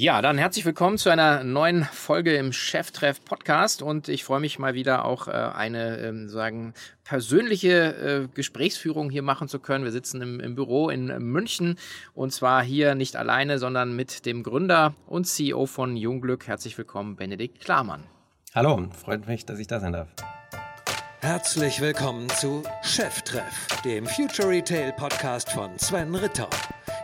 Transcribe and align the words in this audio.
Ja, 0.00 0.22
dann 0.22 0.38
herzlich 0.38 0.64
willkommen 0.64 0.96
zu 0.96 1.10
einer 1.10 1.44
neuen 1.44 1.84
Folge 1.84 2.34
im 2.34 2.54
Cheftreff 2.54 3.22
Podcast 3.22 3.82
und 3.82 4.08
ich 4.08 4.24
freue 4.24 4.40
mich 4.40 4.58
mal 4.58 4.72
wieder 4.72 5.04
auch 5.04 5.28
äh, 5.28 5.32
eine 5.32 5.98
ähm, 5.98 6.30
sagen 6.30 6.72
persönliche 7.04 8.24
äh, 8.24 8.28
Gesprächsführung 8.34 9.10
hier 9.10 9.20
machen 9.20 9.46
zu 9.46 9.58
können. 9.58 9.84
Wir 9.84 9.92
sitzen 9.92 10.22
im, 10.22 10.40
im, 10.40 10.54
Büro 10.54 10.88
in 10.88 11.08
München 11.18 11.76
und 12.14 12.32
zwar 12.32 12.62
hier 12.62 12.94
nicht 12.94 13.14
alleine, 13.14 13.58
sondern 13.58 13.94
mit 13.94 14.24
dem 14.24 14.42
Gründer 14.42 14.94
und 15.06 15.26
CEO 15.26 15.66
von 15.66 15.98
Jungglück. 15.98 16.46
Herzlich 16.46 16.78
willkommen, 16.78 17.16
Benedikt 17.16 17.60
Klarmann. 17.60 18.04
Hallo, 18.54 18.88
freut 19.04 19.28
mich, 19.28 19.44
dass 19.44 19.58
ich 19.58 19.66
da 19.66 19.80
sein 19.80 19.92
darf. 19.92 20.08
Herzlich 21.20 21.82
willkommen 21.82 22.26
zu 22.30 22.62
Cheftreff, 22.82 23.66
dem 23.84 24.06
Future 24.06 24.48
Retail 24.48 24.92
Podcast 24.92 25.52
von 25.52 25.78
Sven 25.78 26.14
Ritter 26.14 26.48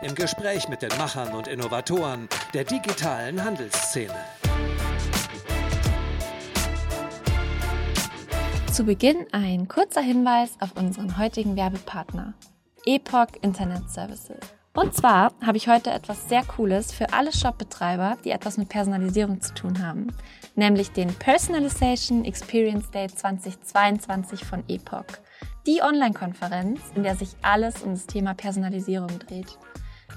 im 0.01 0.15
Gespräch 0.15 0.69
mit 0.69 0.81
den 0.81 0.95
Machern 0.97 1.33
und 1.33 1.47
Innovatoren 1.47 2.27
der 2.53 2.63
digitalen 2.63 3.43
Handelsszene. 3.43 4.13
Zu 8.71 8.83
Beginn 8.83 9.25
ein 9.31 9.67
kurzer 9.67 10.01
Hinweis 10.01 10.51
auf 10.59 10.75
unseren 10.75 11.17
heutigen 11.17 11.55
Werbepartner, 11.55 12.33
Epoch 12.85 13.27
Internet 13.41 13.89
Services. 13.89 14.37
Und 14.73 14.93
zwar 14.93 15.33
habe 15.43 15.57
ich 15.57 15.67
heute 15.67 15.89
etwas 15.89 16.29
sehr 16.29 16.43
Cooles 16.43 16.91
für 16.91 17.11
alle 17.11 17.33
Shopbetreiber, 17.33 18.17
die 18.23 18.29
etwas 18.29 18.57
mit 18.57 18.69
Personalisierung 18.69 19.41
zu 19.41 19.55
tun 19.55 19.81
haben, 19.81 20.13
nämlich 20.55 20.91
den 20.91 21.11
Personalization 21.15 22.23
Experience 22.25 22.91
Day 22.91 23.07
2022 23.07 24.45
von 24.45 24.63
Epoch. 24.67 25.05
Die 25.65 25.81
Online-Konferenz, 25.81 26.79
in 26.93 27.01
der 27.01 27.15
sich 27.15 27.29
alles 27.41 27.81
um 27.81 27.93
das 27.93 28.05
Thema 28.05 28.35
Personalisierung 28.35 29.17
dreht. 29.17 29.57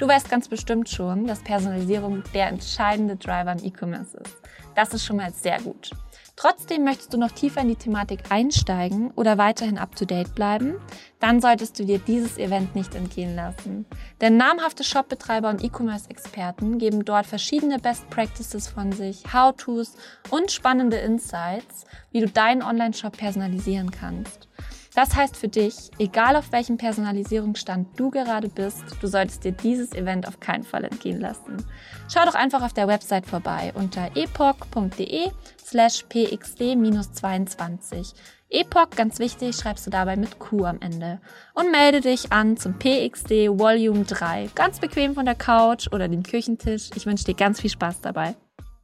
Du 0.00 0.08
weißt 0.08 0.30
ganz 0.30 0.48
bestimmt 0.48 0.88
schon, 0.88 1.26
dass 1.26 1.40
Personalisierung 1.40 2.22
der 2.32 2.48
entscheidende 2.48 3.16
Driver 3.16 3.52
im 3.52 3.62
E-Commerce 3.62 4.16
ist. 4.16 4.34
Das 4.74 4.94
ist 4.94 5.04
schon 5.04 5.18
mal 5.18 5.30
sehr 5.30 5.60
gut. 5.60 5.90
Trotzdem 6.36 6.84
möchtest 6.84 7.12
du 7.12 7.18
noch 7.18 7.32
tiefer 7.32 7.60
in 7.60 7.68
die 7.68 7.76
Thematik 7.76 8.20
einsteigen 8.30 9.10
oder 9.10 9.36
weiterhin 9.36 9.76
up-to-date 9.76 10.34
bleiben, 10.34 10.76
dann 11.18 11.42
solltest 11.42 11.78
du 11.78 11.84
dir 11.84 11.98
dieses 11.98 12.38
Event 12.38 12.74
nicht 12.74 12.94
entgehen 12.94 13.36
lassen. 13.36 13.84
Denn 14.22 14.38
namhafte 14.38 14.84
Shopbetreiber 14.84 15.50
und 15.50 15.62
E-Commerce-Experten 15.62 16.78
geben 16.78 17.04
dort 17.04 17.26
verschiedene 17.26 17.78
Best 17.78 18.08
Practices 18.08 18.68
von 18.68 18.92
sich, 18.92 19.22
How-Tos 19.34 19.96
und 20.30 20.50
spannende 20.50 20.96
Insights, 20.96 21.84
wie 22.10 22.20
du 22.20 22.26
deinen 22.26 22.62
Online-Shop 22.62 23.18
personalisieren 23.18 23.90
kannst. 23.90 24.48
Das 24.94 25.14
heißt 25.14 25.36
für 25.36 25.48
dich, 25.48 25.90
egal 25.98 26.34
auf 26.34 26.50
welchem 26.52 26.76
Personalisierungsstand 26.76 27.98
du 27.98 28.10
gerade 28.10 28.48
bist, 28.48 28.82
du 29.00 29.06
solltest 29.06 29.44
dir 29.44 29.52
dieses 29.52 29.92
Event 29.92 30.26
auf 30.26 30.40
keinen 30.40 30.64
Fall 30.64 30.84
entgehen 30.84 31.20
lassen. 31.20 31.64
Schau 32.12 32.24
doch 32.24 32.34
einfach 32.34 32.62
auf 32.62 32.72
der 32.72 32.88
Website 32.88 33.26
vorbei 33.26 33.72
unter 33.74 34.10
epoch.de 34.16 35.30
slash 35.64 36.04
pxd-22. 36.10 38.14
Epoch, 38.52 38.90
ganz 38.96 39.20
wichtig, 39.20 39.54
schreibst 39.54 39.86
du 39.86 39.90
dabei 39.90 40.16
mit 40.16 40.40
Q 40.40 40.64
am 40.64 40.80
Ende. 40.80 41.20
Und 41.54 41.70
melde 41.70 42.00
dich 42.00 42.32
an 42.32 42.56
zum 42.56 42.80
PXD 42.80 43.48
Volume 43.48 44.02
3. 44.02 44.50
Ganz 44.56 44.80
bequem 44.80 45.14
von 45.14 45.24
der 45.24 45.36
Couch 45.36 45.86
oder 45.92 46.08
dem 46.08 46.24
Küchentisch. 46.24 46.90
Ich 46.96 47.06
wünsche 47.06 47.24
dir 47.24 47.34
ganz 47.34 47.60
viel 47.60 47.70
Spaß 47.70 48.00
dabei. 48.00 48.34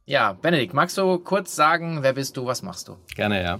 Ja, 0.05 0.31
Benedikt, 0.31 0.73
magst 0.73 0.97
du 0.97 1.19
kurz 1.19 1.53
sagen, 1.53 2.01
wer 2.01 2.13
bist 2.13 2.37
du, 2.37 2.45
was 2.45 2.61
machst 2.61 2.87
du? 2.87 2.95
Gerne, 3.13 3.43
ja. 3.43 3.59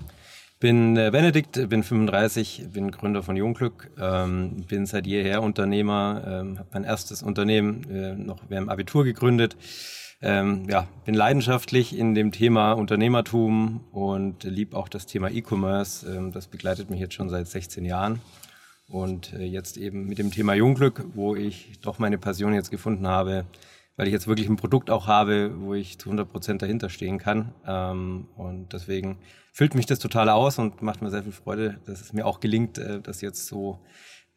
Bin 0.59 0.97
äh, 0.97 1.11
Benedikt, 1.11 1.69
bin 1.69 1.83
35, 1.83 2.69
bin 2.73 2.89
Gründer 2.89 3.21
von 3.21 3.37
Jungglück, 3.37 3.91
ähm, 4.01 4.65
bin 4.67 4.87
seit 4.87 5.05
jeher 5.05 5.43
Unternehmer, 5.43 6.23
ähm, 6.25 6.57
habe 6.57 6.69
mein 6.73 6.83
erstes 6.83 7.21
Unternehmen 7.21 7.87
äh, 7.91 8.15
noch 8.15 8.39
während 8.49 8.69
Abitur 8.69 9.03
gegründet. 9.03 9.55
Ähm, 10.19 10.67
ja, 10.67 10.87
bin 11.05 11.13
leidenschaftlich 11.13 11.95
in 11.95 12.15
dem 12.15 12.31
Thema 12.31 12.71
Unternehmertum 12.71 13.81
und 13.91 14.45
lieb 14.45 14.73
auch 14.73 14.89
das 14.89 15.05
Thema 15.05 15.29
E-Commerce. 15.29 16.11
Ähm, 16.11 16.31
das 16.31 16.47
begleitet 16.47 16.89
mich 16.89 16.99
jetzt 16.99 17.13
schon 17.13 17.29
seit 17.29 17.47
16 17.47 17.85
Jahren. 17.85 18.19
Und 18.87 19.33
äh, 19.33 19.43
jetzt 19.43 19.77
eben 19.77 20.07
mit 20.07 20.17
dem 20.17 20.31
Thema 20.31 20.55
Jungglück, 20.55 21.05
wo 21.13 21.35
ich 21.35 21.79
doch 21.81 21.99
meine 21.99 22.17
Passion 22.17 22.55
jetzt 22.55 22.71
gefunden 22.71 23.05
habe, 23.05 23.45
weil 23.97 24.07
ich 24.07 24.13
jetzt 24.13 24.27
wirklich 24.27 24.47
ein 24.47 24.55
Produkt 24.55 24.89
auch 24.89 25.07
habe, 25.07 25.51
wo 25.59 25.73
ich 25.73 25.97
zu 25.97 26.09
100 26.09 26.31
Prozent 26.31 26.61
dahinter 26.61 26.89
stehen 26.89 27.17
kann. 27.17 27.53
Ähm, 27.65 28.27
und 28.37 28.71
deswegen 28.71 29.17
füllt 29.51 29.75
mich 29.75 29.87
das 29.87 29.99
total 29.99 30.29
aus 30.29 30.59
und 30.59 30.81
macht 30.83 31.01
mir 31.01 31.09
sehr 31.09 31.23
viel 31.23 31.31
Freude, 31.31 31.79
dass 31.85 31.99
es 31.99 32.13
mir 32.13 32.25
auch 32.25 32.39
gelingt, 32.39 32.77
äh, 32.77 33.01
das 33.01 33.21
jetzt 33.21 33.47
so 33.47 33.79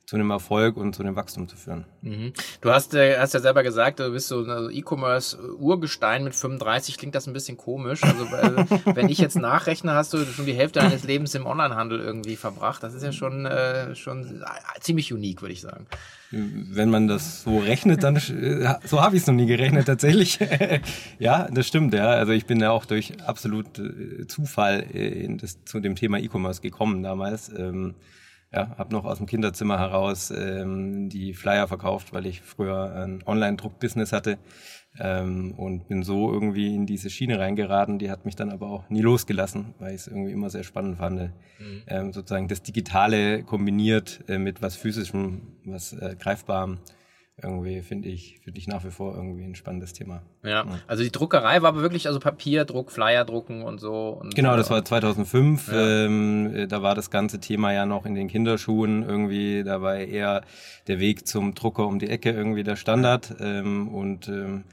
zu 0.07 0.17
einem 0.17 0.31
Erfolg 0.31 0.77
und 0.77 0.93
zu 0.93 1.03
einem 1.03 1.15
Wachstum 1.15 1.47
zu 1.47 1.57
führen. 1.57 1.85
Mhm. 2.01 2.33
Du 2.63 2.71
hast, 2.71 2.95
äh, 2.95 3.19
hast 3.19 3.35
ja 3.35 3.39
selber 3.39 3.63
gesagt, 3.63 4.01
du 4.01 4.11
bist 4.11 4.27
so 4.27 4.43
ein 4.43 4.71
E-Commerce-Urgestein 4.73 6.25
mit 6.25 6.35
35, 6.35 6.99
klingt 6.99 7.15
das 7.15 7.29
ein 7.29 7.33
bisschen 7.33 7.57
komisch. 7.57 8.03
Also 8.03 8.25
äh, 8.25 8.65
wenn 8.97 9.09
ich 9.09 9.19
jetzt 9.19 9.37
nachrechne, 9.37 9.93
hast 9.93 10.13
du 10.15 10.25
schon 10.25 10.47
die 10.47 10.55
Hälfte 10.55 10.81
deines 10.81 11.05
Lebens 11.05 11.35
im 11.37 11.47
Onlinehandel 11.47 12.01
irgendwie 12.01 12.35
verbracht. 12.35 12.83
Das 12.83 12.95
ist 12.95 13.05
ja 13.05 13.13
schon, 13.13 13.47
äh, 13.47 13.95
schon 13.95 14.43
ziemlich 14.81 15.13
unique, 15.13 15.43
würde 15.43 15.53
ich 15.53 15.61
sagen. 15.61 15.87
Wenn 16.33 16.91
man 16.91 17.09
das 17.09 17.43
so 17.43 17.59
rechnet, 17.59 18.05
dann 18.05 18.17
äh, 18.17 18.75
so 18.85 19.01
habe 19.01 19.17
ich 19.17 19.23
es 19.23 19.27
noch 19.27 19.35
nie 19.35 19.47
gerechnet 19.47 19.87
tatsächlich. 19.87 20.39
ja, 21.19 21.49
das 21.51 21.67
stimmt. 21.67 21.93
Ja, 21.93 22.11
also 22.11 22.33
ich 22.33 22.47
bin 22.47 22.61
ja 22.61 22.71
auch 22.71 22.85
durch 22.85 23.21
absolut 23.27 23.79
äh, 23.79 24.27
Zufall 24.29 24.81
in 24.81 25.39
das, 25.39 25.65
zu 25.65 25.81
dem 25.81 25.97
Thema 25.97 26.19
E-Commerce 26.19 26.61
gekommen 26.61 27.03
damals. 27.03 27.49
Ähm, 27.57 27.95
ja, 28.53 28.77
habe 28.79 28.93
noch 28.93 29.05
aus 29.05 29.19
dem 29.19 29.27
Kinderzimmer 29.27 29.79
heraus 29.79 30.33
ähm, 30.33 31.09
die 31.09 31.35
Flyer 31.35 31.69
verkauft, 31.69 32.13
weil 32.13 32.27
ich 32.27 32.41
früher 32.41 32.93
ein 32.95 33.23
Online-Druck-Business 33.25 34.13
hatte 34.13 34.39
ähm, 34.99 35.55
und 35.57 35.89
bin 35.89 36.03
so 36.03 36.33
irgendwie 36.33 36.75
in 36.75 36.87
diese 36.87 37.11
Schiene 37.11 37.39
reingeraten. 37.39 37.99
Die 37.99 38.11
hat 38.11 38.25
mich 38.25 38.37
dann 38.37 38.51
aber 38.51 38.69
auch 38.69 38.91
nie 38.91 39.03
losgelassen, 39.03 39.75
weil 39.79 39.95
ich 39.95 40.03
es 40.03 40.07
irgendwie 40.09 40.33
immer 40.33 40.51
sehr 40.51 40.65
spannend 40.65 40.99
fand. 40.99 41.21
Mhm. 41.21 41.83
Ähm, 41.87 42.13
sozusagen 42.13 42.49
das 42.49 42.63
Digitale 42.63 43.43
kombiniert 43.43 44.25
äh, 44.29 44.39
mit 44.39 44.63
was 44.63 44.77
Physischem, 44.77 45.43
was 45.65 45.93
äh, 45.93 46.17
Greifbarem 46.19 46.79
irgendwie 47.43 47.83
finde 47.83 48.09
ich, 48.09 48.41
finde 48.43 48.59
ich 48.59 48.67
nach 48.67 48.85
wie 48.85 48.91
vor 48.91 49.15
irgendwie 49.15 49.45
ein 49.45 49.55
spannendes 49.55 49.93
Thema. 49.93 50.23
Ja, 50.43 50.67
also 50.87 51.03
die 51.03 51.11
Druckerei 51.11 51.63
war 51.63 51.71
aber 51.71 51.83
wirklich 51.83 52.07
also 52.07 52.21
Papierdruck, 52.21 52.91
Flyer 52.91 53.25
drucken 53.25 53.63
und 53.63 53.81
so. 53.81 54.19
Und 54.21 54.35
genau, 54.35 54.57
das 54.57 54.71
war 54.71 54.85
2005. 54.85 55.69
Ja. 55.69 56.05
Ähm, 56.05 56.55
äh, 56.55 56.67
da 56.67 56.83
war 56.83 56.95
das 56.95 57.11
ganze 57.11 57.41
Thema 57.41 57.73
ja 57.73 57.87
noch 57.87 58.07
in 58.07 58.15
den 58.15 58.29
Kinderschuhen 58.29 59.03
irgendwie. 59.03 59.65
Da 59.65 59.83
war 59.83 59.97
eher 59.97 60.43
der 60.87 61.01
Weg 61.01 61.27
zum 61.27 61.55
Drucker 61.55 61.87
um 61.87 61.99
die 61.99 62.09
Ecke 62.09 62.31
irgendwie 62.31 62.63
der 62.63 62.77
Standard 62.77 63.35
ähm, 63.41 63.89
und 63.89 64.29
ähm, 64.29 64.65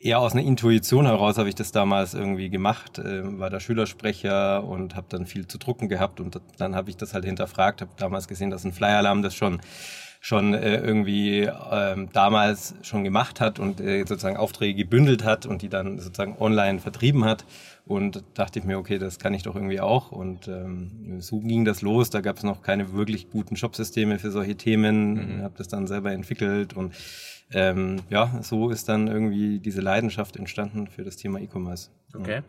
eher 0.00 0.18
aus 0.18 0.32
einer 0.32 0.42
Intuition 0.42 1.06
heraus 1.06 1.36
habe 1.36 1.48
ich 1.50 1.54
das 1.54 1.72
damals 1.72 2.14
irgendwie 2.14 2.48
gemacht, 2.48 2.98
äh, 2.98 3.38
war 3.38 3.50
der 3.50 3.60
Schülersprecher 3.60 4.64
und 4.64 4.96
habe 4.96 5.06
dann 5.10 5.26
viel 5.26 5.46
zu 5.46 5.58
drucken 5.58 5.88
gehabt 5.88 6.20
und 6.20 6.40
dann 6.56 6.74
habe 6.74 6.88
ich 6.90 6.96
das 6.96 7.12
halt 7.12 7.26
hinterfragt, 7.26 7.82
habe 7.82 7.90
damals 7.98 8.26
gesehen, 8.26 8.50
dass 8.50 8.64
ein 8.64 8.72
Flyer-Alarm 8.72 9.22
das 9.22 9.34
schon 9.34 9.60
schon 10.22 10.52
äh, 10.52 10.76
irgendwie 10.76 11.48
ähm, 11.70 12.10
damals 12.12 12.74
schon 12.82 13.04
gemacht 13.04 13.40
hat 13.40 13.58
und 13.58 13.80
äh, 13.80 14.00
sozusagen 14.00 14.36
Aufträge 14.36 14.74
gebündelt 14.84 15.24
hat 15.24 15.46
und 15.46 15.62
die 15.62 15.70
dann 15.70 15.98
sozusagen 15.98 16.36
online 16.38 16.78
vertrieben 16.78 17.24
hat. 17.24 17.46
Und 17.86 18.22
dachte 18.34 18.58
ich 18.58 18.64
mir, 18.64 18.78
okay, 18.78 18.98
das 18.98 19.18
kann 19.18 19.34
ich 19.34 19.42
doch 19.42 19.56
irgendwie 19.56 19.80
auch. 19.80 20.12
Und 20.12 20.46
ähm, 20.46 21.20
so 21.20 21.40
ging 21.40 21.64
das 21.64 21.82
los. 21.82 22.10
Da 22.10 22.20
gab 22.20 22.36
es 22.36 22.44
noch 22.44 22.62
keine 22.62 22.92
wirklich 22.92 23.30
guten 23.30 23.56
Shopsysteme 23.56 24.18
für 24.18 24.30
solche 24.30 24.56
Themen. 24.56 25.38
Mhm. 25.38 25.42
Habe 25.42 25.54
das 25.56 25.68
dann 25.68 25.86
selber 25.86 26.12
entwickelt 26.12 26.74
und 26.74 26.94
ähm, 27.52 27.96
ja, 28.10 28.38
so 28.42 28.70
ist 28.70 28.88
dann 28.88 29.08
irgendwie 29.08 29.58
diese 29.58 29.80
Leidenschaft 29.80 30.36
entstanden 30.36 30.86
für 30.86 31.02
das 31.02 31.16
Thema 31.16 31.40
E-Commerce. 31.40 31.90
Okay. 32.14 32.42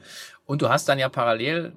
Und 0.45 0.61
du 0.61 0.69
hast 0.69 0.87
dann 0.89 0.99
ja 0.99 1.09
parallel 1.09 1.73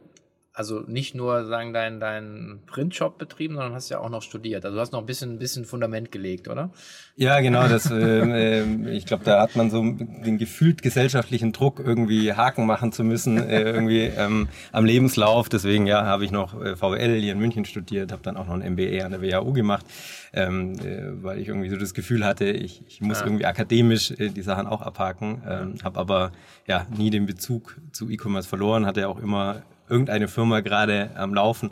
also 0.57 0.85
nicht 0.87 1.17
nur 1.17 1.47
sagen 1.47 1.73
dein 1.73 1.99
dein 1.99 2.61
Printshop 2.67 3.19
betrieben, 3.19 3.55
sondern 3.55 3.75
hast 3.75 3.89
ja 3.89 3.99
auch 3.99 4.09
noch 4.09 4.23
studiert. 4.23 4.65
Also 4.65 4.77
du 4.77 4.81
hast 4.81 4.93
noch 4.93 5.01
ein 5.01 5.07
bisschen 5.07 5.33
ein 5.33 5.39
bisschen 5.41 5.65
Fundament 5.65 6.13
gelegt, 6.13 6.47
oder? 6.47 6.71
Ja, 7.17 7.41
genau. 7.41 7.67
Das, 7.67 7.91
äh, 7.91 8.61
äh, 8.61 8.91
ich 8.91 9.05
glaube, 9.05 9.25
da 9.25 9.43
hat 9.43 9.57
man 9.57 9.71
so 9.71 9.83
den 9.83 10.39
gefühlt 10.39 10.81
gesellschaftlichen 10.81 11.53
Druck, 11.53 11.81
irgendwie 11.81 12.33
Haken 12.33 12.67
machen 12.67 12.93
zu 12.93 13.03
müssen, 13.03 13.37
äh, 13.39 13.62
irgendwie 13.62 14.03
ähm, 14.03 14.49
am 14.71 14.85
Lebenslauf. 14.85 15.49
Deswegen 15.49 15.89
ja, 15.89 16.05
habe 16.05 16.25
ich 16.25 16.31
noch 16.31 16.61
äh, 16.62 16.77
VWL 16.77 17.21
hier 17.21 17.33
in 17.33 17.41
München 17.41 17.65
studiert, 17.65 18.12
habe 18.12 18.23
dann 18.23 18.37
auch 18.37 18.47
noch 18.47 18.55
ein 18.55 18.75
MBA 18.75 19.05
an 19.05 19.11
der 19.11 19.23
WHU 19.23 19.53
gemacht, 19.53 19.85
ähm, 20.33 20.79
äh, 20.79 21.21
weil 21.21 21.41
ich 21.41 21.49
irgendwie 21.49 21.69
so 21.69 21.77
das 21.77 21.95
Gefühl 21.95 22.25
hatte, 22.25 22.45
ich, 22.45 22.83
ich 22.87 23.00
muss 23.00 23.21
ja. 23.21 23.27
irgendwie 23.27 23.47
akademisch 23.47 24.12
äh, 24.12 24.29
die 24.29 24.43
Sachen 24.43 24.69
auch 24.69 24.83
abhaken. 24.83 25.43
Ähm, 25.49 25.75
habe 25.83 25.99
aber 25.99 26.31
ja 26.69 26.87
nie 26.97 27.11
den 27.11 27.27
Bezug 27.27 27.77
zu 27.91 28.09
E-Commerce 28.09 28.49
verloren, 28.49 28.87
hatte 28.87 29.00
ja 29.00 29.09
auch 29.09 29.21
immer 29.21 29.62
irgendeine 29.89 30.29
Firma 30.29 30.61
gerade 30.61 31.11
am 31.17 31.35
Laufen, 31.35 31.71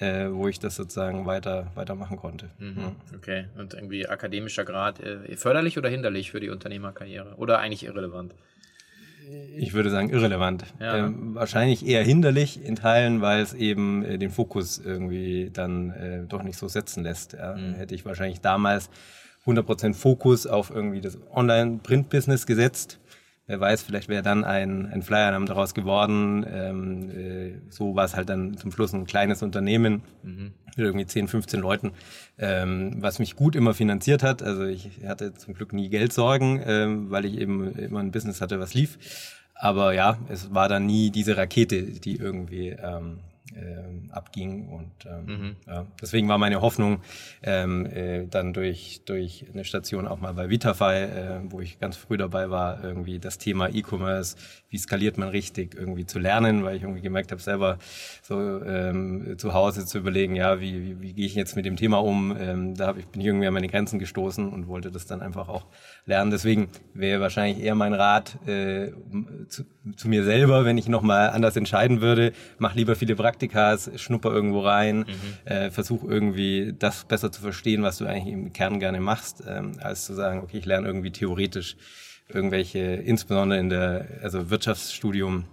äh, 0.00 0.28
wo 0.30 0.48
ich 0.48 0.58
das 0.58 0.76
sozusagen 0.76 1.26
weiter 1.26 1.70
weitermachen 1.74 2.16
konnte. 2.16 2.50
Mhm. 2.58 2.78
Ja. 2.78 2.92
Okay, 3.16 3.44
und 3.56 3.74
irgendwie 3.74 4.06
akademischer 4.06 4.64
Grad 4.64 5.00
äh, 5.00 5.36
förderlich 5.36 5.78
oder 5.78 5.88
hinderlich 5.88 6.30
für 6.30 6.40
die 6.40 6.50
Unternehmerkarriere 6.50 7.34
oder 7.36 7.58
eigentlich 7.58 7.84
irrelevant? 7.84 8.34
Ich 9.56 9.72
würde 9.72 9.90
sagen 9.90 10.10
irrelevant. 10.10 10.64
Ja. 10.80 10.98
Ähm, 10.98 11.34
wahrscheinlich 11.34 11.86
eher 11.86 12.02
hinderlich 12.02 12.62
in 12.62 12.76
Teilen, 12.76 13.22
weil 13.22 13.42
es 13.42 13.54
eben 13.54 14.04
äh, 14.04 14.18
den 14.18 14.30
Fokus 14.30 14.78
irgendwie 14.78 15.50
dann 15.50 15.90
äh, 15.90 16.22
doch 16.28 16.42
nicht 16.42 16.58
so 16.58 16.68
setzen 16.68 17.02
lässt. 17.02 17.32
Ja. 17.32 17.56
Mhm. 17.56 17.74
Hätte 17.74 17.94
ich 17.94 18.04
wahrscheinlich 18.04 18.40
damals 18.40 18.90
100% 19.46 19.94
Fokus 19.94 20.46
auf 20.46 20.70
irgendwie 20.70 21.00
das 21.00 21.18
Online-Print-Business 21.32 22.46
gesetzt, 22.46 22.98
wer 23.46 23.60
weiß, 23.60 23.82
vielleicht 23.82 24.08
wäre 24.08 24.22
dann 24.22 24.44
ein, 24.44 24.86
ein 24.86 25.02
Flyer 25.02 25.38
daraus 25.44 25.74
geworden. 25.74 26.46
Ähm, 26.48 27.10
äh, 27.10 27.60
so 27.68 27.94
war 27.94 28.04
es 28.04 28.16
halt 28.16 28.28
dann 28.28 28.56
zum 28.56 28.72
Schluss 28.72 28.92
ein 28.92 29.06
kleines 29.06 29.42
Unternehmen 29.42 30.02
mhm. 30.22 30.52
mit 30.76 30.78
irgendwie 30.78 31.06
10, 31.06 31.28
15 31.28 31.60
Leuten, 31.60 31.92
ähm, 32.38 32.96
was 32.98 33.18
mich 33.18 33.36
gut 33.36 33.56
immer 33.56 33.74
finanziert 33.74 34.22
hat. 34.22 34.42
Also 34.42 34.64
ich 34.64 35.00
hatte 35.06 35.34
zum 35.34 35.54
Glück 35.54 35.72
nie 35.72 35.88
Geldsorgen, 35.88 36.62
ähm, 36.64 37.10
weil 37.10 37.24
ich 37.24 37.38
eben 37.38 37.72
immer 37.74 38.00
ein 38.00 38.12
Business 38.12 38.40
hatte, 38.40 38.60
was 38.60 38.74
lief. 38.74 38.98
Aber 39.54 39.94
ja, 39.94 40.18
es 40.28 40.52
war 40.52 40.68
dann 40.68 40.86
nie 40.86 41.10
diese 41.10 41.36
Rakete, 41.36 41.82
die 41.82 42.16
irgendwie 42.16 42.70
ähm, 42.70 43.20
äh, 43.54 44.12
abging. 44.12 44.68
Und 44.68 44.92
ähm, 45.06 45.26
mhm. 45.26 45.56
ja, 45.66 45.86
deswegen 46.00 46.28
war 46.28 46.38
meine 46.38 46.60
Hoffnung, 46.60 47.00
ähm, 47.42 47.86
äh, 47.86 48.26
dann 48.26 48.52
durch, 48.52 49.02
durch 49.04 49.46
eine 49.52 49.64
Station 49.64 50.06
auch 50.06 50.20
mal 50.20 50.34
bei 50.34 50.50
Vitafy, 50.50 50.84
äh, 50.84 51.40
wo 51.44 51.60
ich 51.60 51.78
ganz 51.78 51.96
früh 51.96 52.16
dabei 52.16 52.50
war, 52.50 52.82
irgendwie 52.82 53.18
das 53.18 53.38
Thema 53.38 53.68
E-Commerce, 53.68 54.36
wie 54.70 54.78
skaliert 54.78 55.18
man 55.18 55.28
richtig, 55.28 55.74
irgendwie 55.74 56.06
zu 56.06 56.18
lernen, 56.18 56.64
weil 56.64 56.76
ich 56.76 56.82
irgendwie 56.82 57.02
gemerkt 57.02 57.30
habe, 57.30 57.40
selber 57.40 57.78
so 58.22 58.62
ähm, 58.64 59.36
zu 59.38 59.54
Hause 59.54 59.86
zu 59.86 59.98
überlegen, 59.98 60.34
ja, 60.34 60.60
wie, 60.60 60.82
wie, 60.82 61.00
wie 61.00 61.12
gehe 61.12 61.26
ich 61.26 61.34
jetzt 61.34 61.56
mit 61.56 61.64
dem 61.64 61.76
Thema 61.76 61.98
um? 62.02 62.36
Ähm, 62.38 62.74
da 62.74 62.88
hab 62.88 62.98
ich, 62.98 63.06
bin 63.06 63.20
ich 63.20 63.26
irgendwie 63.26 63.46
an 63.46 63.54
meine 63.54 63.68
Grenzen 63.68 63.98
gestoßen 63.98 64.48
und 64.48 64.66
wollte 64.66 64.90
das 64.90 65.06
dann 65.06 65.22
einfach 65.22 65.48
auch 65.48 65.66
lernen. 66.06 66.30
Deswegen 66.30 66.68
wäre 66.92 67.20
wahrscheinlich 67.20 67.64
eher 67.64 67.74
mein 67.74 67.94
Rat 67.94 68.36
äh, 68.48 68.92
zu, 69.48 69.64
zu 69.96 70.08
mir 70.08 70.24
selber, 70.24 70.64
wenn 70.64 70.78
ich 70.78 70.88
nochmal 70.88 71.30
anders 71.30 71.56
entscheiden 71.56 72.00
würde, 72.00 72.32
mach 72.58 72.74
lieber 72.74 72.96
viele 72.96 73.14
Praktikas, 73.48 73.90
schnupper 73.96 74.32
irgendwo 74.32 74.60
rein, 74.60 74.98
mhm. 74.98 75.06
äh, 75.44 75.70
versuch 75.70 76.04
irgendwie 76.04 76.74
das 76.78 77.04
besser 77.04 77.30
zu 77.30 77.40
verstehen, 77.40 77.82
was 77.82 77.98
du 77.98 78.06
eigentlich 78.06 78.32
im 78.32 78.52
Kern 78.52 78.80
gerne 78.80 79.00
machst, 79.00 79.42
ähm, 79.46 79.72
als 79.80 80.06
zu 80.06 80.14
sagen, 80.14 80.40
okay, 80.40 80.58
ich 80.58 80.66
lerne 80.66 80.86
irgendwie 80.86 81.10
theoretisch 81.10 81.76
irgendwelche, 82.28 82.78
insbesondere 82.78 83.58
in 83.60 83.68
der, 83.68 84.06
also 84.22 84.50
Wirtschaftsstudium, 84.50 85.44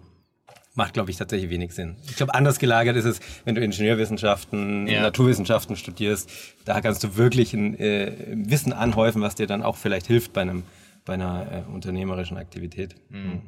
macht, 0.74 0.94
glaube 0.94 1.12
ich, 1.12 1.18
tatsächlich 1.18 1.50
wenig 1.50 1.74
Sinn. 1.74 1.98
Ich 2.08 2.16
glaube, 2.16 2.34
anders 2.34 2.58
gelagert 2.58 2.96
ist 2.96 3.04
es, 3.04 3.20
wenn 3.44 3.56
du 3.56 3.62
Ingenieurwissenschaften, 3.62 4.88
ja. 4.88 5.02
Naturwissenschaften 5.02 5.76
studierst, 5.76 6.30
da 6.64 6.80
kannst 6.80 7.04
du 7.04 7.18
wirklich 7.18 7.54
ein 7.54 7.78
äh, 7.78 8.14
Wissen 8.32 8.72
anhäufen, 8.72 9.22
was 9.22 9.36
dir 9.36 9.48
dann 9.48 9.64
auch 9.64 9.76
vielleicht 9.76 10.08
hilft 10.08 10.32
bei 10.32 10.42
einem 10.42 10.64
bei 11.04 11.14
einer 11.14 11.66
äh, 11.68 11.74
unternehmerischen 11.74 12.38
Aktivität. 12.38 12.96
Mhm. 13.10 13.42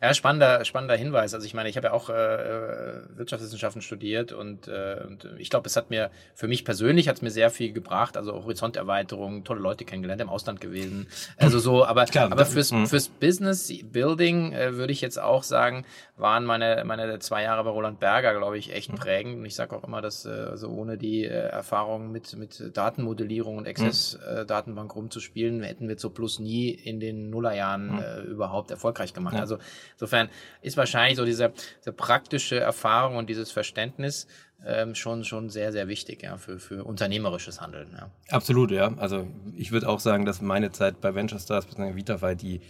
Ja, 0.00 0.14
spannender, 0.14 0.64
spannender 0.64 0.94
Hinweis. 0.96 1.34
Also 1.34 1.44
ich 1.44 1.54
meine, 1.54 1.68
ich 1.68 1.76
habe 1.76 1.88
ja 1.88 1.92
auch 1.92 2.08
äh, 2.08 2.12
äh, 2.12 3.02
Wirtschaftswissenschaften 3.16 3.82
studiert 3.82 4.32
und, 4.32 4.68
äh, 4.68 5.04
und 5.04 5.28
ich 5.38 5.50
glaube, 5.50 5.66
es 5.66 5.74
hat 5.74 5.90
mir 5.90 6.10
für 6.34 6.46
mich 6.46 6.64
persönlich 6.64 7.08
hat 7.08 7.16
es 7.16 7.22
mir 7.22 7.32
sehr 7.32 7.50
viel 7.50 7.72
gebracht. 7.72 8.16
Also 8.16 8.32
Horizonterweiterung, 8.32 9.42
tolle 9.42 9.60
Leute 9.60 9.84
kennengelernt, 9.84 10.20
im 10.20 10.28
Ausland 10.28 10.60
gewesen. 10.60 11.08
Also 11.36 11.58
so, 11.58 11.84
aber, 11.84 12.04
Klar, 12.04 12.30
aber 12.30 12.46
fürs, 12.46 12.70
mh. 12.70 12.86
fürs 12.86 13.08
Business 13.08 13.72
Building 13.82 14.52
äh, 14.52 14.76
würde 14.76 14.92
ich 14.92 15.00
jetzt 15.00 15.18
auch 15.20 15.42
sagen, 15.42 15.84
waren 16.16 16.44
meine, 16.44 16.84
meine 16.84 17.18
zwei 17.18 17.42
Jahre 17.42 17.64
bei 17.64 17.70
Roland 17.70 17.98
Berger, 17.98 18.34
glaube 18.34 18.58
ich, 18.58 18.72
echt 18.72 18.92
mhm. 18.92 18.96
prägend. 18.96 19.38
Und 19.38 19.44
ich 19.46 19.54
sage 19.54 19.74
auch 19.74 19.84
immer, 19.84 20.00
dass 20.00 20.26
äh, 20.26 20.30
also 20.30 20.68
ohne 20.68 20.96
die 20.96 21.24
äh, 21.24 21.28
Erfahrung 21.28 22.12
mit, 22.12 22.36
mit 22.36 22.76
Datenmodellierung 22.76 23.56
und 23.56 23.66
Access-Datenbank 23.66 24.94
mhm. 24.94 25.00
rumzuspielen, 25.00 25.62
hätten 25.62 25.88
wir 25.88 25.98
so 25.98 26.10
plus 26.10 26.38
nie 26.38 26.70
in 26.70 27.00
den 27.00 27.30
Nullerjahren 27.30 28.00
äh, 28.00 28.20
überhaupt 28.22 28.70
erfolgreich 28.70 29.12
gemacht. 29.12 29.34
Ja. 29.34 29.40
Also 29.40 29.58
Insofern 29.98 30.28
ist 30.62 30.76
wahrscheinlich 30.76 31.16
so 31.16 31.24
diese, 31.24 31.52
diese 31.80 31.92
praktische 31.92 32.60
Erfahrung 32.60 33.16
und 33.16 33.28
dieses 33.28 33.50
Verständnis 33.50 34.28
ähm, 34.64 34.94
schon, 34.94 35.24
schon 35.24 35.50
sehr, 35.50 35.72
sehr 35.72 35.88
wichtig 35.88 36.22
ja, 36.22 36.36
für, 36.36 36.60
für 36.60 36.84
unternehmerisches 36.84 37.60
Handeln. 37.60 37.88
Ja. 37.92 38.10
Absolut, 38.30 38.70
ja. 38.70 38.94
Also 38.98 39.26
ich 39.56 39.72
würde 39.72 39.88
auch 39.88 39.98
sagen, 39.98 40.24
dass 40.24 40.40
meine 40.40 40.70
Zeit 40.70 41.00
bei 41.00 41.16
Venture 41.16 41.40
Stars 41.40 41.66
bzw. 41.66 41.96
Vitafy 41.96 42.36
die 42.36 42.60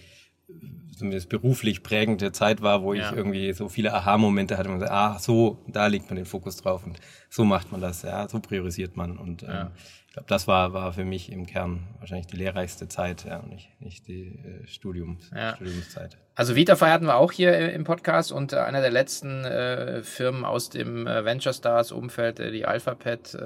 zumindest 0.97 1.29
beruflich 1.29 1.83
prägende 1.83 2.33
Zeit 2.33 2.63
war, 2.63 2.83
wo 2.83 2.95
ja. 2.95 3.11
ich 3.11 3.17
irgendwie 3.17 3.53
so 3.53 3.69
viele 3.69 3.93
Aha-Momente 3.93 4.57
hatte 4.57 4.71
und 4.71 4.83
ah, 4.83 5.19
so, 5.19 5.63
da 5.69 5.87
legt 5.87 6.09
man 6.09 6.17
den 6.17 6.25
Fokus 6.25 6.57
drauf 6.57 6.87
und 6.87 6.99
so 7.29 7.45
macht 7.45 7.71
man 7.71 7.83
das, 7.83 8.03
ja, 8.03 8.27
so 8.27 8.41
priorisiert 8.41 8.97
man 8.97 9.19
und 9.19 9.43
ähm, 9.43 9.49
ja 9.51 9.73
glaube, 10.19 10.29
das 10.29 10.49
war, 10.49 10.73
war 10.73 10.93
für 10.93 11.05
mich 11.05 11.31
im 11.31 11.47
Kern 11.47 11.87
wahrscheinlich 11.99 12.27
die 12.27 12.37
lehrreichste 12.37 12.89
Zeit, 12.89 13.25
ja, 13.25 13.39
und 13.39 13.51
nicht, 13.51 13.81
nicht 13.81 14.09
die 14.09 14.39
äh, 14.39 14.67
Studiums, 14.67 15.31
ja. 15.35 15.55
Studiumszeit. 15.55 16.19
Also 16.39 16.55
Vitafy 16.55 16.85
hatten 16.85 17.07
wir 17.07 17.17
auch 17.17 17.33
hier 17.33 17.73
im 17.73 17.83
Podcast 17.83 18.31
und 18.31 18.53
äh, 18.53 18.59
einer 18.59 18.81
der 18.81 18.93
letzten 18.93 19.45
äh, 19.45 20.05
Firmen 20.05 20.45
aus 20.45 20.71
dem 20.71 21.05
äh, 21.05 21.25
Venture 21.25 21.53
Stars 21.53 21.91
Umfeld, 21.91 22.39
äh, 22.39 22.53
die 22.53 22.65
AlphaPet, 22.65 23.35
äh, 23.35 23.41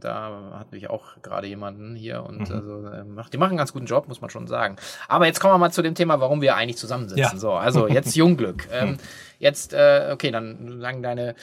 da 0.00 0.56
hatten 0.58 0.72
wir 0.72 0.90
auch 0.90 1.22
gerade 1.22 1.46
jemanden 1.46 1.94
hier 1.94 2.24
und 2.24 2.50
mhm. 2.50 2.56
also 2.56 2.84
äh, 2.88 3.04
macht, 3.04 3.32
die 3.32 3.38
machen 3.38 3.50
einen 3.50 3.58
ganz 3.58 3.72
guten 3.72 3.86
Job, 3.86 4.08
muss 4.08 4.20
man 4.20 4.28
schon 4.28 4.48
sagen. 4.48 4.74
Aber 5.06 5.26
jetzt 5.26 5.38
kommen 5.38 5.54
wir 5.54 5.58
mal 5.58 5.70
zu 5.70 5.82
dem 5.82 5.94
Thema, 5.94 6.18
warum 6.18 6.40
wir 6.40 6.56
eigentlich 6.56 6.78
zusammensitzen. 6.78 7.22
Ja. 7.22 7.38
So, 7.38 7.52
also 7.52 7.86
jetzt 7.86 8.16
Jungglück. 8.16 8.66
ähm, 8.72 8.96
jetzt, 9.38 9.72
äh, 9.72 10.10
okay, 10.12 10.32
dann 10.32 10.80
sagen 10.80 11.04
deine, 11.04 11.28
äh, 11.28 11.34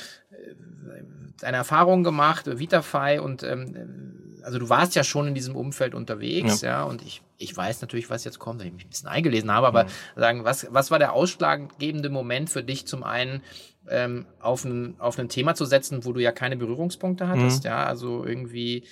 deine 1.39 1.55
Erfahrungen 1.55 2.03
gemacht, 2.03 2.59
Vitafy 2.59 3.19
und 3.19 3.41
ähm, 3.43 4.33
also 4.43 4.59
du 4.59 4.67
warst 4.67 4.95
ja 4.95 5.05
schon 5.05 5.29
in 5.29 5.33
diesem 5.33 5.55
Umfeld 5.55 5.95
unterwegs, 5.95 6.59
ja, 6.59 6.69
ja 6.69 6.83
und 6.83 7.01
ich, 7.03 7.21
ich 7.43 7.55
weiß 7.55 7.81
natürlich, 7.81 8.09
was 8.09 8.23
jetzt 8.23 8.39
kommt, 8.39 8.59
wenn 8.59 8.67
ich 8.67 8.73
mich 8.73 8.85
ein 8.85 8.89
bisschen 8.89 9.09
eingelesen 9.09 9.51
habe, 9.51 9.67
aber 9.67 9.83
mhm. 9.83 9.89
sagen, 10.15 10.43
was, 10.43 10.67
was 10.71 10.91
war 10.91 10.99
der 10.99 11.13
ausschlaggebende 11.13 12.09
Moment 12.09 12.49
für 12.49 12.63
dich 12.63 12.87
zum 12.87 13.03
einen, 13.03 13.41
ähm, 13.89 14.25
auf, 14.39 14.63
ein, 14.63 14.95
auf 14.99 15.19
ein 15.19 15.29
Thema 15.29 15.55
zu 15.55 15.65
setzen, 15.65 16.05
wo 16.05 16.13
du 16.13 16.21
ja 16.21 16.31
keine 16.31 16.55
Berührungspunkte 16.55 17.27
hattest, 17.27 17.63
mhm. 17.63 17.67
ja, 17.67 17.83
also 17.85 18.25
irgendwie 18.25 18.85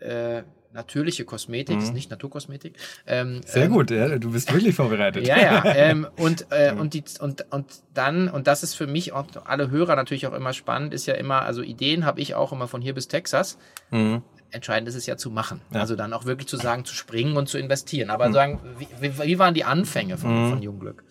äh, 0.00 0.42
natürliche 0.72 1.24
Kosmetik, 1.24 1.76
mhm. 1.76 1.82
ist 1.82 1.94
nicht 1.94 2.10
Naturkosmetik. 2.10 2.74
Ähm, 3.06 3.40
Sehr 3.44 3.64
ähm, 3.64 3.72
gut, 3.72 3.90
ja, 3.90 4.18
du 4.18 4.30
bist 4.30 4.52
wirklich 4.52 4.74
vorbereitet. 4.74 5.26
Ja, 5.26 5.38
ja. 5.38 5.64
Ähm, 5.76 6.06
und, 6.16 6.46
äh, 6.50 6.72
und, 6.72 6.94
die, 6.94 7.02
und, 7.20 7.44
und 7.50 7.66
dann, 7.92 8.28
und 8.28 8.46
das 8.46 8.62
ist 8.62 8.74
für 8.74 8.86
mich 8.86 9.12
auch 9.12 9.26
alle 9.44 9.70
Hörer 9.70 9.96
natürlich 9.96 10.26
auch 10.26 10.32
immer 10.32 10.52
spannend, 10.52 10.94
ist 10.94 11.06
ja 11.06 11.14
immer, 11.14 11.42
also 11.42 11.62
Ideen 11.62 12.04
habe 12.04 12.20
ich 12.20 12.34
auch 12.34 12.52
immer 12.52 12.68
von 12.68 12.80
hier 12.80 12.94
bis 12.94 13.08
Texas. 13.08 13.58
Mhm 13.90 14.22
entscheidend 14.56 14.88
ist 14.88 14.96
es 14.96 15.06
ja 15.06 15.16
zu 15.16 15.30
machen. 15.30 15.60
Ja. 15.72 15.80
Also 15.80 15.94
dann 15.94 16.12
auch 16.12 16.24
wirklich 16.24 16.48
zu 16.48 16.56
sagen, 16.56 16.84
zu 16.84 16.94
springen 16.94 17.36
und 17.36 17.48
zu 17.48 17.58
investieren. 17.58 18.10
Aber 18.10 18.28
mhm. 18.28 18.32
sagen, 18.32 18.60
wie, 19.00 19.18
wie, 19.18 19.38
waren 19.38 19.54
die 19.54 19.64
Anfänge 19.64 20.18
von, 20.18 20.46
mhm. 20.46 20.50
von 20.50 20.62
Jungglück? 20.62 21.04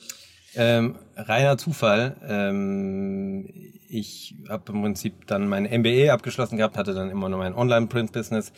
Ähm, 0.55 0.95
reiner 1.15 1.57
Zufall. 1.57 2.15
Ähm, 2.27 3.47
ich 3.87 4.35
habe 4.49 4.71
im 4.71 4.81
Prinzip 4.81 5.27
dann 5.27 5.47
mein 5.47 5.63
MBA 5.63 6.13
abgeschlossen 6.13 6.57
gehabt, 6.57 6.77
hatte 6.77 6.93
dann 6.93 7.09
immer 7.09 7.29
noch 7.29 7.37
mein 7.37 7.53
Online-Print-Business. 7.53 8.51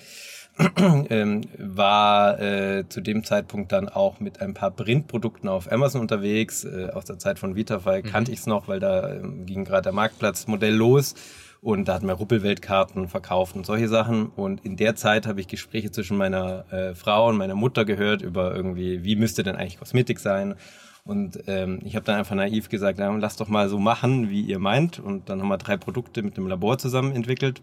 ähm, 1.09 1.41
war 1.59 2.39
äh, 2.39 2.89
zu 2.89 3.01
dem 3.01 3.23
Zeitpunkt 3.23 3.71
dann 3.71 3.89
auch 3.89 4.19
mit 4.19 4.41
ein 4.41 4.55
paar 4.55 4.71
Printprodukten 4.71 5.47
auf 5.47 5.71
Amazon 5.71 6.01
unterwegs. 6.01 6.63
Äh, 6.63 6.89
aus 6.93 7.05
der 7.05 7.19
Zeit 7.19 7.37
von 7.37 7.55
Vitafy 7.55 8.01
mhm. 8.01 8.07
kannte 8.07 8.31
ich 8.31 8.39
es 8.39 8.47
noch, 8.47 8.67
weil 8.67 8.79
da 8.79 9.13
ähm, 9.13 9.45
ging 9.45 9.65
gerade 9.65 9.83
der 9.83 9.93
Marktplatzmodell 9.93 10.73
los. 10.73 11.13
Und 11.61 11.87
da 11.87 11.95
hatten 11.95 12.07
wir 12.07 12.13
Ruppelweltkarten 12.13 13.07
verkauft 13.07 13.55
und 13.55 13.65
solche 13.65 13.87
Sachen. 13.87 14.27
Und 14.27 14.63
in 14.63 14.77
der 14.77 14.95
Zeit 14.95 15.25
habe 15.25 15.41
ich 15.41 15.47
Gespräche 15.47 15.91
zwischen 15.91 16.17
meiner 16.17 16.71
äh, 16.71 16.95
Frau 16.95 17.29
und 17.29 17.37
meiner 17.37 17.55
Mutter 17.55 17.83
gehört 17.85 18.21
über 18.21 18.55
irgendwie, 18.55 19.03
wie 19.03 19.15
müsste 19.15 19.43
denn 19.43 19.55
eigentlich 19.55 19.79
Kosmetik 19.79 20.19
sein. 20.19 20.55
Und 21.03 21.39
ähm, 21.47 21.79
ich 21.83 21.95
habe 21.95 22.05
dann 22.05 22.17
einfach 22.17 22.35
naiv 22.35 22.69
gesagt, 22.69 22.99
ja, 22.99 23.09
lass 23.15 23.37
doch 23.37 23.47
mal 23.47 23.69
so 23.69 23.79
machen, 23.79 24.29
wie 24.29 24.41
ihr 24.41 24.59
meint. 24.59 24.99
Und 24.99 25.29
dann 25.29 25.41
haben 25.41 25.47
wir 25.47 25.57
drei 25.57 25.77
Produkte 25.77 26.21
mit 26.21 26.37
dem 26.37 26.47
Labor 26.47 26.77
zusammen 26.77 27.15
entwickelt. 27.15 27.61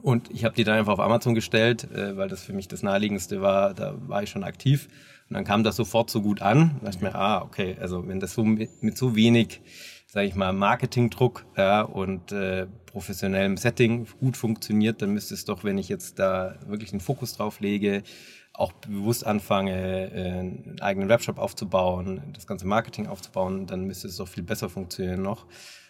Und 0.00 0.30
ich 0.30 0.44
habe 0.44 0.54
die 0.54 0.64
dann 0.64 0.78
einfach 0.78 0.94
auf 0.94 1.00
Amazon 1.00 1.34
gestellt, 1.34 1.90
äh, 1.92 2.16
weil 2.16 2.28
das 2.28 2.42
für 2.42 2.52
mich 2.52 2.68
das 2.68 2.82
naheliegendste 2.82 3.42
war. 3.42 3.74
Da 3.74 3.94
war 4.06 4.22
ich 4.22 4.30
schon 4.30 4.44
aktiv. 4.44 4.88
Und 5.28 5.34
dann 5.34 5.44
kam 5.44 5.64
das 5.64 5.76
sofort 5.76 6.08
so 6.08 6.22
gut 6.22 6.40
an. 6.40 6.76
Da 6.80 6.86
dachte 6.86 6.96
ich 6.96 7.02
mir, 7.02 7.14
ah, 7.14 7.42
okay, 7.42 7.76
also 7.80 8.06
wenn 8.06 8.20
das 8.20 8.32
so 8.32 8.44
mit, 8.44 8.82
mit 8.82 8.96
so 8.96 9.16
wenig 9.16 9.60
sage 10.12 10.26
ich 10.26 10.34
mal, 10.34 10.52
Marketingdruck 10.52 11.46
ja, 11.56 11.80
und 11.80 12.32
äh, 12.32 12.66
professionellem 12.84 13.56
Setting 13.56 14.06
gut 14.20 14.36
funktioniert, 14.36 15.00
dann 15.00 15.14
müsste 15.14 15.32
es 15.32 15.46
doch, 15.46 15.64
wenn 15.64 15.78
ich 15.78 15.88
jetzt 15.88 16.18
da 16.18 16.56
wirklich 16.66 16.90
den 16.90 17.00
Fokus 17.00 17.34
drauf 17.34 17.60
lege, 17.60 18.02
auch 18.52 18.72
bewusst 18.72 19.26
anfange, 19.26 20.12
äh, 20.12 20.38
einen 20.38 20.76
eigenen 20.82 21.08
Webshop 21.08 21.38
aufzubauen, 21.38 22.20
das 22.34 22.46
ganze 22.46 22.66
Marketing 22.66 23.06
aufzubauen, 23.06 23.66
dann 23.66 23.86
müsste 23.86 24.06
es 24.06 24.16
doch 24.18 24.28
viel 24.28 24.42
besser 24.42 24.68
funktionieren 24.68 25.22
noch. 25.22 25.46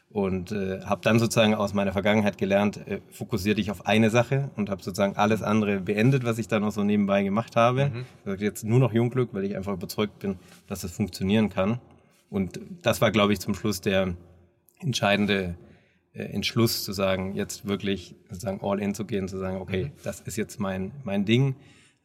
Und 0.08 0.52
äh, 0.52 0.82
habe 0.82 1.00
dann 1.02 1.18
sozusagen 1.18 1.56
aus 1.56 1.74
meiner 1.74 1.92
Vergangenheit 1.92 2.38
gelernt, 2.38 2.76
äh, 2.86 3.00
fokussiere 3.10 3.56
dich 3.56 3.72
auf 3.72 3.86
eine 3.86 4.10
Sache 4.10 4.50
und 4.54 4.70
habe 4.70 4.84
sozusagen 4.84 5.16
alles 5.16 5.42
andere 5.42 5.80
beendet, 5.80 6.22
was 6.22 6.38
ich 6.38 6.46
da 6.46 6.60
noch 6.60 6.70
so 6.70 6.84
nebenbei 6.84 7.24
gemacht 7.24 7.56
habe. 7.56 7.86
Mhm. 7.86 8.04
Also 8.24 8.44
jetzt 8.44 8.62
nur 8.62 8.78
noch 8.78 8.92
Jungglück, 8.92 9.30
weil 9.32 9.42
ich 9.42 9.56
einfach 9.56 9.72
überzeugt 9.72 10.20
bin, 10.20 10.36
dass 10.68 10.84
es 10.84 10.92
funktionieren 10.92 11.48
kann. 11.48 11.80
Und 12.32 12.58
das 12.80 13.02
war, 13.02 13.10
glaube 13.10 13.34
ich, 13.34 13.40
zum 13.40 13.54
Schluss 13.54 13.82
der 13.82 14.16
entscheidende 14.80 15.54
äh, 16.14 16.22
Entschluss 16.22 16.82
zu 16.82 16.92
sagen, 16.94 17.34
jetzt 17.34 17.68
wirklich 17.68 18.16
sozusagen 18.30 18.60
all 18.62 18.80
in 18.80 18.94
zu 18.94 19.04
gehen, 19.04 19.28
zu 19.28 19.36
sagen, 19.36 19.58
okay, 19.58 19.84
mhm. 19.84 19.92
das 20.02 20.20
ist 20.20 20.36
jetzt 20.36 20.58
mein, 20.58 20.92
mein 21.04 21.26
Ding. 21.26 21.56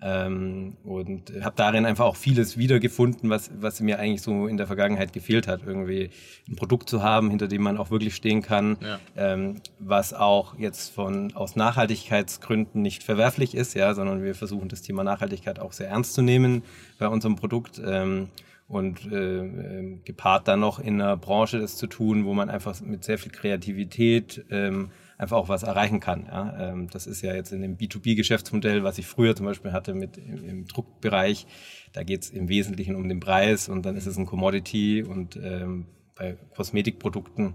Ähm, 0.02 0.76
und 0.84 1.32
habe 1.42 1.56
darin 1.56 1.86
einfach 1.86 2.04
auch 2.04 2.18
vieles 2.18 2.58
wiedergefunden, 2.58 3.30
was, 3.30 3.50
was 3.58 3.80
mir 3.80 4.00
eigentlich 4.00 4.22
so 4.22 4.48
in 4.48 4.58
der 4.58 4.68
Vergangenheit 4.68 5.14
gefehlt 5.14 5.48
hat. 5.48 5.62
Irgendwie 5.66 6.10
ein 6.50 6.58
Produkt 6.58 6.90
zu 6.90 7.02
haben, 7.02 7.30
hinter 7.30 7.48
dem 7.48 7.64
man 7.64 7.78
auch 7.78 7.90
wirklich 7.90 8.14
stehen 8.14 8.42
kann, 8.42 8.78
ja. 8.82 9.00
ähm, 9.16 9.62
was 9.80 10.14
auch 10.14 10.60
jetzt 10.60 10.94
von 10.94 11.34
aus 11.36 11.56
Nachhaltigkeitsgründen 11.56 12.82
nicht 12.82 13.02
verwerflich 13.02 13.56
ist, 13.56 13.76
ja, 13.76 13.94
sondern 13.94 14.22
wir 14.22 14.36
versuchen 14.36 14.68
das 14.68 14.82
Thema 14.82 15.06
Nachhaltigkeit 15.06 15.58
auch 15.58 15.72
sehr 15.72 15.88
ernst 15.88 16.16
zu 16.16 16.22
nehmen 16.22 16.64
bei 17.00 17.08
unserem 17.08 17.38
Produkt. 17.38 17.82
Ähm, 17.84 18.28
und 18.68 19.10
äh, 19.12 19.40
äh, 19.40 20.00
gepaart 20.04 20.48
dann 20.48 20.60
noch 20.60 20.80
in 20.80 21.02
einer 21.02 21.16
Branche 21.16 21.60
das 21.60 21.78
zu 21.78 21.88
tun, 21.88 22.26
wo 22.26 22.34
man 22.34 22.50
einfach 22.50 22.80
mit 22.82 23.04
sehr 23.04 23.18
viel 23.18 23.32
Kreativität 23.32 24.46
ähm, 24.50 24.92
einfach 25.18 25.38
auch 25.38 25.48
was 25.48 25.64
erreichen 25.64 26.02
kann. 26.02 26.26
Ja? 26.26 26.72
Ähm, 26.72 26.90
das 26.92 27.08
ist 27.08 27.22
ja 27.22 27.34
jetzt 27.34 27.54
in 27.54 27.62
dem 27.62 27.78
B2B-Geschäftsmodell, 27.78 28.84
was 28.84 28.98
ich 28.98 29.08
früher 29.08 29.36
zum 29.36 29.46
Beispiel 29.46 29.72
hatte 29.72 29.94
mit 29.94 30.18
im, 30.18 30.44
im 30.44 30.68
Druckbereich, 30.68 31.48
da 31.94 32.04
geht 32.04 32.24
es 32.24 32.30
im 32.30 32.50
Wesentlichen 32.50 32.96
um 32.96 33.08
den 33.08 33.22
Preis 33.22 33.70
und 33.70 33.86
dann 33.86 33.96
ist 33.96 34.06
es 34.06 34.18
ein 34.18 34.26
Commodity 34.26 35.02
und 35.02 35.38
ähm, 35.38 35.86
bei 36.16 36.38
Kosmetikprodukten 36.56 37.54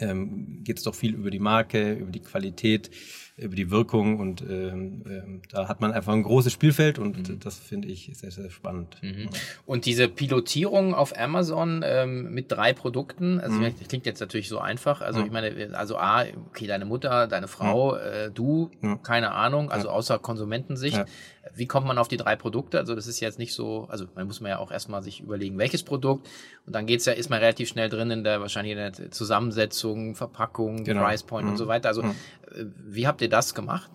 ähm, 0.00 0.62
geht 0.64 0.78
es 0.78 0.84
doch 0.84 0.94
viel 0.94 1.14
über 1.14 1.30
die 1.30 1.38
Marke, 1.38 1.92
über 1.92 2.10
die 2.10 2.20
Qualität 2.20 2.90
über 3.36 3.56
die 3.56 3.70
Wirkung 3.70 4.18
und 4.18 4.42
ähm, 4.42 5.02
ähm, 5.08 5.42
da 5.50 5.66
hat 5.66 5.80
man 5.80 5.92
einfach 5.92 6.12
ein 6.12 6.22
großes 6.22 6.52
Spielfeld 6.52 6.98
und 6.98 7.28
mhm. 7.28 7.40
das 7.40 7.58
finde 7.58 7.88
ich 7.88 8.10
sehr, 8.14 8.30
sehr 8.30 8.50
spannend. 8.50 8.98
Mhm. 9.00 9.30
Und 9.64 9.86
diese 9.86 10.08
Pilotierung 10.08 10.94
auf 10.94 11.18
Amazon 11.18 11.82
ähm, 11.82 12.34
mit 12.34 12.52
drei 12.52 12.74
Produkten, 12.74 13.40
also 13.40 13.56
mhm. 13.56 13.74
das 13.78 13.88
klingt 13.88 14.04
jetzt 14.04 14.20
natürlich 14.20 14.50
so 14.50 14.58
einfach, 14.58 15.00
also 15.00 15.20
mhm. 15.20 15.26
ich 15.26 15.32
meine, 15.32 15.78
also 15.78 15.96
A, 15.96 16.24
okay, 16.48 16.66
deine 16.66 16.84
Mutter, 16.84 17.26
deine 17.26 17.48
Frau, 17.48 17.92
mhm. 17.92 18.00
äh, 18.00 18.30
du, 18.30 18.70
mhm. 18.82 19.02
keine 19.02 19.32
Ahnung, 19.32 19.70
also 19.70 19.88
außer 19.88 20.18
Konsumentensicht. 20.18 20.98
Ja. 20.98 21.06
Wie 21.54 21.66
kommt 21.66 21.86
man 21.86 21.98
auf 21.98 22.06
die 22.06 22.16
drei 22.16 22.36
Produkte? 22.36 22.78
Also 22.78 22.94
das 22.94 23.06
ist 23.06 23.18
jetzt 23.18 23.38
nicht 23.38 23.52
so, 23.52 23.86
also 23.90 24.06
man 24.14 24.26
muss 24.26 24.40
man 24.40 24.50
ja 24.50 24.58
auch 24.58 24.70
erstmal 24.70 25.02
sich 25.02 25.20
überlegen, 25.20 25.58
welches 25.58 25.82
Produkt 25.82 26.28
und 26.66 26.74
dann 26.74 26.86
geht's 26.86 27.04
ja, 27.06 27.12
ist 27.12 27.30
man 27.30 27.40
relativ 27.40 27.68
schnell 27.68 27.88
drin 27.88 28.10
in 28.10 28.24
der 28.24 28.40
wahrscheinlich 28.40 28.72
in 28.72 28.78
der 28.78 29.10
Zusammensetzung, 29.10 30.14
Verpackung, 30.14 30.84
genau. 30.84 31.02
Price 31.02 31.24
Point 31.24 31.48
und 31.48 31.56
so 31.56 31.66
weiter. 31.66 31.88
Also 31.88 32.02
äh, 32.02 32.64
wie 32.84 33.06
habt 33.06 33.21
ihr 33.22 33.28
das 33.28 33.54
gemacht? 33.54 33.90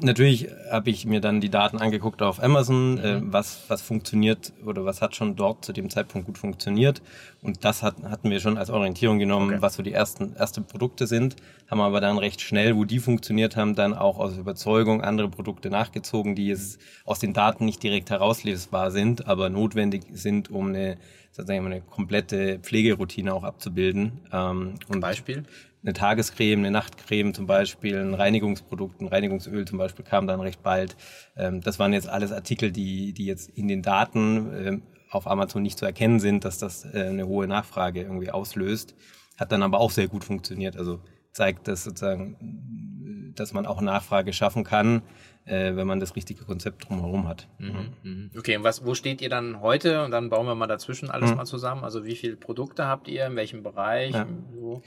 Natürlich 0.00 0.48
habe 0.72 0.90
ich 0.90 1.06
mir 1.06 1.20
dann 1.20 1.40
die 1.40 1.48
Daten 1.48 1.78
angeguckt 1.78 2.20
auf 2.20 2.42
Amazon, 2.42 2.94
mhm. 2.94 2.98
äh, 2.98 3.20
was, 3.32 3.62
was 3.68 3.80
funktioniert 3.80 4.52
oder 4.66 4.84
was 4.84 5.00
hat 5.00 5.14
schon 5.14 5.36
dort 5.36 5.64
zu 5.64 5.72
dem 5.72 5.88
Zeitpunkt 5.88 6.26
gut 6.26 6.36
funktioniert. 6.36 7.00
Und 7.42 7.64
das 7.64 7.84
hat, 7.84 7.94
hatten 8.02 8.28
wir 8.28 8.40
schon 8.40 8.58
als 8.58 8.70
Orientierung 8.70 9.20
genommen, 9.20 9.50
okay. 9.50 9.62
was 9.62 9.74
so 9.74 9.84
die 9.84 9.92
ersten 9.92 10.34
erste 10.34 10.62
Produkte 10.62 11.06
sind, 11.06 11.36
haben 11.70 11.80
aber 11.80 12.00
dann 12.00 12.18
recht 12.18 12.40
schnell, 12.40 12.76
wo 12.76 12.84
die 12.84 12.98
funktioniert 12.98 13.54
haben, 13.56 13.76
dann 13.76 13.94
auch 13.94 14.18
aus 14.18 14.36
Überzeugung 14.36 15.00
andere 15.00 15.28
Produkte 15.28 15.70
nachgezogen, 15.70 16.34
die 16.34 16.48
jetzt 16.48 16.80
aus 17.04 17.20
den 17.20 17.32
Daten 17.32 17.64
nicht 17.64 17.84
direkt 17.84 18.10
herauslesbar 18.10 18.90
sind, 18.90 19.28
aber 19.28 19.48
notwendig 19.48 20.02
sind, 20.12 20.50
um 20.50 20.70
eine, 20.70 20.98
sozusagen 21.30 21.64
eine 21.66 21.82
komplette 21.82 22.58
Pflegeroutine 22.58 23.32
auch 23.32 23.44
abzubilden. 23.44 24.22
Ähm, 24.32 24.74
und 24.88 24.98
Beispiel? 24.98 25.44
Eine 25.82 25.92
Tagescreme, 25.92 26.60
eine 26.60 26.70
Nachtcreme 26.70 27.34
zum 27.34 27.46
Beispiel, 27.46 27.98
ein 27.98 28.14
Reinigungsprodukt, 28.14 29.00
ein 29.00 29.08
Reinigungsöl 29.08 29.66
zum 29.66 29.78
Beispiel 29.78 30.04
kam 30.04 30.26
dann 30.26 30.40
recht 30.40 30.62
bald. 30.62 30.96
Ähm, 31.36 31.60
das 31.60 31.78
waren 31.78 31.92
jetzt 31.92 32.08
alles 32.08 32.32
Artikel, 32.32 32.70
die, 32.70 33.12
die 33.12 33.26
jetzt 33.26 33.48
in 33.50 33.68
den 33.68 33.82
Daten 33.82 34.52
ähm, 34.54 34.82
auf 35.10 35.26
Amazon 35.26 35.62
nicht 35.62 35.78
zu 35.78 35.84
erkennen 35.84 36.20
sind, 36.20 36.44
dass 36.44 36.58
das 36.58 36.84
äh, 36.84 37.08
eine 37.08 37.26
hohe 37.26 37.46
Nachfrage 37.46 38.00
irgendwie 38.00 38.30
auslöst. 38.30 38.94
Hat 39.38 39.50
dann 39.52 39.62
aber 39.62 39.80
auch 39.80 39.90
sehr 39.90 40.08
gut 40.08 40.24
funktioniert. 40.24 40.76
Also 40.76 41.00
zeigt 41.32 41.66
das 41.66 41.84
sozusagen, 41.84 43.32
dass 43.34 43.52
man 43.52 43.66
auch 43.66 43.80
Nachfrage 43.80 44.32
schaffen 44.32 44.64
kann, 44.64 45.02
äh, 45.44 45.74
wenn 45.74 45.86
man 45.86 46.00
das 46.00 46.14
richtige 46.14 46.44
Konzept 46.44 46.88
drumherum 46.88 47.26
hat. 47.26 47.48
Mhm, 47.58 47.92
mhm. 48.02 48.30
Okay, 48.38 48.56
und 48.56 48.64
was, 48.64 48.84
wo 48.86 48.94
steht 48.94 49.20
ihr 49.20 49.30
dann 49.30 49.60
heute? 49.60 50.04
Und 50.04 50.12
dann 50.12 50.30
bauen 50.30 50.46
wir 50.46 50.54
mal 50.54 50.66
dazwischen 50.66 51.10
alles 51.10 51.30
mhm. 51.30 51.38
mal 51.38 51.46
zusammen. 51.46 51.82
Also 51.82 52.04
wie 52.04 52.14
viele 52.14 52.36
Produkte 52.36 52.86
habt 52.86 53.08
ihr, 53.08 53.26
in 53.26 53.36
welchem 53.36 53.62
Bereich? 53.62 54.14
Ja. 54.14 54.26
So? 54.54 54.82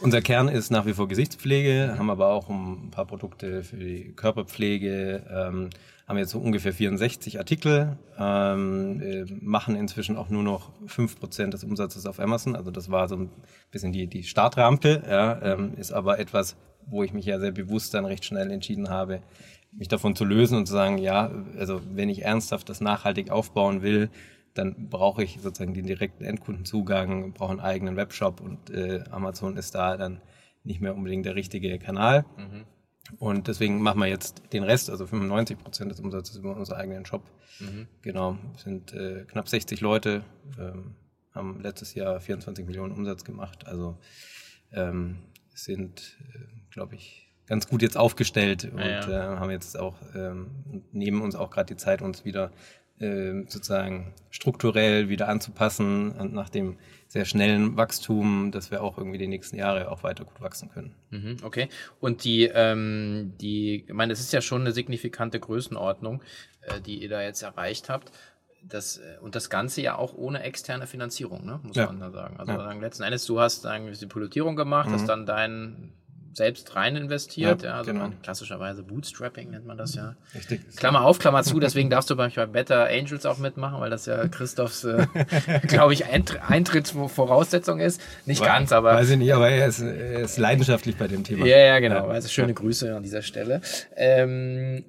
Unser 0.00 0.20
Kern 0.20 0.48
ist 0.48 0.70
nach 0.70 0.84
wie 0.84 0.92
vor 0.92 1.08
Gesichtspflege, 1.08 1.94
haben 1.98 2.10
aber 2.10 2.28
auch 2.28 2.50
ein 2.50 2.90
paar 2.90 3.06
Produkte 3.06 3.64
für 3.64 3.76
die 3.76 4.12
Körperpflege, 4.14 5.22
ähm, 5.30 5.70
haben 6.06 6.18
jetzt 6.18 6.30
so 6.30 6.38
ungefähr 6.38 6.74
64 6.74 7.38
Artikel, 7.38 7.96
ähm, 8.18 9.00
äh, 9.00 9.24
machen 9.40 9.74
inzwischen 9.74 10.16
auch 10.16 10.28
nur 10.28 10.42
noch 10.42 10.70
fünf 10.86 11.18
Prozent 11.18 11.54
des 11.54 11.64
Umsatzes 11.64 12.04
auf 12.04 12.20
Amazon. 12.20 12.56
Also 12.56 12.70
das 12.70 12.90
war 12.90 13.08
so 13.08 13.16
ein 13.16 13.30
bisschen 13.70 13.92
die, 13.92 14.06
die 14.06 14.22
Startrampe, 14.22 15.02
ja, 15.08 15.40
ähm, 15.42 15.72
ist 15.76 15.92
aber 15.92 16.18
etwas, 16.18 16.56
wo 16.86 17.02
ich 17.02 17.14
mich 17.14 17.24
ja 17.24 17.40
sehr 17.40 17.52
bewusst 17.52 17.94
dann 17.94 18.04
recht 18.04 18.24
schnell 18.24 18.50
entschieden 18.50 18.90
habe, 18.90 19.22
mich 19.72 19.88
davon 19.88 20.14
zu 20.14 20.24
lösen 20.24 20.58
und 20.58 20.66
zu 20.66 20.74
sagen, 20.74 20.98
ja, 20.98 21.30
also 21.58 21.80
wenn 21.94 22.10
ich 22.10 22.22
ernsthaft 22.22 22.68
das 22.68 22.80
nachhaltig 22.82 23.30
aufbauen 23.30 23.82
will, 23.82 24.10
dann 24.58 24.88
brauche 24.88 25.22
ich 25.22 25.38
sozusagen 25.40 25.74
den 25.74 25.86
direkten 25.86 26.24
Endkundenzugang, 26.24 27.32
brauche 27.32 27.52
einen 27.52 27.60
eigenen 27.60 27.96
Webshop 27.96 28.40
und 28.40 28.70
äh, 28.70 29.04
Amazon 29.10 29.56
ist 29.56 29.74
da 29.74 29.96
dann 29.96 30.20
nicht 30.64 30.80
mehr 30.80 30.94
unbedingt 30.94 31.26
der 31.26 31.34
richtige 31.34 31.78
Kanal. 31.78 32.24
Mhm. 32.36 32.64
Und 33.18 33.46
deswegen 33.46 33.80
machen 33.80 34.00
wir 34.00 34.06
jetzt 34.06 34.42
den 34.52 34.64
Rest, 34.64 34.90
also 34.90 35.06
95 35.06 35.58
Prozent 35.58 35.92
des 35.92 36.00
Umsatzes 36.00 36.36
über 36.36 36.56
unseren 36.56 36.78
eigenen 36.78 37.06
Shop. 37.06 37.22
Mhm. 37.60 37.86
Genau, 38.02 38.36
sind 38.56 38.92
äh, 38.92 39.24
knapp 39.28 39.48
60 39.48 39.80
Leute, 39.80 40.24
ähm, 40.58 40.96
haben 41.32 41.60
letztes 41.60 41.94
Jahr 41.94 42.18
24 42.20 42.66
Millionen 42.66 42.92
Umsatz 42.92 43.24
gemacht. 43.24 43.66
Also 43.66 43.96
ähm, 44.72 45.18
sind, 45.54 46.16
äh, 46.34 46.38
glaube 46.70 46.96
ich, 46.96 47.30
ganz 47.46 47.68
gut 47.68 47.82
jetzt 47.82 47.96
aufgestellt 47.96 48.68
und 48.72 48.80
ja, 48.80 49.08
ja. 49.08 49.34
Äh, 49.34 49.36
haben 49.38 49.50
jetzt 49.50 49.78
auch 49.78 49.94
ähm, 50.14 50.50
nehmen 50.92 51.22
uns 51.22 51.36
auch 51.36 51.50
gerade 51.50 51.66
die 51.66 51.76
Zeit, 51.76 52.02
uns 52.02 52.24
wieder 52.24 52.50
sozusagen 52.98 54.14
strukturell 54.30 55.10
wieder 55.10 55.28
anzupassen 55.28 56.12
und 56.12 56.32
nach 56.32 56.48
dem 56.48 56.78
sehr 57.08 57.24
schnellen 57.24 57.76
Wachstum, 57.76 58.50
dass 58.50 58.70
wir 58.70 58.82
auch 58.82 58.98
irgendwie 58.98 59.18
die 59.18 59.26
nächsten 59.26 59.56
Jahre 59.56 59.90
auch 59.90 60.02
weiter 60.02 60.24
gut 60.24 60.40
wachsen 60.40 60.70
können. 60.70 60.94
Mhm, 61.10 61.36
okay. 61.42 61.68
Und 62.00 62.24
die, 62.24 62.44
ähm, 62.44 63.34
die, 63.40 63.84
ich 63.86 63.92
meine, 63.92 64.12
das 64.12 64.20
ist 64.20 64.32
ja 64.32 64.40
schon 64.40 64.62
eine 64.62 64.72
signifikante 64.72 65.38
Größenordnung, 65.38 66.22
äh, 66.62 66.80
die 66.80 67.02
ihr 67.02 67.08
da 67.08 67.22
jetzt 67.22 67.42
erreicht 67.42 67.88
habt. 67.88 68.10
Das, 68.62 68.98
äh, 68.98 69.18
und 69.20 69.34
das 69.34 69.50
Ganze 69.50 69.82
ja 69.82 69.96
auch 69.96 70.14
ohne 70.14 70.42
externe 70.42 70.86
Finanzierung, 70.86 71.46
ne? 71.46 71.60
muss 71.62 71.76
ja. 71.76 71.86
man 71.86 72.00
da 72.00 72.10
sagen. 72.10 72.36
Also 72.38 72.52
ja. 72.52 72.72
letzten 72.72 73.04
Endes, 73.04 73.24
du 73.24 73.40
hast 73.40 73.64
dann 73.64 73.92
die 73.92 74.06
Pilotierung 74.06 74.56
gemacht, 74.56 74.88
mhm. 74.88 74.94
hast 74.94 75.06
dann 75.06 75.26
dein 75.26 75.92
selbst 76.36 76.76
rein 76.76 76.96
investiert. 76.96 77.62
Ja, 77.62 77.70
ja 77.70 77.74
also 77.78 77.92
genau. 77.92 78.10
klassischerweise 78.22 78.82
Bootstrapping 78.82 79.50
nennt 79.50 79.66
man 79.66 79.78
das 79.78 79.94
ja. 79.94 80.16
Richtig. 80.34 80.60
Klammer 80.76 81.02
auf, 81.02 81.18
Klammer 81.18 81.42
zu, 81.42 81.58
deswegen 81.58 81.88
darfst 81.88 82.10
du 82.10 82.16
bei 82.16 82.28
Better 82.28 82.88
Angels 82.88 83.24
auch 83.24 83.38
mitmachen, 83.38 83.80
weil 83.80 83.90
das 83.90 84.06
ja 84.06 84.28
Christophs, 84.28 84.84
äh, 84.84 85.06
glaube 85.66 85.94
ich, 85.94 86.04
Eintrittsvoraussetzung 86.06 87.80
ist. 87.80 88.00
Nicht 88.26 88.40
War, 88.40 88.48
ganz, 88.48 88.72
aber. 88.72 88.94
Weiß 88.94 89.10
ich 89.10 89.16
nicht, 89.16 89.32
aber 89.32 89.48
er 89.48 89.66
ist, 89.66 89.80
er 89.80 90.20
ist 90.20 90.38
leidenschaftlich 90.38 90.96
bei 90.96 91.08
dem 91.08 91.24
Thema. 91.24 91.46
Ja, 91.46 91.58
ja, 91.58 91.78
genau. 91.78 92.08
Also 92.08 92.28
schöne 92.28 92.54
Grüße 92.54 92.94
an 92.94 93.02
dieser 93.02 93.22
Stelle. 93.22 93.62
Ähm, 93.96 94.84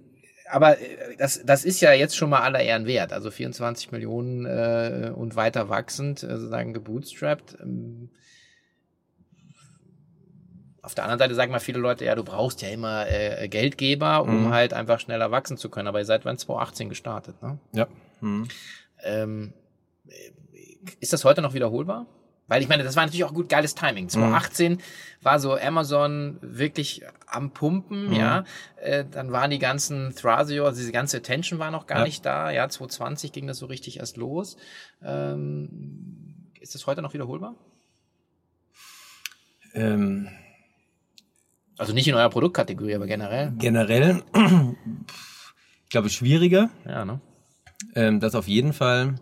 aber 0.49 0.79
äh, 0.79 1.15
das, 1.17 1.41
das 1.45 1.65
ist 1.65 1.81
ja 1.81 1.93
jetzt 1.93 2.15
schon 2.17 2.29
mal 2.29 2.41
aller 2.41 2.59
Ehren 2.59 2.85
wert. 2.85 3.13
Also 3.13 3.31
24 3.31 3.91
Millionen 3.91 4.45
äh, 4.45 5.11
und 5.15 5.35
weiter 5.35 5.69
wachsend, 5.69 6.23
äh, 6.23 6.37
sozusagen 6.37 6.73
gebootstrapped. 6.73 7.57
Ähm, 7.61 8.09
auf 10.87 10.95
der 10.95 11.03
anderen 11.03 11.19
Seite 11.19 11.35
sagen 11.35 11.51
mal 11.51 11.59
viele 11.59 11.79
Leute, 11.79 12.05
ja, 12.05 12.15
du 12.15 12.23
brauchst 12.23 12.61
ja 12.61 12.69
immer 12.69 13.09
äh, 13.09 13.49
Geldgeber, 13.49 14.23
um 14.23 14.45
mhm. 14.45 14.53
halt 14.53 14.73
einfach 14.73 15.01
schneller 15.01 15.31
wachsen 15.31 15.57
zu 15.57 15.69
können. 15.69 15.89
Aber 15.89 15.99
ihr 15.99 16.05
seid 16.05 16.23
wann 16.23 16.37
2018 16.37 16.87
gestartet, 16.87 17.43
ne? 17.43 17.59
Ja. 17.73 17.87
Mhm. 18.21 18.47
Ähm, 19.03 19.53
ist 21.01 21.11
das 21.11 21.25
heute 21.25 21.41
noch 21.41 21.53
wiederholbar? 21.53 22.05
Weil 22.47 22.61
ich 22.61 22.69
meine, 22.69 22.85
das 22.85 22.95
war 22.95 23.03
natürlich 23.03 23.25
auch 23.25 23.33
gut 23.33 23.49
geiles 23.49 23.75
Timing. 23.75 24.07
2018 24.07 24.71
mhm. 24.71 24.77
war 25.23 25.41
so 25.41 25.57
Amazon 25.57 26.37
wirklich 26.39 27.01
am 27.25 27.51
Pumpen, 27.51 28.07
mhm. 28.07 28.13
ja. 28.13 28.45
Äh, 28.77 29.03
dann 29.11 29.33
waren 29.33 29.51
die 29.51 29.59
ganzen 29.59 30.15
Thrasio, 30.15 30.63
also 30.63 30.77
diese 30.77 30.93
ganze 30.93 31.17
Attention 31.17 31.59
war 31.59 31.69
noch 31.69 31.85
gar 31.85 31.99
ja. 31.99 32.05
nicht 32.05 32.25
da. 32.25 32.49
Ja, 32.49 32.69
2020 32.69 33.33
ging 33.33 33.45
das 33.45 33.57
so 33.57 33.65
richtig 33.65 33.99
erst 33.99 34.15
los. 34.15 34.55
Ähm, 35.03 36.47
ist 36.61 36.75
das 36.75 36.87
heute 36.87 37.01
noch 37.01 37.13
wiederholbar? 37.13 37.55
Ähm, 39.73 40.29
also 41.77 41.93
nicht 41.93 42.07
in 42.07 42.15
eurer 42.15 42.29
Produktkategorie, 42.29 42.95
aber 42.95 43.07
generell. 43.07 43.53
Generell, 43.57 44.23
ich 45.83 45.89
glaube, 45.89 46.09
schwieriger. 46.09 46.69
Ja, 46.85 47.05
ne? 47.05 47.21
Ähm, 47.95 48.19
das 48.19 48.35
auf 48.35 48.47
jeden 48.47 48.73
Fall 48.73 49.15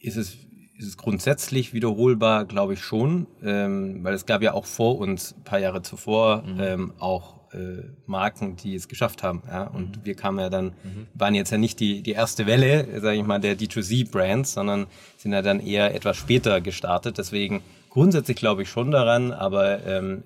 ist 0.00 0.16
es, 0.16 0.34
ist 0.78 0.86
es 0.88 0.96
grundsätzlich 0.96 1.72
wiederholbar, 1.72 2.44
glaube 2.44 2.74
ich 2.74 2.80
schon, 2.80 3.26
ähm, 3.42 4.02
weil 4.02 4.14
es 4.14 4.26
gab 4.26 4.42
ja 4.42 4.54
auch 4.54 4.66
vor 4.66 4.98
uns, 4.98 5.34
ein 5.36 5.44
paar 5.44 5.58
Jahre 5.58 5.82
zuvor, 5.82 6.42
mhm. 6.42 6.60
ähm, 6.60 6.92
auch 6.98 7.36
äh, 7.52 7.84
Marken, 8.06 8.56
die 8.56 8.74
es 8.74 8.88
geschafft 8.88 9.22
haben. 9.22 9.42
Ja? 9.46 9.64
Und 9.64 9.98
mhm. 9.98 10.04
wir 10.04 10.14
kamen 10.14 10.38
ja 10.38 10.50
dann, 10.50 10.66
mhm. 10.66 11.06
waren 11.14 11.34
jetzt 11.34 11.50
ja 11.50 11.58
nicht 11.58 11.80
die, 11.80 12.02
die 12.02 12.12
erste 12.12 12.46
Welle, 12.46 13.00
sage 13.00 13.18
ich 13.18 13.24
mal, 13.24 13.40
der 13.40 13.56
D2C-Brands, 13.56 14.52
sondern 14.52 14.86
sind 15.16 15.32
ja 15.32 15.42
dann 15.42 15.60
eher 15.60 15.94
etwas 15.94 16.16
später 16.16 16.60
gestartet. 16.60 17.18
Deswegen 17.18 17.62
grundsätzlich 17.90 18.36
glaube 18.36 18.62
ich 18.62 18.68
schon 18.68 18.90
daran, 18.90 19.32
aber 19.32 19.84
ähm, 19.86 20.22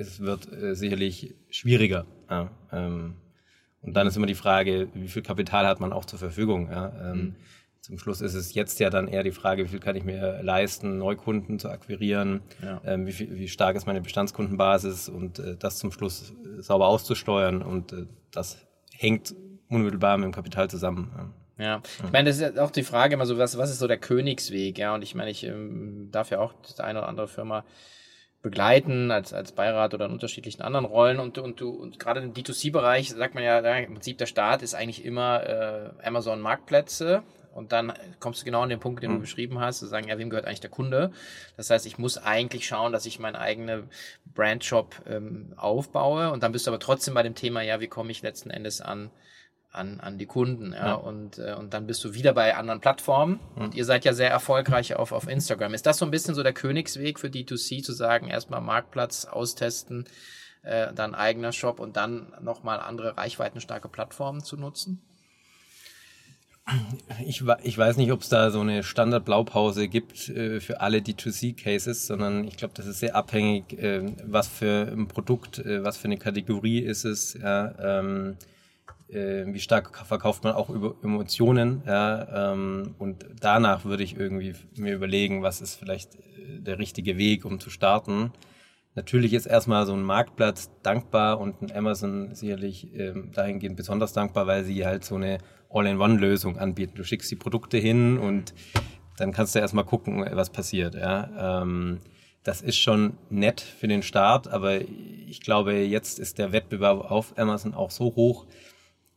es 0.00 0.20
wird 0.20 0.52
äh, 0.52 0.74
sicherlich 0.74 1.34
schwieriger. 1.50 2.06
Ja, 2.28 2.50
ähm, 2.72 3.14
und 3.82 3.94
dann 3.94 4.06
ist 4.06 4.16
immer 4.16 4.26
die 4.26 4.34
Frage, 4.34 4.88
wie 4.94 5.08
viel 5.08 5.22
Kapital 5.22 5.66
hat 5.66 5.80
man 5.80 5.92
auch 5.92 6.04
zur 6.04 6.18
Verfügung. 6.18 6.70
Ja? 6.70 6.92
Ähm, 7.00 7.18
mhm. 7.18 7.36
Zum 7.80 7.98
Schluss 7.98 8.20
ist 8.20 8.34
es 8.34 8.52
jetzt 8.54 8.78
ja 8.78 8.90
dann 8.90 9.08
eher 9.08 9.22
die 9.22 9.32
Frage, 9.32 9.64
wie 9.64 9.68
viel 9.68 9.80
kann 9.80 9.96
ich 9.96 10.04
mir 10.04 10.42
leisten, 10.42 10.98
Neukunden 10.98 11.58
zu 11.58 11.70
akquirieren, 11.70 12.42
ja. 12.62 12.80
ähm, 12.84 13.06
wie, 13.06 13.12
viel, 13.12 13.34
wie 13.34 13.48
stark 13.48 13.74
ist 13.74 13.86
meine 13.86 14.02
Bestandskundenbasis 14.02 15.08
und 15.08 15.38
äh, 15.38 15.56
das 15.56 15.78
zum 15.78 15.90
Schluss 15.90 16.32
äh, 16.32 16.60
sauber 16.60 16.88
auszusteuern. 16.88 17.62
Und 17.62 17.92
äh, 17.92 18.06
das 18.32 18.58
hängt 18.92 19.34
unmittelbar 19.68 20.18
mit 20.18 20.26
dem 20.26 20.32
Kapital 20.32 20.68
zusammen. 20.68 21.32
Ja, 21.56 21.82
ich 22.04 22.12
meine, 22.12 22.30
das 22.30 22.38
ist 22.38 22.58
auch 22.58 22.70
die 22.70 22.82
Frage 22.82 23.14
immer 23.14 23.26
so, 23.26 23.38
was, 23.38 23.56
was 23.56 23.70
ist 23.70 23.78
so 23.78 23.86
der 23.86 23.98
Königsweg, 23.98 24.78
ja, 24.78 24.94
und 24.94 25.02
ich 25.02 25.14
meine, 25.14 25.30
ich 25.30 25.44
ähm, 25.44 26.08
darf 26.10 26.30
ja 26.30 26.38
auch 26.38 26.54
die 26.54 26.82
eine 26.82 27.00
oder 27.00 27.08
andere 27.08 27.28
Firma 27.28 27.64
begleiten 28.42 29.10
als, 29.10 29.32
als 29.32 29.52
Beirat 29.52 29.92
oder 29.92 30.06
in 30.06 30.12
unterschiedlichen 30.12 30.62
anderen 30.62 30.86
Rollen 30.86 31.20
und, 31.20 31.38
und 31.38 31.60
du 31.60 31.70
und 31.70 31.98
gerade 31.98 32.20
im 32.20 32.32
D2C-Bereich 32.32 33.10
sagt 33.10 33.34
man 33.34 33.44
ja, 33.44 33.58
im 33.58 33.94
Prinzip 33.94 34.18
der 34.18 34.26
Start 34.26 34.62
ist 34.62 34.74
eigentlich 34.74 35.04
immer 35.04 35.46
äh, 35.46 36.06
Amazon 36.06 36.40
Marktplätze 36.40 37.22
und 37.52 37.72
dann 37.72 37.92
kommst 38.18 38.40
du 38.40 38.44
genau 38.46 38.62
an 38.62 38.70
den 38.70 38.80
Punkt, 38.80 39.02
den 39.02 39.10
du 39.10 39.16
mhm. 39.16 39.20
beschrieben 39.20 39.60
hast, 39.60 39.80
zu 39.80 39.86
sagen, 39.86 40.08
ja, 40.08 40.16
wem 40.18 40.30
gehört 40.30 40.46
eigentlich 40.46 40.60
der 40.60 40.70
Kunde? 40.70 41.12
Das 41.56 41.68
heißt, 41.68 41.84
ich 41.84 41.98
muss 41.98 42.16
eigentlich 42.16 42.66
schauen, 42.66 42.92
dass 42.92 43.04
ich 43.06 43.18
meinen 43.18 43.36
eigenen 43.36 43.90
Brandshop 44.24 45.02
ähm, 45.06 45.52
aufbaue 45.56 46.30
und 46.30 46.42
dann 46.42 46.52
bist 46.52 46.66
du 46.66 46.70
aber 46.70 46.80
trotzdem 46.80 47.14
bei 47.14 47.22
dem 47.22 47.34
Thema, 47.34 47.60
ja, 47.60 47.80
wie 47.80 47.88
komme 47.88 48.10
ich 48.10 48.22
letzten 48.22 48.50
Endes 48.50 48.80
an 48.80 49.10
an, 49.72 50.00
an 50.00 50.18
die 50.18 50.26
Kunden. 50.26 50.72
Ja? 50.72 50.86
ja. 50.86 50.94
Und, 50.94 51.38
äh, 51.38 51.54
und 51.58 51.74
dann 51.74 51.86
bist 51.86 52.02
du 52.04 52.14
wieder 52.14 52.32
bei 52.32 52.56
anderen 52.56 52.80
Plattformen. 52.80 53.40
Mhm. 53.56 53.62
Und 53.62 53.74
ihr 53.74 53.84
seid 53.84 54.04
ja 54.04 54.12
sehr 54.12 54.30
erfolgreich 54.30 54.96
auf, 54.96 55.12
auf 55.12 55.28
Instagram. 55.28 55.74
Ist 55.74 55.86
das 55.86 55.98
so 55.98 56.04
ein 56.04 56.10
bisschen 56.10 56.34
so 56.34 56.42
der 56.42 56.52
Königsweg 56.52 57.18
für 57.18 57.28
D2C, 57.28 57.82
zu 57.82 57.92
sagen, 57.92 58.28
erstmal 58.28 58.60
Marktplatz 58.60 59.24
austesten, 59.24 60.04
äh, 60.62 60.92
dann 60.92 61.14
eigener 61.14 61.52
Shop 61.52 61.80
und 61.80 61.96
dann 61.96 62.32
nochmal 62.40 62.80
andere 62.80 63.16
reichweitenstarke 63.16 63.88
Plattformen 63.88 64.42
zu 64.42 64.56
nutzen? 64.56 65.00
Ich, 67.26 67.42
ich 67.62 67.78
weiß 67.78 67.96
nicht, 67.96 68.12
ob 68.12 68.20
es 68.20 68.28
da 68.28 68.50
so 68.50 68.60
eine 68.60 68.84
Standard-Blaupause 68.84 69.88
gibt 69.88 70.28
äh, 70.28 70.60
für 70.60 70.80
alle 70.80 70.98
D2C-Cases, 70.98 72.06
sondern 72.06 72.46
ich 72.46 72.56
glaube, 72.56 72.74
das 72.76 72.86
ist 72.86 73.00
sehr 73.00 73.16
abhängig, 73.16 73.72
äh, 73.72 74.12
was 74.24 74.46
für 74.46 74.88
ein 74.92 75.08
Produkt, 75.08 75.58
äh, 75.58 75.82
was 75.82 75.96
für 75.96 76.04
eine 76.04 76.18
Kategorie 76.18 76.78
ist 76.78 77.04
es. 77.04 77.34
Ja, 77.34 77.74
ähm, 77.98 78.36
äh, 79.12 79.44
wie 79.46 79.60
stark 79.60 79.96
verkauft 80.06 80.44
man 80.44 80.54
auch 80.54 80.70
über 80.70 80.94
Emotionen, 81.02 81.82
ja, 81.86 82.52
ähm, 82.52 82.94
und 82.98 83.26
danach 83.40 83.84
würde 83.84 84.02
ich 84.02 84.16
irgendwie 84.16 84.54
mir 84.76 84.94
überlegen, 84.94 85.42
was 85.42 85.60
ist 85.60 85.76
vielleicht 85.76 86.14
äh, 86.14 86.60
der 86.60 86.78
richtige 86.78 87.18
Weg, 87.18 87.44
um 87.44 87.60
zu 87.60 87.70
starten. 87.70 88.32
Natürlich 88.94 89.34
ist 89.34 89.46
erstmal 89.46 89.86
so 89.86 89.94
ein 89.94 90.02
Marktplatz 90.02 90.70
dankbar 90.82 91.40
und 91.40 91.62
ein 91.62 91.72
Amazon 91.72 92.34
sicherlich 92.34 92.92
ähm, 92.94 93.30
dahingehend 93.32 93.76
besonders 93.76 94.12
dankbar, 94.12 94.46
weil 94.46 94.64
sie 94.64 94.84
halt 94.84 95.04
so 95.04 95.14
eine 95.14 95.38
All-in-One-Lösung 95.70 96.58
anbieten. 96.58 96.94
Du 96.96 97.04
schickst 97.04 97.30
die 97.30 97.36
Produkte 97.36 97.78
hin 97.78 98.18
und 98.18 98.52
dann 99.16 99.32
kannst 99.32 99.54
du 99.54 99.60
erstmal 99.60 99.84
gucken, 99.84 100.26
was 100.32 100.50
passiert. 100.50 100.94
Ja. 100.96 101.62
Ähm, 101.62 102.00
das 102.42 102.62
ist 102.62 102.78
schon 102.78 103.18
nett 103.28 103.60
für 103.60 103.86
den 103.86 104.02
Start, 104.02 104.48
aber 104.48 104.80
ich 104.80 105.40
glaube, 105.40 105.74
jetzt 105.74 106.18
ist 106.18 106.38
der 106.38 106.52
Wettbewerb 106.52 107.10
auf 107.10 107.38
Amazon 107.38 107.74
auch 107.74 107.90
so 107.90 108.16
hoch, 108.16 108.46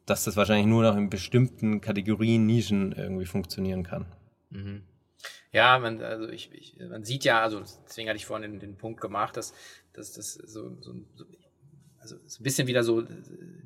dass 0.06 0.24
das 0.24 0.36
wahrscheinlich 0.36 0.68
nur 0.68 0.84
noch 0.84 0.96
in 0.98 1.10
bestimmten 1.10 1.82
Kategorien, 1.82 2.46
Nischen 2.46 2.92
irgendwie 2.92 3.26
funktionieren 3.26 3.84
kann. 3.84 4.06
Mhm. 4.50 4.84
Ja, 5.52 5.78
man, 5.80 6.02
also 6.02 6.28
ich, 6.30 6.52
ich, 6.54 6.78
man 6.90 7.04
sieht 7.04 7.24
ja, 7.24 7.42
also 7.42 7.62
deswegen 7.88 8.10
hatte 8.10 8.18
ich 8.18 8.26
vorhin 8.26 8.52
den, 8.52 8.60
den 8.60 8.78
Punkt 8.78 9.00
gemacht, 9.00 9.38
dass, 9.38 9.54
dass 9.94 10.14
das 10.14 10.34
so, 10.34 10.76
so, 10.82 10.94
so 11.16 11.26
also 12.00 12.18
so 12.26 12.42
ein 12.42 12.44
bisschen 12.44 12.68
wieder 12.68 12.84
so 12.84 13.04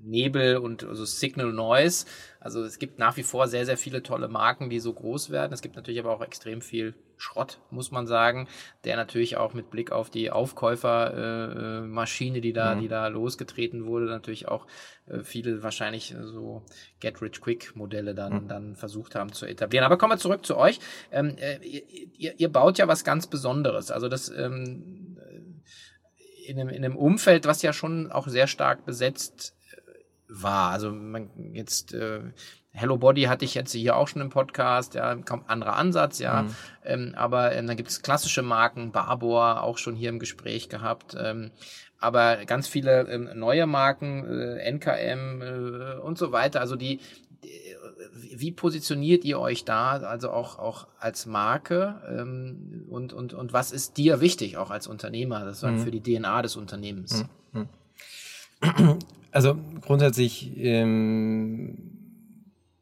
Nebel 0.07 0.57
und 0.57 0.85
so 0.89 1.05
Signal 1.05 1.53
Noise. 1.53 2.05
Also 2.39 2.63
es 2.63 2.79
gibt 2.79 2.97
nach 2.99 3.17
wie 3.17 3.23
vor 3.23 3.47
sehr, 3.47 3.65
sehr 3.65 3.77
viele 3.77 4.03
tolle 4.03 4.27
Marken, 4.27 4.69
die 4.69 4.79
so 4.79 4.93
groß 4.93 5.31
werden. 5.31 5.53
Es 5.53 5.61
gibt 5.61 5.75
natürlich 5.75 5.99
aber 5.99 6.11
auch 6.11 6.21
extrem 6.21 6.61
viel 6.61 6.93
Schrott, 7.17 7.59
muss 7.71 7.91
man 7.91 8.05
sagen, 8.05 8.47
der 8.83 8.95
natürlich 8.95 9.37
auch 9.37 9.53
mit 9.53 9.71
Blick 9.71 9.91
auf 9.91 10.11
die 10.11 10.29
Aufkäufermaschine, 10.29 12.37
äh, 12.37 12.41
die 12.41 12.53
da, 12.53 12.75
mhm. 12.75 12.81
die 12.81 12.87
da 12.87 13.07
losgetreten 13.07 13.85
wurde, 13.85 14.05
natürlich 14.05 14.47
auch 14.47 14.67
äh, 15.07 15.23
viele 15.23 15.63
wahrscheinlich 15.63 16.15
so 16.21 16.63
Get 16.99 17.19
Rich 17.21 17.41
Quick 17.41 17.75
Modelle 17.75 18.13
dann, 18.13 18.43
mhm. 18.43 18.47
dann 18.47 18.75
versucht 18.75 19.15
haben 19.15 19.33
zu 19.33 19.47
etablieren. 19.47 19.83
Aber 19.83 19.97
kommen 19.97 20.13
wir 20.13 20.19
zurück 20.19 20.45
zu 20.45 20.57
euch. 20.57 20.79
Ähm, 21.11 21.35
äh, 21.37 21.57
ihr, 21.65 22.39
ihr 22.39 22.49
baut 22.49 22.77
ja 22.77 22.87
was 22.87 23.03
ganz 23.03 23.25
Besonderes. 23.27 23.89
Also 23.89 24.09
das 24.09 24.29
ähm, 24.29 25.17
in 26.45 26.59
einem, 26.59 26.69
in 26.69 26.85
einem 26.85 26.95
Umfeld, 26.95 27.45
was 27.45 27.63
ja 27.63 27.73
schon 27.73 28.11
auch 28.11 28.27
sehr 28.27 28.47
stark 28.47 28.85
besetzt 28.85 29.56
war. 30.27 30.71
Also 30.71 30.91
man 30.91 31.29
jetzt 31.53 31.93
äh, 31.93 32.21
Hello 32.71 32.97
Body 32.97 33.23
hatte 33.23 33.43
ich 33.43 33.55
jetzt 33.55 33.71
hier 33.71 33.95
auch 33.95 34.07
schon 34.07 34.21
im 34.21 34.29
Podcast, 34.29 34.93
ja, 34.93 35.15
kaum 35.15 35.43
anderer 35.47 35.77
Ansatz, 35.77 36.19
ja. 36.19 36.43
Mhm. 36.43 36.55
Ähm, 36.85 37.13
aber 37.15 37.55
ähm, 37.55 37.65
dann 37.65 37.75
gibt 37.75 37.89
es 37.89 38.03
klassische 38.03 38.43
Marken, 38.43 38.91
Barbour 38.91 39.63
auch 39.63 39.79
schon 39.79 39.95
hier 39.95 40.09
im 40.09 40.19
Gespräch 40.19 40.69
gehabt. 40.69 41.15
Ähm, 41.19 41.49
aber 41.99 42.45
ganz 42.45 42.67
viele 42.67 43.09
ähm, 43.09 43.29
neue 43.33 43.65
Marken, 43.65 44.25
äh, 44.27 44.71
NKM 44.71 45.41
äh, 45.41 45.99
und 46.01 46.19
so 46.19 46.31
weiter. 46.31 46.61
Also 46.61 46.75
die, 46.75 46.99
wie 48.35 48.51
positioniert 48.51 49.25
ihr 49.25 49.39
euch 49.39 49.65
da, 49.65 49.93
also 49.97 50.29
auch, 50.29 50.59
auch 50.59 50.87
als 50.99 51.25
Marke 51.25 51.99
ähm, 52.07 52.85
und, 52.89 53.11
und, 53.11 53.33
und 53.33 53.53
was 53.53 53.71
ist 53.71 53.97
dir 53.97 54.21
wichtig, 54.21 54.57
auch 54.57 54.69
als 54.69 54.85
Unternehmer, 54.85 55.45
das 55.45 55.63
mhm. 55.63 55.79
für 55.79 55.89
die 55.89 56.03
DNA 56.03 56.43
des 56.43 56.55
Unternehmens? 56.55 57.25
Mhm. 57.53 58.99
Also 59.31 59.57
grundsätzlich 59.81 60.57
ähm, 60.57 61.97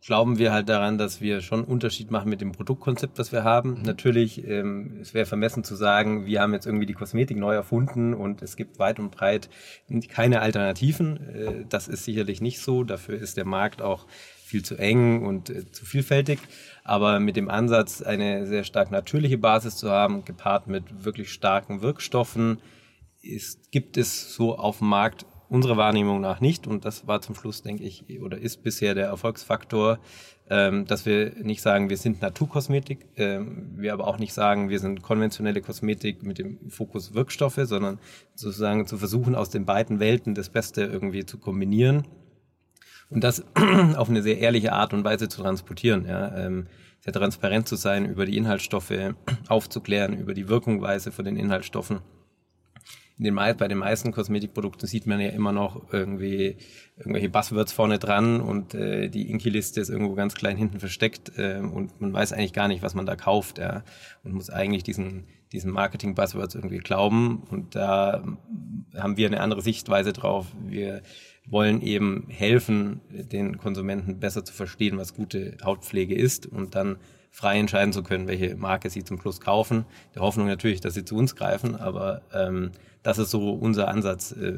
glauben 0.06 0.38
wir 0.38 0.54
halt 0.54 0.70
daran, 0.70 0.98
dass 0.98 1.20
wir 1.20 1.42
schon 1.42 1.62
einen 1.62 1.68
Unterschied 1.68 2.12
machen 2.12 2.30
mit 2.30 2.40
dem 2.40 2.52
Produktkonzept, 2.52 3.18
das 3.18 3.32
wir 3.32 3.44
haben. 3.44 3.80
Mhm. 3.80 3.82
Natürlich, 3.84 4.48
ähm, 4.48 5.00
es 5.02 5.14
wäre 5.14 5.26
vermessen 5.26 5.64
zu 5.64 5.76
sagen, 5.76 6.26
wir 6.26 6.42
haben 6.42 6.54
jetzt 6.54 6.68
irgendwie 6.68 6.86
die 6.86 6.94
Kosmetik 6.94 7.38
neu 7.38 7.56
erfunden 7.56 8.14
und 8.14 8.44
es 8.44 8.56
gibt 8.56 8.78
weit 8.78 9.00
und 9.00 9.12
breit 9.12 9.50
keine 10.10 10.42
Alternativen. 10.42 11.30
Äh, 11.30 11.66
das 11.68 11.88
ist 11.88 12.06
sicherlich 12.06 12.40
nicht 12.40 12.60
so. 12.60 12.84
Dafür 12.84 13.16
ist 13.16 13.38
der 13.38 13.46
Markt 13.46 13.82
auch 13.82 14.06
viel 14.46 14.64
zu 14.64 14.76
eng 14.76 15.26
und 15.26 15.50
äh, 15.50 15.72
zu 15.72 15.86
vielfältig. 15.86 16.40
Aber 16.84 17.20
mit 17.20 17.36
dem 17.36 17.50
Ansatz, 17.50 18.04
eine 18.04 18.46
sehr 18.46 18.64
stark 18.64 18.92
natürliche 18.92 19.40
Basis 19.40 19.76
zu 19.76 19.90
haben, 19.90 20.24
gepaart 20.24 20.68
mit 20.68 21.04
wirklich 21.04 21.32
starken 21.32 21.82
Wirkstoffen, 21.82 22.60
ist, 23.24 23.72
gibt 23.72 23.98
es 23.98 24.36
so 24.36 24.56
auf 24.56 24.78
dem 24.78 24.90
Markt 24.90 25.26
unserer 25.50 25.78
Wahrnehmung 25.78 26.22
nach 26.22 26.42
nicht. 26.42 26.68
Und 26.68 26.86
das 26.86 27.08
war 27.08 27.22
zum 27.22 27.36
Schluss, 27.36 27.62
denke 27.62 27.84
ich, 27.84 28.22
oder 28.22 28.38
ist 28.38 28.64
bisher 28.64 28.96
der 28.96 29.08
Erfolgsfaktor, 29.08 30.00
ähm, 30.50 30.86
dass 30.86 31.06
wir 31.06 31.34
nicht 31.42 31.62
sagen, 31.62 31.90
wir 31.90 31.98
sind 31.98 32.22
Naturkosmetik, 32.22 33.06
ähm, 33.16 33.72
wir 33.76 33.94
aber 33.94 34.08
auch 34.08 34.20
nicht 34.20 34.34
sagen, 34.34 34.70
wir 34.70 34.80
sind 34.80 35.02
konventionelle 35.02 35.62
Kosmetik 35.62 36.24
mit 36.24 36.38
dem 36.38 36.70
Fokus 36.70 37.14
Wirkstoffe, 37.14 37.60
sondern 37.64 38.00
sozusagen 38.36 38.86
zu 38.86 38.98
versuchen, 38.98 39.36
aus 39.36 39.50
den 39.50 39.66
beiden 39.66 40.00
Welten 40.00 40.36
das 40.36 40.50
Beste 40.50 40.84
irgendwie 40.84 41.26
zu 41.26 41.40
kombinieren 41.40 42.08
und 43.10 43.24
das 43.24 43.44
auf 43.96 44.10
eine 44.10 44.22
sehr 44.22 44.38
ehrliche 44.40 44.74
Art 44.74 44.94
und 44.94 45.04
Weise 45.04 45.30
zu 45.30 45.42
transportieren. 45.42 46.06
Ja, 46.08 46.36
ähm, 46.38 46.68
sehr 47.00 47.14
transparent 47.14 47.68
zu 47.68 47.76
sein, 47.76 48.06
über 48.06 48.26
die 48.26 48.36
Inhaltsstoffe 48.36 49.14
aufzuklären, 49.48 50.18
über 50.18 50.34
die 50.34 50.50
Wirkungsweise 50.50 51.12
von 51.12 51.26
den 51.26 51.38
Inhaltsstoffen. 51.38 52.02
In 53.18 53.24
den, 53.24 53.36
bei 53.36 53.54
den 53.54 53.78
meisten 53.78 54.12
Kosmetikprodukten 54.12 54.88
sieht 54.88 55.08
man 55.08 55.22
ja 55.22 55.30
immer 55.30 55.54
noch 55.54 55.94
irgendwie 55.94 56.58
irgendwelche 56.98 57.30
Buzzwords 57.30 57.72
vorne 57.72 57.98
dran 57.98 58.42
und 58.42 58.74
äh, 58.74 59.08
die 59.10 59.30
Inki-Liste 59.30 59.80
ist 59.80 59.90
irgendwo 59.90 60.16
ganz 60.16 60.36
klein 60.36 60.58
hinten 60.58 60.80
versteckt 60.80 61.32
äh, 61.38 61.60
und 61.60 62.02
man 62.02 62.12
weiß 62.12 62.34
eigentlich 62.34 62.52
gar 62.52 62.68
nicht, 62.68 62.84
was 62.84 62.94
man 62.94 63.06
da 63.06 63.16
kauft 63.16 63.58
ja, 63.58 63.84
und 64.24 64.34
muss 64.34 64.50
eigentlich 64.50 64.84
diesen, 64.84 65.28
diesen 65.54 65.72
Marketing-Buzzwords 65.72 66.56
irgendwie 66.56 66.80
glauben 66.80 67.44
und 67.50 67.76
da 67.76 68.22
haben 68.98 69.16
wir 69.16 69.28
eine 69.28 69.40
andere 69.40 69.62
Sichtweise 69.62 70.12
drauf. 70.12 70.48
Wir 70.68 71.02
wollen 71.48 71.82
eben 71.82 72.28
helfen, 72.30 73.02
den 73.10 73.58
Konsumenten 73.58 74.20
besser 74.20 74.44
zu 74.44 74.54
verstehen, 74.54 74.98
was 74.98 75.14
gute 75.14 75.58
Hautpflege 75.64 76.16
ist 76.16 76.48
und 76.48 76.76
dann 76.76 76.98
frei 77.32 77.60
entscheiden 77.60 77.94
zu 77.94 78.02
können, 78.02 78.28
welche 78.28 78.56
Marke 78.56 78.90
sie 78.90 79.04
zum 79.04 79.20
Schluss 79.20 79.42
kaufen. 79.42 79.86
Der 80.16 80.22
Hoffnung 80.22 80.48
natürlich, 80.48 80.82
dass 80.82 80.94
sie 80.94 81.06
zu 81.06 81.16
uns 81.18 81.36
greifen, 81.36 81.76
aber 81.76 82.22
ähm, 82.34 82.72
das 83.06 83.20
ist 83.20 83.30
so 83.30 83.52
unser 83.52 83.88
Ansatz, 83.88 84.32
äh, 84.32 84.54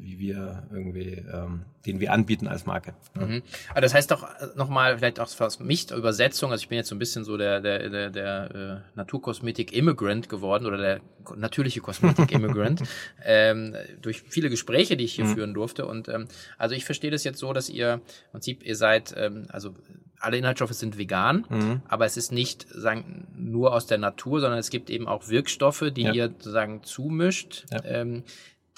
wie 0.00 0.18
wir 0.18 0.64
irgendwie, 0.72 1.24
ähm, 1.32 1.62
den 1.86 2.00
wir 2.00 2.12
anbieten 2.12 2.48
als 2.48 2.66
Marke. 2.66 2.92
Mhm. 3.14 3.40
Aber 3.70 3.80
das 3.80 3.94
heißt 3.94 4.10
doch 4.10 4.24
äh, 4.24 4.48
nochmal, 4.56 4.98
vielleicht 4.98 5.20
auch 5.20 5.28
für 5.28 5.62
mich 5.62 5.88
Übersetzung, 5.92 6.50
also 6.50 6.60
ich 6.60 6.68
bin 6.68 6.76
jetzt 6.76 6.88
so 6.88 6.96
ein 6.96 6.98
bisschen 6.98 7.22
so 7.22 7.36
der, 7.36 7.60
der, 7.60 7.88
der, 7.88 8.10
der 8.10 8.82
äh, 8.94 8.96
Naturkosmetik-Immigrant 8.96 10.28
geworden 10.28 10.66
oder 10.66 10.76
der 10.76 11.00
natürliche 11.36 11.80
Kosmetik-Immigrant 11.80 12.82
ähm, 13.24 13.76
durch 14.02 14.22
viele 14.22 14.50
Gespräche, 14.50 14.96
die 14.96 15.04
ich 15.04 15.14
hier 15.14 15.26
mhm. 15.26 15.34
führen 15.34 15.54
durfte. 15.54 15.86
Und 15.86 16.08
ähm, 16.08 16.26
also 16.56 16.74
ich 16.74 16.84
verstehe 16.84 17.12
das 17.12 17.22
jetzt 17.22 17.38
so, 17.38 17.52
dass 17.52 17.68
ihr 17.68 17.92
im 17.92 18.00
Prinzip, 18.32 18.64
ihr 18.64 18.74
seid, 18.74 19.14
ähm, 19.16 19.46
also 19.50 19.76
alle 20.20 20.36
Inhaltsstoffe 20.36 20.72
sind 20.72 20.98
vegan, 20.98 21.44
mhm. 21.48 21.82
aber 21.88 22.06
es 22.06 22.16
ist 22.16 22.32
nicht 22.32 22.66
sagen, 22.68 23.28
nur 23.36 23.72
aus 23.72 23.86
der 23.86 23.98
Natur, 23.98 24.40
sondern 24.40 24.58
es 24.58 24.70
gibt 24.70 24.90
eben 24.90 25.06
auch 25.06 25.28
Wirkstoffe, 25.28 25.84
die 25.92 26.02
ja. 26.02 26.12
ihr 26.12 26.28
sozusagen 26.28 26.82
zumischt, 26.82 27.64
ja. 27.70 27.84
ähm, 27.84 28.24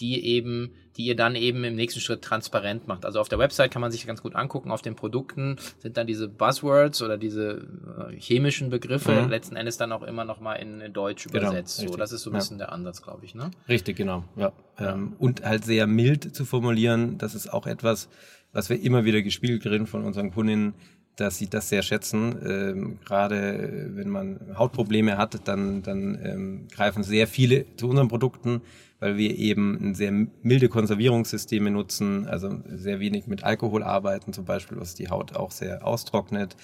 die 0.00 0.24
eben, 0.24 0.72
die 0.96 1.04
ihr 1.04 1.16
dann 1.16 1.36
eben 1.36 1.62
im 1.64 1.76
nächsten 1.76 2.00
Schritt 2.00 2.22
transparent 2.22 2.88
macht. 2.88 3.04
Also 3.04 3.20
auf 3.20 3.28
der 3.28 3.38
Website 3.38 3.70
kann 3.70 3.82
man 3.82 3.90
sich 3.90 4.06
ganz 4.06 4.22
gut 4.22 4.34
angucken, 4.34 4.70
auf 4.70 4.82
den 4.82 4.96
Produkten 4.96 5.56
sind 5.78 5.96
dann 5.96 6.06
diese 6.06 6.28
Buzzwords 6.28 7.02
oder 7.02 7.18
diese 7.18 7.68
äh, 8.10 8.16
chemischen 8.16 8.70
Begriffe 8.70 9.12
mhm. 9.12 9.28
letzten 9.28 9.56
Endes 9.56 9.76
dann 9.76 9.92
auch 9.92 10.02
immer 10.02 10.24
noch 10.24 10.40
mal 10.40 10.54
in, 10.54 10.80
in 10.80 10.92
Deutsch 10.92 11.26
genau, 11.28 11.48
übersetzt. 11.48 11.78
Richtig. 11.78 11.92
So, 11.92 11.98
das 11.98 12.12
ist 12.12 12.22
so 12.22 12.30
ein 12.30 12.34
bisschen 12.34 12.58
ja. 12.58 12.66
der 12.66 12.72
Ansatz, 12.72 13.02
glaube 13.02 13.24
ich. 13.24 13.34
Ne? 13.34 13.50
Richtig, 13.68 13.96
genau. 13.96 14.24
Ja. 14.36 14.52
Ähm, 14.78 15.14
und 15.18 15.44
halt 15.44 15.64
sehr 15.64 15.86
mild 15.86 16.34
zu 16.34 16.44
formulieren, 16.44 17.18
das 17.18 17.34
ist 17.34 17.52
auch 17.52 17.66
etwas, 17.66 18.08
was 18.52 18.70
wir 18.70 18.80
immer 18.82 19.04
wieder 19.04 19.22
gespielt 19.22 19.62
kriegen 19.62 19.86
von 19.86 20.04
unseren 20.04 20.32
Kundinnen 20.32 20.74
dass 21.20 21.38
sie 21.38 21.48
das 21.48 21.68
sehr 21.68 21.82
schätzen. 21.82 22.36
Ähm, 22.44 22.98
gerade 23.04 23.90
wenn 23.94 24.08
man 24.08 24.40
Hautprobleme 24.56 25.18
hat, 25.18 25.46
dann, 25.46 25.82
dann 25.82 26.18
ähm, 26.24 26.68
greifen 26.74 27.02
sehr 27.02 27.26
viele 27.26 27.64
zu 27.76 27.88
unseren 27.88 28.08
Produkten, 28.08 28.62
weil 28.98 29.16
wir 29.16 29.36
eben 29.36 29.94
sehr 29.94 30.12
milde 30.42 30.68
Konservierungssysteme 30.68 31.70
nutzen, 31.70 32.26
also 32.26 32.60
sehr 32.68 33.00
wenig 33.00 33.26
mit 33.26 33.44
Alkohol 33.44 33.82
arbeiten 33.82 34.32
zum 34.32 34.44
Beispiel, 34.44 34.80
was 34.80 34.94
die 34.94 35.08
Haut 35.08 35.36
auch 35.36 35.50
sehr 35.50 35.86
austrocknet. 35.86 36.56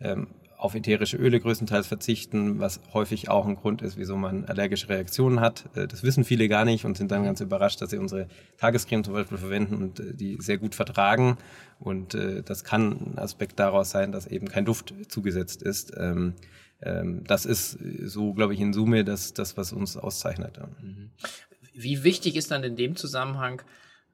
Ähm, 0.00 0.28
auf 0.62 0.76
ätherische 0.76 1.16
Öle 1.16 1.40
größtenteils 1.40 1.88
verzichten, 1.88 2.60
was 2.60 2.80
häufig 2.92 3.28
auch 3.28 3.46
ein 3.46 3.56
Grund 3.56 3.82
ist, 3.82 3.96
wieso 3.96 4.16
man 4.16 4.44
allergische 4.44 4.88
Reaktionen 4.88 5.40
hat. 5.40 5.64
Äh, 5.74 5.88
das 5.88 6.04
wissen 6.04 6.22
viele 6.22 6.48
gar 6.48 6.64
nicht 6.64 6.84
und 6.84 6.96
sind 6.96 7.10
dann 7.10 7.24
ganz 7.24 7.40
überrascht, 7.40 7.82
dass 7.82 7.90
sie 7.90 7.98
unsere 7.98 8.28
Tagescreme 8.58 9.02
zum 9.02 9.14
Beispiel 9.14 9.38
verwenden 9.38 9.82
und 9.82 9.98
äh, 9.98 10.14
die 10.14 10.36
sehr 10.40 10.58
gut 10.58 10.76
vertragen. 10.76 11.36
Und 11.80 12.14
äh, 12.14 12.44
das 12.44 12.62
kann 12.62 12.92
ein 12.92 13.18
Aspekt 13.18 13.58
daraus 13.58 13.90
sein, 13.90 14.12
dass 14.12 14.28
eben 14.28 14.46
kein 14.46 14.64
Duft 14.64 14.94
zugesetzt 15.08 15.62
ist. 15.62 15.94
Ähm, 15.96 16.34
ähm, 16.80 17.24
das 17.24 17.44
ist 17.44 17.76
so, 18.04 18.32
glaube 18.32 18.54
ich, 18.54 18.60
in 18.60 18.72
Summe 18.72 19.04
das, 19.04 19.34
das 19.34 19.56
was 19.56 19.72
uns 19.72 19.96
auszeichnet. 19.96 20.60
Mhm. 20.80 21.10
Wie 21.74 22.04
wichtig 22.04 22.36
ist 22.36 22.52
dann 22.52 22.62
in 22.62 22.76
dem 22.76 22.94
Zusammenhang 22.94 23.62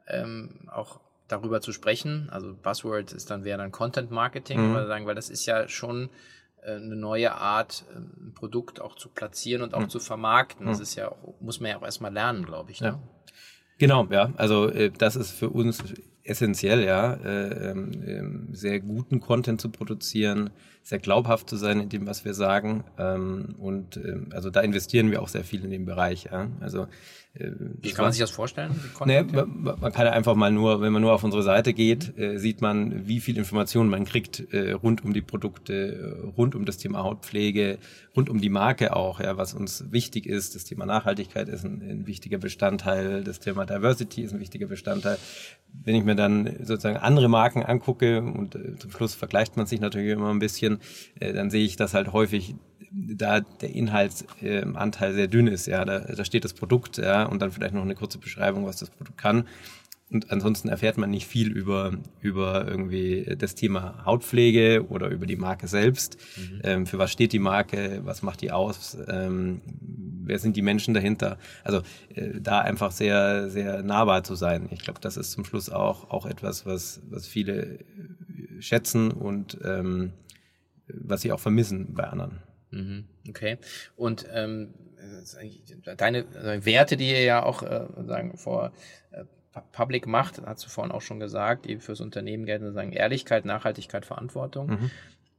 ähm, 0.06 0.60
auch 0.72 1.00
darüber 1.28 1.60
zu 1.60 1.72
sprechen? 1.72 2.30
Also 2.30 2.54
Buzzword 2.54 3.12
ist 3.12 3.30
dann 3.30 3.44
wäre 3.44 3.58
dann 3.58 3.70
Content 3.70 4.10
Marketing, 4.10 4.70
mhm. 4.70 4.86
sagen, 4.86 5.04
weil 5.04 5.14
das 5.14 5.28
ist 5.28 5.44
ja 5.44 5.68
schon 5.68 6.08
eine 6.76 6.96
neue 6.96 7.32
Art, 7.32 7.84
ähm, 7.94 8.28
ein 8.28 8.34
Produkt 8.34 8.80
auch 8.80 8.96
zu 8.96 9.08
platzieren 9.08 9.62
und 9.62 9.74
auch 9.74 9.82
mhm. 9.82 9.88
zu 9.90 10.00
vermarkten. 10.00 10.66
Das 10.66 10.78
hm. 10.78 10.82
ist 10.82 10.94
ja 10.94 11.08
auch, 11.08 11.40
muss 11.40 11.60
man 11.60 11.70
ja 11.70 11.78
auch 11.78 11.82
erstmal 11.82 12.12
lernen, 12.12 12.44
glaube 12.44 12.70
ich. 12.70 12.80
Ne? 12.80 12.88
Ja. 12.88 13.02
Genau, 13.78 14.06
ja. 14.10 14.32
Also 14.36 14.68
äh, 14.68 14.90
das 14.90 15.16
ist 15.16 15.30
für 15.30 15.50
uns 15.50 15.82
essentiell, 16.28 16.84
ja, 16.84 17.14
äh, 17.14 17.70
ähm, 17.70 18.48
sehr 18.52 18.80
guten 18.80 19.20
Content 19.20 19.60
zu 19.60 19.70
produzieren, 19.70 20.50
sehr 20.82 20.98
glaubhaft 20.98 21.48
zu 21.48 21.56
sein 21.56 21.80
in 21.80 21.88
dem, 21.88 22.06
was 22.06 22.24
wir 22.24 22.34
sagen. 22.34 22.84
Ähm, 22.98 23.54
und 23.58 23.96
ähm, 23.96 24.28
also 24.32 24.50
da 24.50 24.60
investieren 24.60 25.10
wir 25.10 25.22
auch 25.22 25.28
sehr 25.28 25.44
viel 25.44 25.64
in 25.64 25.70
dem 25.70 25.86
Bereich. 25.86 26.24
Ja. 26.24 26.48
Also 26.60 26.82
äh, 26.82 26.86
Wie 27.80 27.92
kann 27.92 28.04
man 28.04 28.12
sich 28.12 28.20
das 28.20 28.30
vorstellen? 28.30 28.72
Nee, 29.04 29.22
man 29.22 29.92
kann 29.92 30.06
einfach 30.08 30.34
mal 30.34 30.50
nur, 30.50 30.80
wenn 30.80 30.92
man 30.92 31.02
nur 31.02 31.12
auf 31.12 31.22
unsere 31.24 31.42
Seite 31.42 31.72
geht, 31.72 32.18
äh, 32.18 32.38
sieht 32.38 32.60
man, 32.60 33.06
wie 33.06 33.20
viel 33.20 33.38
Informationen 33.38 33.90
man 33.90 34.04
kriegt 34.04 34.52
äh, 34.52 34.72
rund 34.72 35.04
um 35.04 35.12
die 35.12 35.20
Produkte, 35.20 36.24
äh, 36.24 36.26
rund 36.36 36.54
um 36.54 36.64
das 36.64 36.78
Thema 36.78 37.02
Hautpflege, 37.02 37.78
rund 38.16 38.28
um 38.28 38.40
die 38.40 38.48
Marke 38.48 38.96
auch, 38.96 39.20
ja, 39.20 39.36
was 39.36 39.54
uns 39.54 39.84
wichtig 39.90 40.26
ist. 40.26 40.54
Das 40.54 40.64
Thema 40.64 40.86
Nachhaltigkeit 40.86 41.48
ist 41.48 41.64
ein, 41.64 41.82
ein 41.82 42.06
wichtiger 42.06 42.38
Bestandteil, 42.38 43.22
das 43.22 43.38
Thema 43.38 43.66
Diversity 43.66 44.22
ist 44.22 44.32
ein 44.32 44.40
wichtiger 44.40 44.66
Bestandteil. 44.66 45.18
Wenn 45.84 45.94
ich 45.94 46.04
mir 46.04 46.16
dann 46.16 46.56
sozusagen 46.60 46.96
andere 46.96 47.28
Marken 47.28 47.62
angucke 47.62 48.20
und 48.20 48.54
äh, 48.54 48.76
zum 48.76 48.90
Schluss 48.90 49.14
vergleicht 49.14 49.56
man 49.56 49.66
sich 49.66 49.80
natürlich 49.80 50.10
immer 50.10 50.30
ein 50.30 50.38
bisschen, 50.40 50.80
äh, 51.20 51.32
dann 51.32 51.50
sehe 51.50 51.64
ich, 51.64 51.76
dass 51.76 51.94
halt 51.94 52.12
häufig 52.12 52.54
da 52.90 53.40
der 53.40 53.74
Inhaltsanteil 53.74 55.10
äh, 55.10 55.14
sehr 55.14 55.26
dünn 55.28 55.46
ist. 55.46 55.66
Ja, 55.66 55.84
da, 55.84 56.00
da 56.00 56.24
steht 56.24 56.44
das 56.44 56.54
Produkt, 56.54 56.98
ja, 56.98 57.24
und 57.24 57.40
dann 57.42 57.50
vielleicht 57.50 57.74
noch 57.74 57.82
eine 57.82 57.94
kurze 57.94 58.18
Beschreibung, 58.18 58.66
was 58.66 58.76
das 58.76 58.90
Produkt 58.90 59.18
kann. 59.18 59.44
Und 60.10 60.30
ansonsten 60.30 60.70
erfährt 60.70 60.96
man 60.96 61.10
nicht 61.10 61.26
viel 61.26 61.52
über, 61.52 61.92
über 62.22 62.66
irgendwie 62.66 63.36
das 63.38 63.54
Thema 63.54 64.06
Hautpflege 64.06 64.86
oder 64.88 65.08
über 65.08 65.26
die 65.26 65.36
Marke 65.36 65.68
selbst. 65.68 66.16
Mhm. 66.36 66.60
Ähm, 66.64 66.86
für 66.86 66.98
was 66.98 67.12
steht 67.12 67.32
die 67.34 67.38
Marke? 67.38 68.00
Was 68.04 68.22
macht 68.22 68.40
die 68.40 68.50
aus? 68.50 68.96
Ähm, 69.06 69.60
wer 70.24 70.38
sind 70.38 70.56
die 70.56 70.62
Menschen 70.62 70.94
dahinter? 70.94 71.36
Also 71.62 71.82
äh, 72.14 72.40
da 72.40 72.60
einfach 72.60 72.90
sehr, 72.90 73.50
sehr 73.50 73.82
nahbar 73.82 74.24
zu 74.24 74.34
sein. 74.34 74.68
Ich 74.70 74.80
glaube, 74.80 75.00
das 75.00 75.18
ist 75.18 75.32
zum 75.32 75.44
Schluss 75.44 75.68
auch, 75.68 76.08
auch 76.10 76.24
etwas, 76.24 76.64
was, 76.64 77.02
was 77.10 77.26
viele 77.26 77.80
schätzen 78.60 79.10
und 79.10 79.58
ähm, 79.62 80.12
was 80.86 81.20
sie 81.20 81.32
auch 81.32 81.40
vermissen 81.40 81.92
bei 81.92 82.04
anderen. 82.04 82.38
Mhm. 82.70 83.04
Okay. 83.28 83.58
Und 83.96 84.26
ähm, 84.32 84.74
deine 85.96 86.26
also 86.34 86.66
Werte, 86.66 86.96
die 86.96 87.10
ihr 87.10 87.22
ja 87.22 87.42
auch 87.42 87.62
äh, 87.62 87.86
sagen 88.06 88.36
vor 88.36 88.72
äh, 89.10 89.24
Public 89.72 90.06
macht, 90.06 90.40
hast 90.44 90.64
du 90.64 90.68
vorhin 90.68 90.92
auch 90.92 91.02
schon 91.02 91.20
gesagt, 91.20 91.66
die 91.66 91.78
fürs 91.78 92.00
Unternehmen 92.00 92.46
gelten, 92.46 92.72
sagen 92.72 92.92
Ehrlichkeit, 92.92 93.44
Nachhaltigkeit, 93.44 94.06
Verantwortung. 94.06 94.68
Mhm. 94.68 94.90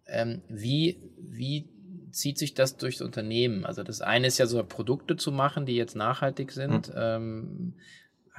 Ähm, 0.08 0.42
wie, 0.50 0.98
wie 1.18 1.70
zieht 2.12 2.38
sich 2.38 2.54
das 2.54 2.78
durchs 2.78 3.02
Unternehmen? 3.02 3.66
Also 3.66 3.84
das 3.84 4.02
eine 4.02 4.28
ist 4.28 4.38
ja 4.38 4.48
so 4.48 4.64
Produkte 4.64 5.16
zu 5.16 5.32
machen, 5.32 5.66
die 5.66 5.76
jetzt 5.76 5.96
nachhaltig 5.96 6.52
sind. 6.52 6.90
Mhm. 6.90 6.96
Ähm, 6.98 7.74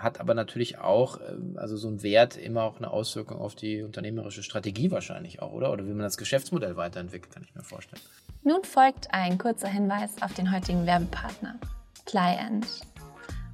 hat 0.02 0.20
aber 0.20 0.34
natürlich 0.34 0.78
auch, 0.78 1.18
ähm, 1.28 1.56
also 1.56 1.76
so 1.76 1.88
ein 1.88 2.02
Wert 2.02 2.36
immer 2.36 2.62
auch 2.62 2.78
eine 2.78 2.90
Auswirkung 2.90 3.38
auf 3.38 3.54
die 3.54 3.82
unternehmerische 3.82 4.42
Strategie 4.42 4.90
wahrscheinlich 4.90 5.42
auch, 5.42 5.52
oder? 5.52 5.72
Oder 5.72 5.84
wie 5.86 5.90
man 5.90 6.00
das 6.00 6.16
Geschäftsmodell 6.16 6.76
weiterentwickelt, 6.76 7.32
kann 7.32 7.42
ich 7.42 7.54
mir 7.54 7.62
vorstellen. 7.62 8.02
Nun 8.42 8.64
folgt 8.64 9.12
ein 9.12 9.38
kurzer 9.38 9.68
Hinweis 9.68 10.22
auf 10.22 10.32
den 10.34 10.52
heutigen 10.52 10.86
Werbepartner, 10.86 11.56
Client. 12.06 12.66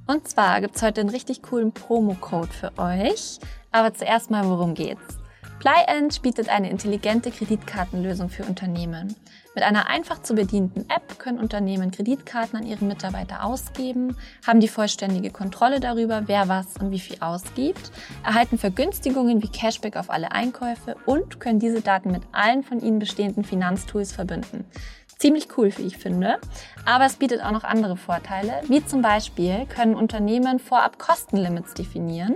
Und 0.07 0.27
zwar 0.27 0.61
gibt 0.61 0.77
es 0.77 0.81
heute 0.81 1.01
einen 1.01 1.09
richtig 1.09 1.41
coolen 1.41 1.73
Promo-Code 1.73 2.47
für 2.47 2.71
euch. 2.77 3.39
Aber 3.71 3.93
zuerst 3.93 4.31
mal, 4.31 4.45
worum 4.45 4.73
geht's? 4.73 5.17
Plyend 5.59 6.21
bietet 6.21 6.49
eine 6.49 6.69
intelligente 6.69 7.31
Kreditkartenlösung 7.31 8.29
für 8.29 8.43
Unternehmen. 8.43 9.15
Mit 9.55 9.63
einer 9.63 9.87
einfach 9.87 10.21
zu 10.21 10.35
bedienten 10.35 10.81
App 10.81 11.17
können 11.17 11.39
Unternehmen 11.39 11.89
Kreditkarten 11.89 12.59
an 12.59 12.67
ihre 12.67 12.85
Mitarbeiter 12.85 13.43
ausgeben, 13.43 14.15
haben 14.45 14.59
die 14.59 14.67
vollständige 14.67 15.31
Kontrolle 15.31 15.79
darüber, 15.79 16.27
wer 16.27 16.47
was 16.47 16.77
und 16.79 16.91
wie 16.91 16.99
viel 16.99 17.17
ausgibt, 17.21 17.91
erhalten 18.23 18.59
Vergünstigungen 18.59 19.41
wie 19.41 19.47
Cashback 19.47 19.97
auf 19.97 20.11
alle 20.11 20.31
Einkäufe 20.31 20.95
und 21.07 21.39
können 21.39 21.57
diese 21.57 21.81
Daten 21.81 22.11
mit 22.11 22.21
allen 22.33 22.61
von 22.61 22.79
ihnen 22.79 22.99
bestehenden 22.99 23.43
Finanztools 23.43 24.11
verbinden. 24.11 24.63
Ziemlich 25.19 25.47
cool, 25.57 25.75
wie 25.77 25.83
ich 25.87 25.97
finde. 25.97 26.37
Aber 26.85 27.05
es 27.05 27.15
bietet 27.15 27.41
auch 27.43 27.51
noch 27.51 27.63
andere 27.63 27.97
Vorteile, 27.97 28.61
wie 28.67 28.85
zum 28.85 29.01
Beispiel 29.01 29.65
können 29.65 29.95
Unternehmen 29.95 30.59
vorab 30.59 30.99
Kostenlimits 30.99 31.73
definieren. 31.73 32.35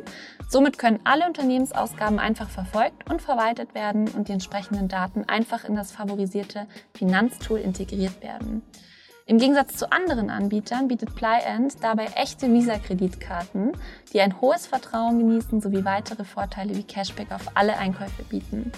Somit 0.49 0.79
können 0.79 0.99
alle 1.03 1.27
Unternehmensausgaben 1.27 2.17
einfach 2.17 2.49
verfolgt 2.49 3.09
und 3.09 3.21
verwaltet 3.21 3.75
werden 3.75 4.07
und 4.09 4.27
die 4.27 4.33
entsprechenden 4.33 4.87
Daten 4.87 5.25
einfach 5.25 5.63
in 5.63 5.75
das 5.75 5.91
favorisierte 5.91 6.67
Finanztool 6.93 7.59
integriert 7.59 8.21
werden. 8.21 8.63
Im 9.25 9.37
Gegensatz 9.37 9.77
zu 9.77 9.91
anderen 9.91 10.29
Anbietern 10.29 10.87
bietet 10.87 11.15
Plyend 11.15 11.83
dabei 11.83 12.07
echte 12.15 12.51
Visa-Kreditkarten, 12.51 13.71
die 14.11 14.21
ein 14.21 14.41
hohes 14.41 14.67
Vertrauen 14.67 15.19
genießen 15.19 15.61
sowie 15.61 15.85
weitere 15.85 16.25
Vorteile 16.25 16.75
wie 16.75 16.83
Cashback 16.83 17.31
auf 17.31 17.55
alle 17.55 17.77
Einkäufe 17.77 18.23
bieten. 18.23 18.71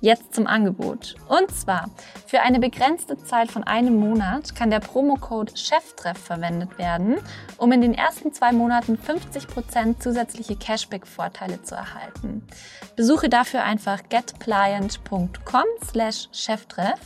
Jetzt 0.00 0.34
zum 0.34 0.46
Angebot. 0.46 1.16
Und 1.28 1.50
zwar, 1.50 1.90
für 2.26 2.42
eine 2.42 2.60
begrenzte 2.60 3.16
Zeit 3.16 3.50
von 3.50 3.64
einem 3.64 3.98
Monat 3.98 4.54
kann 4.54 4.70
der 4.70 4.80
Promocode 4.80 5.58
Cheftreff 5.58 6.18
verwendet 6.18 6.78
werden, 6.78 7.16
um 7.56 7.72
in 7.72 7.80
den 7.80 7.94
ersten 7.94 8.32
zwei 8.32 8.52
Monaten 8.52 8.98
50% 8.98 9.98
zusätzliche 9.98 10.56
Cashback-Vorteile 10.56 11.62
zu 11.62 11.74
erhalten. 11.74 12.46
Besuche 12.94 13.30
dafür 13.30 13.64
einfach 13.64 14.02
getpliant.com 14.10 15.64
slash 15.82 16.28
cheftreff. 16.32 17.00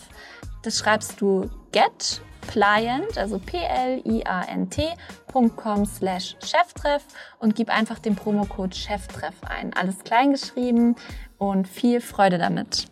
Das 0.63 0.79
schreibst 0.79 1.21
du 1.21 1.49
get 1.73 2.21
pliant, 2.41 3.17
also 3.17 3.39
p-l-i-a-n-t.com 3.39 4.97
slash 5.87 6.37
Cheftreff 6.45 7.05
und 7.39 7.55
gib 7.55 7.71
einfach 7.71 7.99
den 7.99 8.17
Promocode 8.17 8.75
Cheftreff 8.75 9.35
ein. 9.43 9.73
Alles 9.75 9.99
kleingeschrieben 10.05 10.97
und 11.39 11.69
viel 11.69 12.01
Freude 12.01 12.39
damit. 12.39 12.87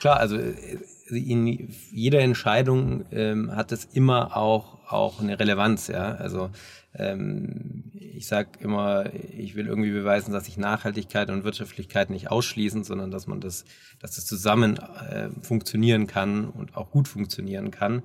Klar, 0.00 0.18
also 0.18 0.36
äh, 0.36 0.78
in 1.08 1.46
jeder 1.90 2.20
Entscheidung 2.20 3.04
ähm, 3.12 3.54
hat 3.54 3.72
es 3.72 3.84
immer 3.86 4.36
auch, 4.36 4.78
auch 4.90 5.20
eine 5.20 5.38
Relevanz, 5.38 5.88
ja. 5.88 6.14
Also 6.14 6.50
ähm, 6.94 7.90
ich 7.94 8.26
sage 8.26 8.50
immer, 8.60 9.12
ich 9.36 9.54
will 9.54 9.66
irgendwie 9.66 9.90
beweisen, 9.90 10.32
dass 10.32 10.44
sich 10.44 10.56
Nachhaltigkeit 10.56 11.30
und 11.30 11.44
Wirtschaftlichkeit 11.44 12.10
nicht 12.10 12.30
ausschließen, 12.30 12.84
sondern 12.84 13.10
dass 13.10 13.26
man 13.26 13.40
das, 13.40 13.64
dass 13.98 14.14
das 14.14 14.26
zusammen 14.26 14.78
äh, 14.78 15.28
funktionieren 15.42 16.06
kann 16.06 16.48
und 16.48 16.76
auch 16.76 16.90
gut 16.90 17.08
funktionieren 17.08 17.70
kann. 17.70 18.02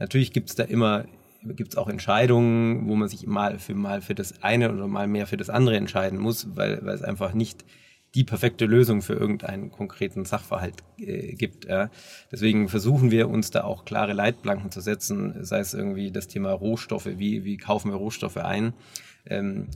Natürlich 0.00 0.32
gibt 0.32 0.50
es 0.50 0.56
da 0.56 0.64
immer 0.64 1.04
gibt 1.42 1.72
es 1.72 1.78
auch 1.78 1.88
Entscheidungen, 1.88 2.86
wo 2.86 2.96
man 2.96 3.08
sich 3.08 3.26
mal 3.26 3.58
für 3.58 3.74
mal 3.74 4.02
für 4.02 4.14
das 4.14 4.42
eine 4.42 4.72
oder 4.72 4.86
mal 4.86 5.06
mehr 5.06 5.26
für 5.26 5.38
das 5.38 5.48
andere 5.48 5.76
entscheiden 5.76 6.18
muss, 6.18 6.48
weil, 6.54 6.84
weil 6.84 6.94
es 6.94 7.02
einfach 7.02 7.32
nicht 7.32 7.64
die 8.14 8.24
perfekte 8.24 8.66
Lösung 8.66 9.02
für 9.02 9.14
irgendeinen 9.14 9.70
konkreten 9.70 10.24
Sachverhalt 10.24 10.82
äh, 10.98 11.34
gibt. 11.34 11.66
Ja. 11.66 11.90
Deswegen 12.30 12.68
versuchen 12.68 13.10
wir 13.10 13.28
uns 13.28 13.50
da 13.50 13.62
auch 13.62 13.84
klare 13.84 14.12
Leitplanken 14.12 14.70
zu 14.70 14.80
setzen, 14.80 15.44
sei 15.44 15.60
es 15.60 15.74
irgendwie 15.74 16.10
das 16.10 16.26
Thema 16.26 16.52
Rohstoffe, 16.52 17.08
wie, 17.16 17.44
wie 17.44 17.56
kaufen 17.56 17.90
wir 17.90 17.96
Rohstoffe 17.96 18.38
ein. 18.38 18.74
Ähm, 19.26 19.68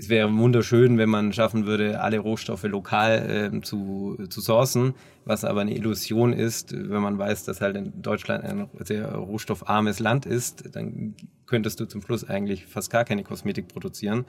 es 0.00 0.08
wäre 0.08 0.34
wunderschön, 0.34 0.96
wenn 0.96 1.10
man 1.10 1.32
schaffen 1.32 1.66
würde, 1.66 2.00
alle 2.00 2.18
Rohstoffe 2.18 2.62
lokal 2.64 3.50
äh, 3.54 3.60
zu, 3.60 4.16
zu 4.30 4.40
sourcen, 4.40 4.94
was 5.26 5.44
aber 5.44 5.60
eine 5.60 5.76
Illusion 5.76 6.32
ist, 6.32 6.72
wenn 6.72 7.02
man 7.02 7.18
weiß, 7.18 7.44
dass 7.44 7.60
halt 7.60 7.76
in 7.76 8.00
Deutschland 8.00 8.44
ein 8.44 8.68
sehr 8.82 9.14
rohstoffarmes 9.14 10.00
Land 10.00 10.24
ist, 10.24 10.74
dann 10.74 11.14
könntest 11.46 11.80
du 11.80 11.84
zum 11.84 12.00
Schluss 12.00 12.24
eigentlich 12.28 12.66
fast 12.66 12.90
gar 12.90 13.04
keine 13.04 13.24
Kosmetik 13.24 13.68
produzieren. 13.68 14.24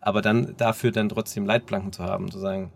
Aber 0.00 0.22
dann 0.22 0.54
dafür 0.56 0.92
dann 0.92 1.08
trotzdem 1.08 1.44
Leitplanken 1.44 1.92
zu 1.92 2.04
haben, 2.04 2.30
zu 2.30 2.38
sagen, 2.38 2.70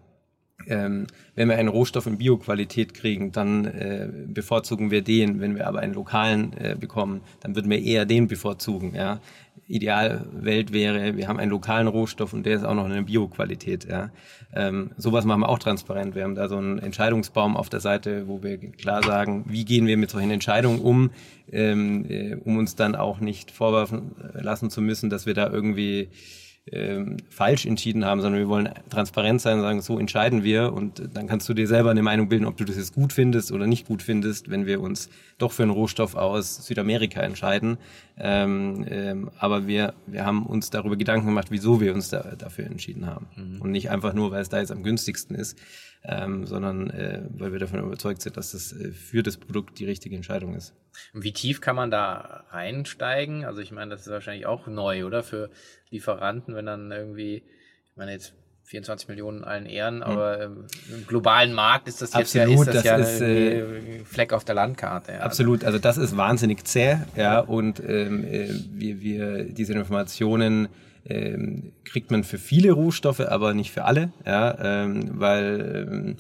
ähm, 0.66 1.06
wenn 1.34 1.48
wir 1.48 1.56
einen 1.56 1.68
Rohstoff 1.68 2.06
in 2.06 2.18
Bioqualität 2.18 2.94
kriegen, 2.94 3.32
dann 3.32 3.64
äh, 3.64 4.08
bevorzugen 4.26 4.90
wir 4.90 5.02
den. 5.02 5.40
Wenn 5.40 5.56
wir 5.56 5.66
aber 5.66 5.80
einen 5.80 5.94
lokalen 5.94 6.52
äh, 6.58 6.76
bekommen, 6.78 7.22
dann 7.40 7.54
würden 7.54 7.70
wir 7.70 7.82
eher 7.82 8.04
den 8.04 8.28
bevorzugen. 8.28 8.94
Ja? 8.94 9.20
Idealwelt 9.66 10.72
wäre, 10.72 11.16
wir 11.16 11.28
haben 11.28 11.38
einen 11.38 11.50
lokalen 11.50 11.86
Rohstoff 11.86 12.32
und 12.32 12.44
der 12.44 12.56
ist 12.56 12.64
auch 12.64 12.74
noch 12.74 12.88
in 12.88 13.04
Bioqualität. 13.04 13.86
Ja? 13.88 14.10
Ähm, 14.54 14.90
sowas 14.96 15.24
machen 15.24 15.40
wir 15.40 15.48
auch 15.48 15.58
transparent. 15.58 16.14
Wir 16.14 16.24
haben 16.24 16.34
da 16.34 16.48
so 16.48 16.56
einen 16.56 16.78
Entscheidungsbaum 16.78 17.56
auf 17.56 17.68
der 17.68 17.80
Seite, 17.80 18.28
wo 18.28 18.42
wir 18.42 18.58
klar 18.58 19.02
sagen, 19.02 19.44
wie 19.48 19.64
gehen 19.64 19.86
wir 19.86 19.96
mit 19.96 20.10
solchen 20.10 20.30
Entscheidungen 20.30 20.80
um, 20.80 21.10
ähm, 21.52 22.04
äh, 22.08 22.34
um 22.34 22.58
uns 22.58 22.74
dann 22.74 22.94
auch 22.94 23.20
nicht 23.20 23.50
vorwerfen 23.50 24.12
lassen 24.34 24.70
zu 24.70 24.80
müssen, 24.80 25.08
dass 25.08 25.26
wir 25.26 25.34
da 25.34 25.50
irgendwie 25.50 26.08
ähm, 26.72 27.16
falsch 27.28 27.66
entschieden 27.66 28.04
haben, 28.04 28.20
sondern 28.20 28.40
wir 28.40 28.48
wollen 28.48 28.68
transparent 28.90 29.40
sein 29.40 29.56
und 29.56 29.62
sagen, 29.62 29.80
so 29.82 29.98
entscheiden 29.98 30.44
wir 30.44 30.72
und 30.72 31.02
dann 31.14 31.26
kannst 31.26 31.48
du 31.48 31.54
dir 31.54 31.66
selber 31.66 31.90
eine 31.90 32.02
Meinung 32.02 32.28
bilden, 32.28 32.46
ob 32.46 32.56
du 32.56 32.64
das 32.64 32.76
jetzt 32.76 32.94
gut 32.94 33.12
findest 33.12 33.50
oder 33.50 33.66
nicht 33.66 33.86
gut 33.86 34.02
findest, 34.02 34.50
wenn 34.50 34.66
wir 34.66 34.80
uns 34.80 35.08
doch 35.38 35.52
für 35.52 35.64
einen 35.64 35.72
Rohstoff 35.72 36.14
aus 36.14 36.66
Südamerika 36.66 37.22
entscheiden. 37.22 37.78
Ähm, 38.18 38.84
ähm, 38.88 39.30
aber 39.38 39.66
wir, 39.66 39.94
wir 40.06 40.24
haben 40.24 40.46
uns 40.46 40.70
darüber 40.70 40.96
Gedanken 40.96 41.26
gemacht, 41.26 41.48
wieso 41.50 41.80
wir 41.80 41.94
uns 41.94 42.10
da, 42.10 42.34
dafür 42.36 42.66
entschieden 42.66 43.06
haben. 43.06 43.26
Mhm. 43.36 43.60
Und 43.60 43.70
nicht 43.72 43.90
einfach 43.90 44.12
nur, 44.12 44.30
weil 44.30 44.42
es 44.42 44.48
da 44.48 44.58
jetzt 44.58 44.72
am 44.72 44.82
günstigsten 44.82 45.34
ist, 45.34 45.58
ähm, 46.02 46.46
sondern 46.46 46.90
äh, 46.90 47.22
weil 47.30 47.52
wir 47.52 47.58
davon 47.58 47.80
überzeugt 47.80 48.22
sind, 48.22 48.36
dass 48.36 48.52
das 48.52 48.72
äh, 48.72 48.92
für 48.92 49.22
das 49.22 49.36
Produkt 49.36 49.78
die 49.78 49.84
richtige 49.84 50.16
Entscheidung 50.16 50.54
ist. 50.54 50.74
Und 51.12 51.24
wie 51.24 51.32
tief 51.32 51.60
kann 51.60 51.76
man 51.76 51.90
da 51.90 52.44
reinsteigen? 52.50 53.44
Also 53.44 53.60
ich 53.60 53.70
meine, 53.70 53.90
das 53.90 54.02
ist 54.02 54.12
wahrscheinlich 54.12 54.46
auch 54.46 54.66
neu, 54.66 55.04
oder? 55.04 55.22
Für 55.22 55.50
Lieferanten, 55.90 56.54
wenn 56.54 56.66
dann 56.66 56.90
irgendwie, 56.90 57.36
ich 57.36 57.96
meine 57.96 58.12
jetzt 58.12 58.34
24 58.64 59.08
Millionen 59.08 59.44
allen 59.44 59.66
Ehren, 59.66 59.96
mhm. 59.96 60.02
aber 60.02 60.42
ähm, 60.42 60.66
im 60.92 61.06
globalen 61.06 61.52
Markt 61.52 61.88
ist 61.88 62.00
das 62.00 62.14
jetzt 62.14 62.36
Absolut, 62.36 62.48
ja, 62.48 62.60
ist 62.60 62.66
das, 62.66 62.74
das 62.76 62.84
ja 62.84 62.96
ist, 62.96 63.20
äh, 63.20 64.04
Fleck 64.04 64.32
auf 64.32 64.44
der 64.44 64.54
Landkarte. 64.54 65.12
Ja. 65.12 65.20
Absolut, 65.20 65.64
also 65.64 65.78
das 65.78 65.98
ist 65.98 66.16
wahnsinnig 66.16 66.64
zäh, 66.64 66.98
ja, 67.16 67.40
und 67.40 67.80
ähm, 67.80 68.24
äh, 68.24 68.48
wir, 68.70 69.00
wir 69.00 69.44
diese 69.44 69.72
Informationen 69.72 70.68
ähm, 71.04 71.72
kriegt 71.84 72.10
man 72.10 72.24
für 72.24 72.38
viele 72.38 72.72
Rohstoffe, 72.72 73.20
aber 73.20 73.54
nicht 73.54 73.70
für 73.70 73.84
alle, 73.84 74.12
ja, 74.26 74.84
ähm, 74.84 75.20
weil 75.20 75.86
ähm, 75.88 76.16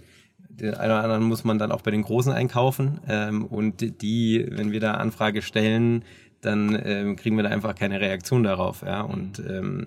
den 0.48 0.74
einen 0.74 0.92
oder 0.92 1.02
anderen 1.02 1.24
muss 1.24 1.44
man 1.44 1.58
dann 1.58 1.72
auch 1.72 1.82
bei 1.82 1.90
den 1.90 2.02
Großen 2.02 2.32
einkaufen 2.32 3.00
ähm, 3.08 3.44
und 3.44 4.02
die, 4.02 4.46
wenn 4.50 4.72
wir 4.72 4.80
da 4.80 4.94
Anfrage 4.94 5.42
stellen, 5.42 6.04
dann 6.40 6.80
ähm, 6.84 7.16
kriegen 7.16 7.36
wir 7.36 7.42
da 7.42 7.50
einfach 7.50 7.74
keine 7.74 8.00
Reaktion 8.00 8.42
darauf, 8.42 8.82
ja, 8.82 9.02
und 9.02 9.38
ähm, 9.40 9.86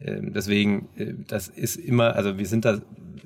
ähm, 0.00 0.32
deswegen, 0.32 0.88
äh, 0.96 1.14
das 1.28 1.48
ist 1.48 1.76
immer, 1.76 2.16
also 2.16 2.38
wir 2.38 2.46
sind 2.46 2.64
da 2.64 2.80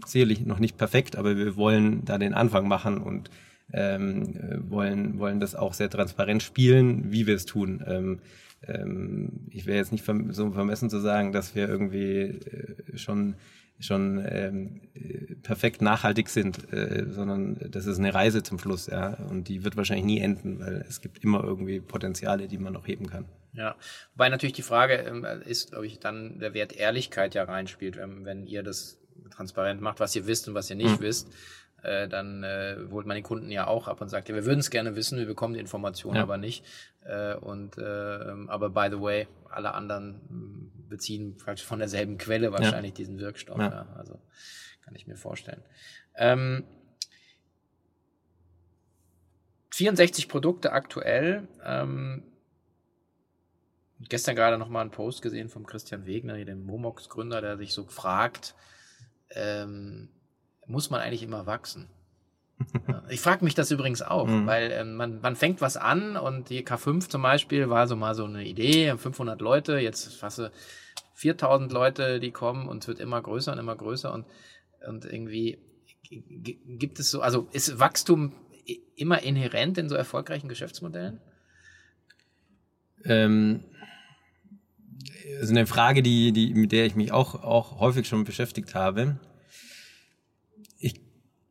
sicherlich 0.05 0.45
noch 0.45 0.59
nicht 0.59 0.77
perfekt, 0.77 1.17
aber 1.17 1.37
wir 1.37 1.57
wollen 1.57 2.05
da 2.05 2.19
den 2.19 2.35
Anfang 2.35 2.69
machen 2.69 2.99
und 2.99 3.31
ähm, 3.73 4.37
äh, 4.37 4.71
wollen, 4.71 5.19
wollen 5.19 5.41
das 5.41 5.55
auch 5.55 5.75
sehr 5.75 5.91
transparent 5.91 6.43
spielen, 6.43 7.11
wie 7.11 7.27
wir 7.27 7.35
es 7.35 7.47
tun. 7.47 7.83
Ähm, 7.87 8.19
ähm, 8.63 9.47
ich 9.51 9.67
wäre 9.67 9.79
jetzt 9.79 9.93
nicht 9.93 10.05
so 10.05 10.51
vermessen 10.51 10.91
zu 10.91 11.01
sagen, 11.01 11.33
dass 11.33 11.55
wir 11.55 11.69
irgendwie 11.69 12.21
äh, 12.21 12.97
schon 12.97 13.37
schon 13.79 14.25
ähm, 14.27 14.81
perfekt 15.43 15.83
nachhaltig 15.83 16.31
sind, 16.31 16.73
äh, 16.73 17.05
sondern 17.11 17.59
das 17.71 17.85
ist 17.85 17.99
eine 17.99 18.15
Reise 18.15 18.43
zum 18.43 18.59
Schluss, 18.59 18.87
ja, 18.87 19.19
und 19.29 19.49
die 19.49 19.65
wird 19.65 19.77
wahrscheinlich 19.77 20.07
nie 20.07 20.21
enden, 20.21 20.61
weil 20.61 20.85
es 20.89 21.03
gibt 21.03 21.23
immer 21.23 21.45
irgendwie 21.45 21.81
Potenziale, 21.81 22.49
die 22.49 22.57
man 22.57 22.73
noch 22.73 22.87
heben 22.87 23.07
kann. 23.07 23.27
Ja, 23.53 23.77
wobei 24.15 24.31
natürlich 24.31 24.55
die 24.55 24.63
Frage 24.63 24.95
ähm, 24.95 25.27
ist, 25.45 25.73
glaube 25.73 25.87
ich, 25.87 25.99
dann 25.99 26.39
der 26.39 26.55
Wert 26.55 26.73
Ehrlichkeit 26.73 27.35
ja 27.35 27.45
reinspielt, 27.45 27.97
wenn, 27.97 28.25
wenn 28.25 28.47
ihr 28.47 28.63
das 28.63 28.99
transparent 29.31 29.81
macht, 29.83 30.01
was 30.01 30.17
ihr 30.17 30.27
wisst 30.27 30.49
und 30.49 30.55
was 30.55 30.71
ihr 30.71 30.77
nicht 30.77 31.01
mhm. 31.01 31.05
wisst 31.05 31.29
äh, 31.87 32.09
dann 32.09 32.43
äh, 32.43 32.77
holt 32.91 33.07
man 33.07 33.15
den 33.15 33.23
Kunden 33.23 33.51
ja 33.51 33.67
auch 33.67 33.87
ab 33.89 34.01
und 34.01 34.09
sagt, 34.09 34.29
ja, 34.29 34.35
wir 34.35 34.45
würden 34.45 34.61
es 34.61 34.71
gerne 34.71 34.97
wissen, 34.97 35.19
wir 35.19 35.27
bekommen 35.27 35.55
die 35.55 35.61
Information 35.61 36.17
ja. 36.17 36.23
aber 36.23 36.37
nicht. 36.37 36.65
Äh, 37.05 37.35
und 37.37 37.79
äh, 37.79 38.35
aber 38.49 38.71
by 38.71 38.89
the 38.91 39.01
way, 39.01 39.29
alle 39.51 39.73
anderen 39.75 40.21
hm, 40.29 40.73
beziehen 40.89 41.37
von 41.39 41.79
derselben 41.79 42.19
Quelle 42.19 42.53
wahrscheinlich 42.53 42.93
ja. 42.93 42.97
diesen 42.97 43.19
Wirkstoff. 43.21 43.59
Ja. 43.59 43.71
ja. 43.71 43.87
Also 43.97 44.19
kann 44.85 44.95
ich 44.95 45.07
mir 45.07 45.17
vorstellen. 45.17 45.63
Ähm, 46.17 46.65
64 49.71 50.29
Produkte 50.29 50.73
aktuell. 50.73 51.47
Ähm, 51.65 52.23
gestern 54.01 54.35
gerade 54.35 54.59
noch 54.59 54.69
mal 54.69 54.81
einen 54.81 54.91
Post 54.91 55.23
gesehen 55.23 55.49
vom 55.49 55.67
Christian 55.67 56.07
Wegner, 56.07 56.43
dem 56.45 56.65
Momox-Gründer, 56.65 57.41
der 57.41 57.57
sich 57.59 57.73
so 57.73 57.85
fragt, 57.85 58.55
ähm, 59.31 60.09
muss 60.67 60.91
man 60.91 61.01
eigentlich 61.01 61.23
immer 61.23 61.47
wachsen? 61.47 61.89
Ja. 62.89 63.03
Ich 63.11 63.21
frage 63.21 63.45
mich 63.45 63.55
das 63.55 63.71
übrigens 63.71 64.01
auch, 64.01 64.27
mhm. 64.27 64.47
weil 64.47 64.71
ähm, 64.71 64.95
man, 64.95 65.21
man 65.21 65.37
fängt 65.37 65.61
was 65.61 65.77
an 65.77 66.17
und 66.17 66.51
die 66.51 66.65
K5 66.65 67.09
zum 67.09 67.21
Beispiel 67.21 67.69
war 67.69 67.87
so 67.87 67.97
mal 67.97 68.15
so 68.15 68.25
eine 68.25 68.47
Idee, 68.47 68.97
500 68.97 69.41
Leute, 69.41 69.79
jetzt 69.79 70.15
fast 70.15 70.41
4000 71.15 71.73
Leute, 71.73 72.21
die 72.21 72.31
kommen 72.31 72.69
und 72.69 72.83
es 72.83 72.89
wird 72.89 73.01
immer 73.01 73.21
größer 73.21 73.53
und 73.53 73.59
immer 73.59 73.75
größer 73.75 74.13
und, 74.13 74.25
und 74.87 75.05
irgendwie 75.05 75.59
gibt 76.09 77.01
es 77.01 77.11
so, 77.11 77.21
also 77.21 77.49
ist 77.53 77.79
Wachstum 77.79 78.33
immer 78.95 79.23
inhärent 79.23 79.79
in 79.79 79.89
so 79.89 79.97
erfolgreichen 79.97 80.49
Geschäftsmodellen? 80.49 81.21
Ähm, 83.05 83.65
ist 85.41 85.51
eine 85.51 85.67
Frage, 85.67 86.03
die, 86.03 86.33
die, 86.33 86.55
mit 86.55 86.73
der 86.73 86.87
ich 86.87 86.95
mich 86.95 87.13
auch, 87.13 87.43
auch 87.43 87.81
häufig 87.81 88.07
schon 88.07 88.25
beschäftigt 88.25 88.75
habe 88.75 89.19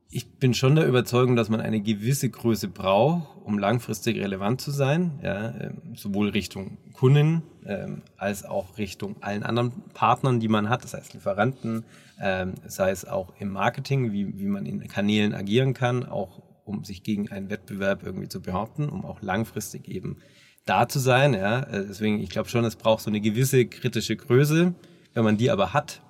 ich 0.09 0.27
bin 0.35 0.53
schon 0.53 0.75
der 0.75 0.87
Überzeugung, 0.87 1.35
dass 1.35 1.49
man 1.49 1.59
eine 1.59 1.81
gewisse 1.81 2.29
Größe 2.29 2.67
braucht, 2.67 3.27
um 3.43 3.57
langfristig 3.57 4.17
relevant 4.17 4.61
zu 4.61 4.71
sein, 4.71 5.19
ja, 5.21 5.53
ähm, 5.59 5.95
sowohl 5.95 6.29
Richtung 6.29 6.77
Kunden 6.93 7.43
ähm, 7.65 8.01
als 8.17 8.45
auch 8.45 8.77
Richtung 8.77 9.21
allen 9.21 9.43
anderen 9.43 9.71
Partnern, 9.93 10.39
die 10.39 10.47
man 10.47 10.69
hat, 10.69 10.83
das 10.83 10.93
heißt 10.93 11.13
Lieferanten, 11.13 11.83
ähm, 12.21 12.53
sei 12.65 12.91
es 12.91 13.05
auch 13.05 13.33
im 13.39 13.51
Marketing, 13.51 14.11
wie, 14.11 14.39
wie 14.39 14.45
man 14.45 14.65
in 14.65 14.87
Kanälen 14.87 15.33
agieren 15.33 15.73
kann, 15.73 16.05
auch 16.05 16.41
um 16.63 16.83
sich 16.83 17.03
gegen 17.03 17.29
einen 17.31 17.49
Wettbewerb 17.49 18.03
irgendwie 18.03 18.29
zu 18.29 18.41
behaupten, 18.41 18.89
um 18.89 19.05
auch 19.05 19.21
langfristig 19.21 19.87
eben 19.87 20.17
da 20.65 20.87
zu 20.87 20.99
sein. 20.99 21.33
Ja. 21.33 21.61
Äh, 21.61 21.85
deswegen, 21.87 22.19
ich 22.19 22.29
glaube 22.29 22.49
schon, 22.49 22.65
es 22.65 22.75
braucht 22.75 23.03
so 23.03 23.09
eine 23.09 23.21
gewisse 23.21 23.65
kritische 23.65 24.15
Größe. 24.15 24.73
Wenn 25.13 25.23
man 25.23 25.37
die 25.37 25.51
aber 25.51 25.73
hat, 25.73 26.01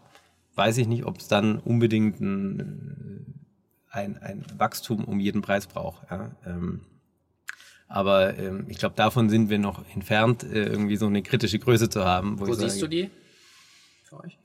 weiß 0.56 0.78
ich 0.78 0.88
nicht, 0.88 1.06
ob 1.06 1.18
es 1.18 1.28
dann 1.28 1.60
unbedingt 1.60 2.22
ein 2.22 3.35
ein, 3.96 4.18
ein 4.18 4.46
Wachstum 4.58 5.04
um 5.06 5.20
jeden 5.20 5.42
Preis 5.42 5.68
braucht. 5.68 6.10
Ja. 6.10 6.32
Ähm, 6.46 6.82
aber 7.88 8.38
ähm, 8.38 8.66
ich 8.68 8.78
glaube, 8.78 8.96
davon 8.96 9.30
sind 9.30 9.50
wir 9.50 9.60
noch 9.60 9.84
entfernt, 9.94 10.44
äh, 10.44 10.66
irgendwie 10.66 10.98
so 10.98 11.06
eine 11.06 11.22
kritische 11.22 11.60
Größe 11.60 11.90
zu 11.90 12.04
haben. 12.04 12.40
Wo, 12.40 12.48
wo 12.48 12.54
siehst 12.54 12.80
sage, 12.80 12.82
du 12.82 12.88
die 12.88 13.10
für 14.04 14.20
euch? 14.24 14.38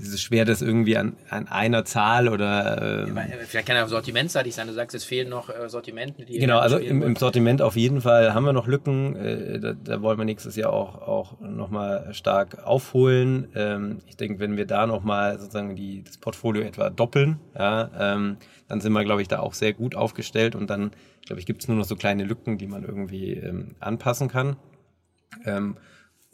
Es 0.00 0.08
ist 0.08 0.22
schwer, 0.22 0.44
das 0.44 0.62
irgendwie 0.62 0.96
an, 0.96 1.16
an 1.30 1.48
einer 1.48 1.84
Zahl 1.84 2.28
oder. 2.28 3.06
Äh, 3.06 3.44
vielleicht 3.46 3.66
kann 3.66 3.76
ja 3.76 3.86
sortimentseitig 3.88 4.54
sein. 4.54 4.68
Du 4.68 4.72
sagst, 4.72 4.94
es 4.94 5.04
fehlen 5.04 5.28
noch 5.28 5.48
äh, 5.48 5.68
Sortimente, 5.68 6.24
die. 6.24 6.38
Genau, 6.38 6.58
also 6.58 6.78
im, 6.78 7.02
im, 7.02 7.16
Sortiment 7.16 7.60
auf 7.60 7.74
jeden 7.74 8.00
Fall 8.00 8.34
haben 8.34 8.44
wir 8.44 8.52
noch 8.52 8.68
Lücken. 8.68 9.16
Äh, 9.16 9.58
da, 9.58 9.72
da 9.72 10.02
wollen 10.02 10.18
wir 10.18 10.24
nächstes 10.24 10.54
Jahr 10.54 10.72
auch, 10.72 11.02
auch 11.02 11.40
nochmal 11.40 12.14
stark 12.14 12.64
aufholen. 12.64 13.48
Ähm, 13.56 13.98
ich 14.06 14.16
denke, 14.16 14.38
wenn 14.38 14.56
wir 14.56 14.66
da 14.66 14.86
nochmal 14.86 15.38
sozusagen 15.40 15.74
die, 15.74 16.04
das 16.04 16.18
Portfolio 16.18 16.62
etwa 16.62 16.90
doppeln, 16.90 17.40
ja, 17.58 17.90
ähm, 17.98 18.36
dann 18.68 18.80
sind 18.80 18.92
wir, 18.92 19.04
glaube 19.04 19.22
ich, 19.22 19.28
da 19.28 19.40
auch 19.40 19.54
sehr 19.54 19.72
gut 19.72 19.96
aufgestellt 19.96 20.54
und 20.54 20.70
dann, 20.70 20.92
glaube 21.26 21.40
ich, 21.40 21.46
gibt 21.46 21.62
es 21.62 21.68
nur 21.68 21.76
noch 21.76 21.84
so 21.84 21.96
kleine 21.96 22.24
Lücken, 22.24 22.58
die 22.58 22.68
man 22.68 22.84
irgendwie 22.84 23.32
ähm, 23.32 23.74
anpassen 23.80 24.28
kann. 24.28 24.56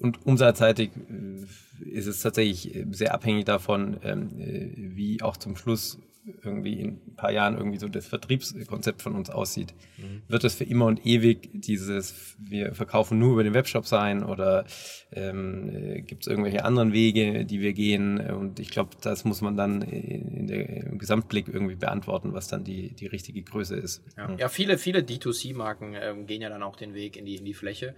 Und 0.00 0.26
umsatzseitig 0.26 0.90
äh, 0.96 1.90
ist 1.90 2.06
es 2.06 2.20
tatsächlich 2.20 2.74
äh, 2.74 2.86
sehr 2.90 3.14
abhängig 3.14 3.44
davon, 3.44 3.98
ähm, 4.02 4.30
äh, 4.40 4.70
wie 4.76 5.22
auch 5.22 5.36
zum 5.36 5.56
Schluss 5.56 5.98
irgendwie 6.42 6.80
in 6.80 6.88
ein 7.06 7.16
paar 7.16 7.32
Jahren 7.32 7.56
irgendwie 7.56 7.78
so 7.78 7.88
das 7.88 8.06
Vertriebskonzept 8.06 9.02
von 9.02 9.14
uns 9.14 9.30
aussieht. 9.30 9.74
Mhm. 9.96 10.22
Wird 10.28 10.44
es 10.44 10.54
für 10.54 10.64
immer 10.64 10.86
und 10.86 11.04
ewig 11.04 11.50
dieses, 11.52 12.36
wir 12.38 12.74
verkaufen 12.74 13.18
nur 13.18 13.32
über 13.32 13.42
den 13.42 13.54
Webshop 13.54 13.86
sein 13.86 14.22
oder 14.22 14.64
ähm, 15.12 16.04
gibt 16.06 16.22
es 16.22 16.28
irgendwelche 16.28 16.64
anderen 16.64 16.92
Wege, 16.92 17.44
die 17.46 17.60
wir 17.60 17.72
gehen? 17.72 18.20
Und 18.20 18.60
ich 18.60 18.70
glaube, 18.70 18.90
das 19.00 19.24
muss 19.24 19.40
man 19.40 19.56
dann 19.56 19.82
in 19.82 20.46
der, 20.46 20.86
im 20.86 20.98
Gesamtblick 20.98 21.48
irgendwie 21.48 21.76
beantworten, 21.76 22.32
was 22.32 22.48
dann 22.48 22.64
die, 22.64 22.94
die 22.94 23.06
richtige 23.06 23.42
Größe 23.42 23.76
ist. 23.76 24.02
Ja, 24.16 24.28
mhm. 24.28 24.38
ja 24.38 24.48
viele, 24.48 24.78
viele 24.78 25.00
D2C-Marken 25.00 25.96
ähm, 26.00 26.26
gehen 26.26 26.42
ja 26.42 26.50
dann 26.50 26.62
auch 26.62 26.76
den 26.76 26.94
Weg 26.94 27.16
in 27.16 27.24
die, 27.24 27.36
in 27.36 27.44
die 27.44 27.54
Fläche 27.54 27.94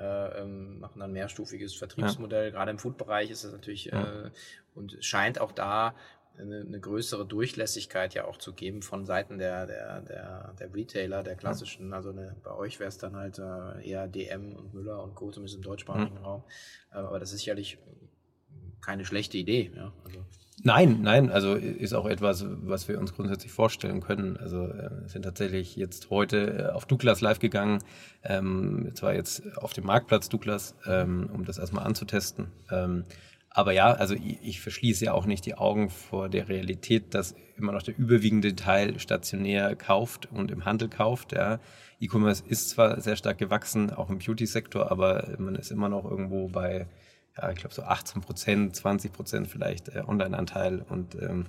äh, 0.00 0.40
ähm, 0.40 0.80
machen 0.80 1.00
dann 1.00 1.12
mehrstufiges 1.12 1.74
Vertriebsmodell. 1.74 2.46
Ja. 2.46 2.50
Gerade 2.50 2.70
im 2.70 2.78
Food-Bereich 2.78 3.30
ist 3.30 3.44
das 3.44 3.52
natürlich 3.52 3.86
ja. 3.86 4.26
äh, 4.26 4.30
und 4.74 4.96
scheint 5.04 5.40
auch 5.40 5.52
da 5.52 5.94
eine, 6.38 6.60
eine, 6.60 6.80
größere 6.80 7.26
Durchlässigkeit 7.26 8.14
ja 8.14 8.24
auch 8.24 8.38
zu 8.38 8.54
geben 8.54 8.80
von 8.80 9.04
Seiten 9.04 9.38
der, 9.38 9.66
der, 9.66 10.00
der, 10.00 10.54
der 10.58 10.74
Retailer, 10.74 11.22
der 11.22 11.36
klassischen. 11.36 11.92
Also 11.92 12.10
eine, 12.10 12.34
bei 12.42 12.52
euch 12.52 12.80
wäre 12.80 12.88
es 12.88 12.96
dann 12.96 13.14
halt 13.14 13.38
äh, 13.38 13.86
eher 13.86 14.08
DM 14.08 14.56
und 14.56 14.72
Müller 14.72 15.02
und 15.02 15.14
Co., 15.14 15.30
zumindest 15.30 15.56
im 15.56 15.62
deutschsprachigen. 15.62 16.16
Raum. 16.18 16.44
aber 16.90 17.18
das 17.20 17.32
ist 17.32 17.40
sicherlich 17.40 17.78
keine 18.80 19.04
schlechte 19.04 19.36
Idee. 19.36 19.70
Ja, 19.74 19.92
also. 20.04 20.24
Nein, 20.62 20.98
nein, 21.00 21.30
also 21.30 21.54
ist 21.54 21.94
auch 21.94 22.06
etwas, 22.06 22.44
was 22.46 22.86
wir 22.86 22.98
uns 22.98 23.14
grundsätzlich 23.14 23.50
vorstellen 23.50 24.00
können. 24.00 24.36
Also 24.36 24.66
äh, 24.66 24.90
sind 25.06 25.22
tatsächlich 25.22 25.74
jetzt 25.76 26.10
heute 26.10 26.68
äh, 26.70 26.72
auf 26.72 26.84
Douglas 26.84 27.22
live 27.22 27.38
gegangen, 27.38 27.78
ähm, 28.22 28.90
zwar 28.94 29.14
jetzt 29.14 29.42
auf 29.56 29.72
dem 29.72 29.86
Marktplatz 29.86 30.28
Douglas, 30.28 30.74
ähm, 30.86 31.30
um 31.32 31.44
das 31.46 31.56
erstmal 31.56 31.86
anzutesten. 31.86 32.48
Ähm, 32.70 33.04
aber 33.48 33.72
ja, 33.72 33.92
also 33.92 34.14
ich, 34.14 34.38
ich 34.42 34.60
verschließe 34.60 35.06
ja 35.06 35.12
auch 35.12 35.24
nicht 35.24 35.46
die 35.46 35.54
Augen 35.54 35.88
vor 35.88 36.28
der 36.28 36.48
Realität, 36.48 37.14
dass 37.14 37.34
immer 37.56 37.72
noch 37.72 37.82
der 37.82 37.98
überwiegende 37.98 38.54
Teil 38.54 38.98
stationär 39.00 39.74
kauft 39.76 40.28
und 40.30 40.50
im 40.50 40.66
Handel 40.66 40.88
kauft. 40.88 41.32
Ja. 41.32 41.58
E-Commerce 42.00 42.44
ist 42.46 42.70
zwar 42.70 43.00
sehr 43.00 43.16
stark 43.16 43.38
gewachsen, 43.38 43.90
auch 43.90 44.10
im 44.10 44.18
Beauty-Sektor, 44.18 44.90
aber 44.90 45.36
man 45.38 45.54
ist 45.54 45.70
immer 45.70 45.88
noch 45.88 46.04
irgendwo 46.04 46.48
bei 46.48 46.86
ja, 47.40 47.50
ich 47.50 47.58
glaube 47.58 47.74
so 47.74 47.82
18 47.82 48.22
Prozent, 48.22 48.76
20 48.76 49.12
Prozent 49.12 49.48
vielleicht 49.48 49.88
äh, 49.88 50.02
Online-Anteil. 50.06 50.84
Und 50.88 51.14
ähm, 51.14 51.46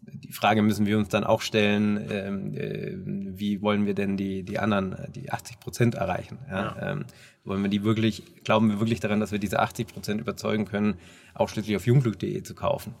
die 0.00 0.32
Frage 0.32 0.62
müssen 0.62 0.86
wir 0.86 0.98
uns 0.98 1.08
dann 1.08 1.24
auch 1.24 1.40
stellen, 1.40 2.08
ähm, 2.10 2.54
äh, 2.54 2.92
wie 3.38 3.60
wollen 3.62 3.86
wir 3.86 3.94
denn 3.94 4.16
die, 4.16 4.42
die 4.42 4.58
anderen, 4.58 4.92
äh, 4.92 5.10
die 5.10 5.30
80 5.30 5.60
Prozent 5.60 5.94
erreichen? 5.94 6.38
Ja? 6.48 6.76
ja. 6.76 6.92
Ähm, 6.92 7.04
wollen 7.44 7.62
wir 7.62 7.70
die 7.70 7.82
wirklich, 7.82 8.22
glauben 8.44 8.68
wir 8.68 8.80
wirklich 8.80 9.00
daran, 9.00 9.20
dass 9.20 9.32
wir 9.32 9.38
diese 9.38 9.58
80 9.60 9.88
Prozent 9.88 10.20
überzeugen 10.20 10.66
können, 10.66 10.94
ausschließlich 11.34 11.76
auf 11.76 11.86
jungglück.de 11.86 12.42
zu 12.42 12.54
kaufen? 12.54 12.94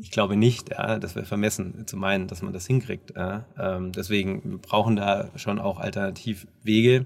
Ich 0.00 0.12
glaube 0.12 0.36
nicht, 0.36 0.70
ja, 0.70 0.98
das 0.98 1.16
wäre 1.16 1.26
vermessen 1.26 1.86
zu 1.86 1.96
meinen, 1.96 2.28
dass 2.28 2.40
man 2.40 2.52
das 2.52 2.66
hinkriegt. 2.66 3.14
Ja. 3.16 3.46
Ähm, 3.58 3.90
deswegen, 3.90 4.42
wir 4.48 4.58
brauchen 4.58 4.94
da 4.94 5.30
schon 5.34 5.58
auch 5.58 5.80
Alternativwege 5.80 7.04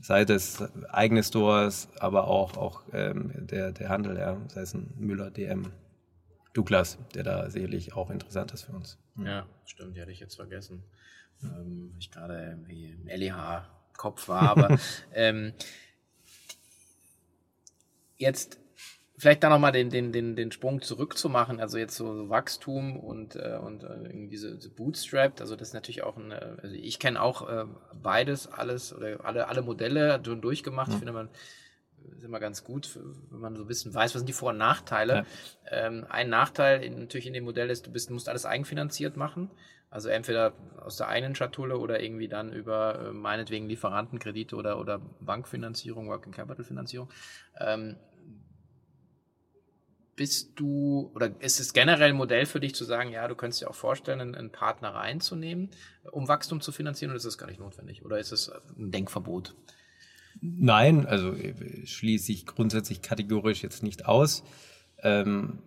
sei 0.00 0.22
es 0.22 0.62
eigene 0.88 1.22
Stores, 1.22 1.88
aber 1.98 2.26
auch, 2.26 2.56
auch 2.56 2.82
ähm, 2.92 3.32
der, 3.34 3.72
der 3.72 3.88
Handel, 3.88 4.18
ja, 4.18 4.36
sei 4.48 4.62
es 4.62 4.74
ein 4.74 4.92
Müller, 4.96 5.30
DM, 5.30 5.72
Douglas, 6.52 6.98
der 7.14 7.22
da 7.22 7.50
sicherlich 7.50 7.94
auch 7.94 8.10
interessant 8.10 8.52
ist 8.52 8.62
für 8.62 8.72
uns. 8.72 8.98
Ja, 9.16 9.46
stimmt, 9.64 9.96
die 9.96 10.00
hatte 10.00 10.10
ich 10.10 10.20
jetzt 10.20 10.36
vergessen. 10.36 10.82
Ähm, 11.42 11.94
ich 11.98 12.10
gerade 12.10 12.58
wie 12.66 12.90
im 12.90 13.06
LEH-Kopf 13.06 14.28
war, 14.28 14.50
aber 14.50 14.78
ähm, 15.14 15.52
jetzt 18.18 18.58
vielleicht 19.20 19.44
da 19.44 19.50
nochmal 19.50 19.72
den, 19.72 19.90
den, 19.90 20.12
den, 20.12 20.34
den 20.34 20.50
Sprung 20.50 20.80
zurückzumachen, 20.80 21.60
also 21.60 21.76
jetzt 21.76 21.94
so, 21.94 22.14
so 22.14 22.30
Wachstum 22.30 22.98
und, 22.98 23.36
äh, 23.36 23.58
und 23.62 23.84
äh, 23.84 23.86
irgendwie 23.86 24.28
diese, 24.28 24.56
diese 24.56 24.70
Bootstrapped, 24.70 25.40
also 25.40 25.56
das 25.56 25.68
ist 25.68 25.74
natürlich 25.74 26.02
auch 26.02 26.16
ein, 26.16 26.32
äh, 26.32 26.56
also 26.62 26.74
ich 26.74 26.98
kenne 26.98 27.20
auch 27.20 27.48
äh, 27.48 27.66
beides, 28.02 28.46
alles 28.46 28.94
oder 28.94 29.24
alle, 29.24 29.48
alle 29.48 29.62
Modelle 29.62 30.20
schon 30.24 30.40
durchgemacht. 30.40 30.88
Mhm. 30.88 30.92
Ich 30.94 30.98
finde 30.98 31.12
man 31.12 31.28
ist 32.16 32.24
immer 32.24 32.40
ganz 32.40 32.64
gut, 32.64 32.98
wenn 33.30 33.40
man 33.40 33.56
so 33.56 33.62
ein 33.64 33.68
bisschen 33.68 33.94
weiß, 33.94 34.14
was 34.14 34.20
sind 34.20 34.28
die 34.28 34.32
Vor- 34.32 34.50
und 34.50 34.56
Nachteile. 34.56 35.26
Ja. 35.70 35.86
Ähm, 35.86 36.06
ein 36.08 36.30
Nachteil 36.30 36.82
in, 36.82 36.98
natürlich 36.98 37.26
in 37.26 37.34
dem 37.34 37.44
Modell 37.44 37.68
ist, 37.68 37.86
du 37.86 37.92
bist, 37.92 38.10
musst 38.10 38.28
alles 38.28 38.46
eigenfinanziert 38.46 39.18
machen. 39.18 39.50
Also 39.90 40.08
entweder 40.08 40.54
aus 40.80 40.96
der 40.96 41.08
eigenen 41.08 41.34
Schatulle 41.34 41.76
oder 41.76 42.00
irgendwie 42.00 42.28
dann 42.28 42.52
über 42.52 43.08
äh, 43.08 43.12
meinetwegen 43.12 43.68
Lieferantenkredite 43.68 44.56
oder, 44.56 44.80
oder 44.80 45.00
Bankfinanzierung, 45.20 46.08
Working 46.08 46.32
Capital 46.32 46.64
Finanzierung. 46.64 47.10
Ähm, 47.58 47.96
bist 50.20 50.52
du, 50.56 51.10
oder 51.14 51.30
ist 51.40 51.60
es 51.60 51.72
generell 51.72 52.10
ein 52.10 52.14
Modell 52.14 52.44
für 52.44 52.60
dich 52.60 52.74
zu 52.74 52.84
sagen, 52.84 53.10
ja, 53.10 53.26
du 53.26 53.34
könntest 53.34 53.62
dir 53.62 53.70
auch 53.70 53.74
vorstellen, 53.74 54.20
einen, 54.20 54.34
einen 54.34 54.52
Partner 54.52 54.90
reinzunehmen, 54.90 55.70
um 56.12 56.28
Wachstum 56.28 56.60
zu 56.60 56.72
finanzieren, 56.72 57.10
oder 57.10 57.16
ist 57.16 57.24
das 57.24 57.38
gar 57.38 57.46
nicht 57.46 57.58
notwendig? 57.58 58.04
Oder 58.04 58.18
ist 58.18 58.30
es 58.30 58.52
ein 58.76 58.90
Denkverbot? 58.90 59.54
Nein, 60.42 61.06
also 61.06 61.34
schließe 61.84 62.32
ich 62.32 62.44
grundsätzlich 62.44 63.00
kategorisch 63.00 63.62
jetzt 63.62 63.82
nicht 63.82 64.04
aus. 64.04 64.42
Ähm, 64.98 65.60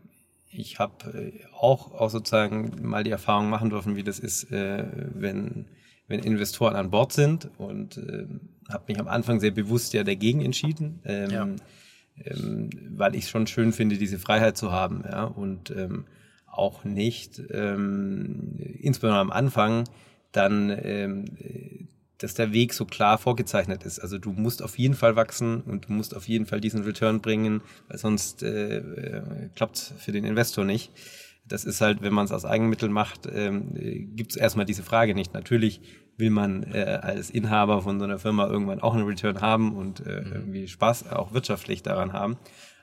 ich 0.52 0.78
habe 0.78 1.32
äh, 1.34 1.46
auch, 1.54 1.92
auch 1.92 2.12
sozusagen 2.12 2.88
mal 2.88 3.04
die 3.04 3.10
Erfahrung 3.10 3.50
machen 3.50 3.72
dürfen, 3.72 3.96
wie 3.96 4.04
das 4.04 4.20
ist, 4.20 4.52
äh, 4.52 4.86
wenn, 5.16 5.66
wenn 6.08 6.20
Investoren 6.20 6.76
an 6.76 6.92
Bord 6.92 7.12
sind 7.12 7.50
und 7.58 7.98
äh, 7.98 8.28
habe 8.72 8.84
mich 8.88 9.00
am 9.00 9.08
Anfang 9.08 9.40
sehr 9.40 9.50
bewusst 9.50 9.94
ja 9.94 10.04
dagegen 10.04 10.46
entschieden. 10.46 11.02
Ähm, 11.06 11.30
ja 11.32 11.48
ähm, 12.18 12.70
weil 12.90 13.16
ich 13.16 13.26
es 13.26 13.30
schon 13.30 13.48
schön 13.48 13.72
finde, 13.74 13.98
diese 13.98 14.20
Freiheit 14.20 14.58
zu 14.58 14.72
haben, 14.72 15.04
ja, 15.06 15.24
und 15.24 15.72
ähm, 15.72 16.06
auch 16.48 16.84
nicht, 16.84 17.42
ähm, 17.52 18.56
insbesondere 18.80 19.22
am 19.22 19.32
Anfang, 19.32 19.86
dann, 20.32 20.70
ähm, 20.84 21.26
dass 22.20 22.36
der 22.36 22.54
Weg 22.54 22.74
so 22.74 22.86
klar 22.86 23.18
vorgezeichnet 23.18 23.84
ist. 23.84 24.00
Also 24.00 24.18
du 24.18 24.32
musst 24.32 24.62
auf 24.64 24.78
jeden 24.78 24.94
Fall 24.94 25.16
wachsen 25.16 25.62
und 25.62 25.90
du 25.90 25.94
musst 25.94 26.16
auf 26.16 26.28
jeden 26.28 26.46
Fall 26.46 26.62
diesen 26.62 26.84
Return 26.84 27.22
bringen, 27.22 27.62
weil 27.88 27.98
sonst 27.98 28.44
äh, 28.44 28.78
äh, 28.78 29.50
klappt 29.56 29.78
für 29.98 30.12
den 30.12 30.24
Investor 30.24 30.64
nicht. 30.64 30.92
Das 31.46 31.66
ist 31.66 31.82
halt, 31.82 32.02
wenn 32.02 32.14
man 32.14 32.26
es 32.26 32.32
aus 32.32 32.46
Eigenmitteln 32.46 32.92
macht, 32.92 33.28
ähm, 33.34 33.74
gibt 34.16 34.32
es 34.32 34.38
erstmal 34.38 34.66
diese 34.66 34.84
Frage 34.84 35.14
nicht. 35.14 35.34
Natürlich 35.34 35.82
will 36.18 36.30
man 36.30 36.64
äh, 36.64 37.00
als 37.02 37.30
Inhaber 37.30 37.82
von 37.82 38.00
so 38.00 38.06
einer 38.06 38.20
Firma 38.20 38.48
irgendwann 38.48 38.82
auch 38.82 38.94
einen 38.94 39.06
Return 39.06 39.42
haben 39.42 39.76
und 39.76 40.06
äh, 40.06 40.22
mhm. 40.22 40.32
irgendwie 40.34 40.68
Spaß 40.68 41.12
auch 41.12 41.34
wirtschaftlich 41.34 41.84
daran 41.84 42.14
haben. 42.14 42.38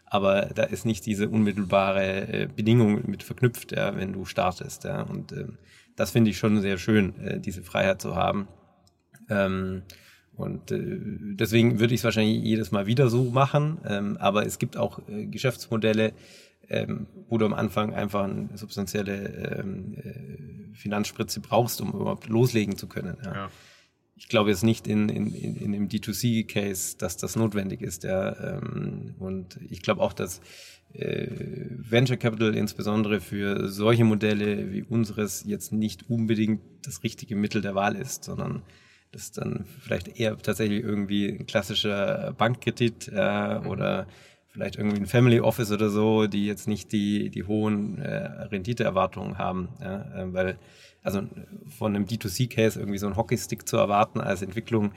Aber 0.06 0.46
da 0.54 0.64
ist 0.64 0.84
nicht 0.84 1.06
diese 1.06 1.28
unmittelbare 1.28 2.28
äh, 2.28 2.48
Bedingung 2.48 3.08
mit 3.08 3.22
verknüpft, 3.22 3.72
ja, 3.72 3.96
wenn 3.96 4.12
du 4.12 4.24
startest. 4.24 4.84
Ja. 4.84 5.02
Und 5.02 5.32
ähm, 5.32 5.58
das 5.94 6.10
finde 6.10 6.30
ich 6.30 6.38
schon 6.38 6.60
sehr 6.60 6.78
schön, 6.78 7.18
äh, 7.20 7.40
diese 7.40 7.62
Freiheit 7.62 8.02
zu 8.02 8.16
haben. 8.16 8.48
Ähm, 9.28 9.82
und 10.34 10.72
äh, 10.72 10.78
deswegen 10.80 11.78
würde 11.78 11.94
ich 11.94 12.00
es 12.00 12.04
wahrscheinlich 12.04 12.42
jedes 12.42 12.72
Mal 12.72 12.86
wieder 12.86 13.08
so 13.08 13.24
machen. 13.24 13.78
Ähm, 13.86 14.16
aber 14.18 14.46
es 14.46 14.58
gibt 14.58 14.76
auch 14.76 15.00
äh, 15.08 15.26
Geschäftsmodelle, 15.26 16.12
ähm, 16.70 17.06
wo 17.28 17.36
du 17.36 17.44
am 17.44 17.52
Anfang 17.52 17.92
einfach 17.94 18.24
eine 18.24 18.56
substanzielle 18.56 19.60
ähm, 19.60 19.94
äh, 19.98 20.76
Finanzspritze 20.76 21.40
brauchst, 21.40 21.80
um 21.80 21.92
überhaupt 21.92 22.28
loslegen 22.28 22.76
zu 22.76 22.86
können. 22.86 23.18
Ja. 23.24 23.34
ja. 23.34 23.50
Ich 24.16 24.28
glaube 24.28 24.50
jetzt 24.50 24.62
nicht 24.62 24.86
in, 24.86 25.08
in, 25.08 25.34
in, 25.34 25.56
in 25.56 25.72
dem 25.72 25.88
D2C-Case, 25.88 26.96
dass 26.98 27.16
das 27.16 27.36
notwendig 27.36 27.82
ist. 27.82 28.04
Ja. 28.04 28.58
Ähm, 28.58 29.14
und 29.18 29.58
ich 29.68 29.82
glaube 29.82 30.02
auch, 30.02 30.12
dass 30.12 30.40
äh, 30.92 31.26
Venture 31.70 32.16
Capital 32.16 32.54
insbesondere 32.54 33.20
für 33.20 33.68
solche 33.68 34.04
Modelle 34.04 34.72
wie 34.72 34.82
unseres 34.82 35.44
jetzt 35.46 35.72
nicht 35.72 36.08
unbedingt 36.08 36.60
das 36.82 37.02
richtige 37.02 37.34
Mittel 37.34 37.62
der 37.62 37.74
Wahl 37.74 37.96
ist, 37.96 38.24
sondern 38.24 38.62
das 39.12 39.32
dann 39.32 39.64
vielleicht 39.80 40.20
eher 40.20 40.36
tatsächlich 40.38 40.82
irgendwie 40.82 41.28
ein 41.28 41.46
klassischer 41.46 42.32
Bankkredit 42.36 43.10
äh, 43.12 43.58
mhm. 43.58 43.66
oder 43.66 44.06
vielleicht 44.52 44.76
irgendwie 44.76 44.98
ein 44.98 45.06
Family 45.06 45.40
Office 45.40 45.72
oder 45.72 45.90
so, 45.90 46.26
die 46.26 46.46
jetzt 46.46 46.68
nicht 46.68 46.92
die, 46.92 47.30
die 47.30 47.44
hohen 47.44 47.98
äh, 47.98 48.26
Renditeerwartungen 48.50 49.38
haben. 49.38 49.68
Ja, 49.80 50.00
äh, 50.14 50.32
weil, 50.32 50.58
also 51.02 51.22
von 51.78 51.94
einem 51.94 52.04
D2C-Case 52.04 52.78
irgendwie 52.78 52.98
so 52.98 53.06
ein 53.06 53.16
Hockeystick 53.16 53.66
zu 53.66 53.76
erwarten 53.76 54.20
als 54.20 54.42
Entwicklung, 54.42 54.92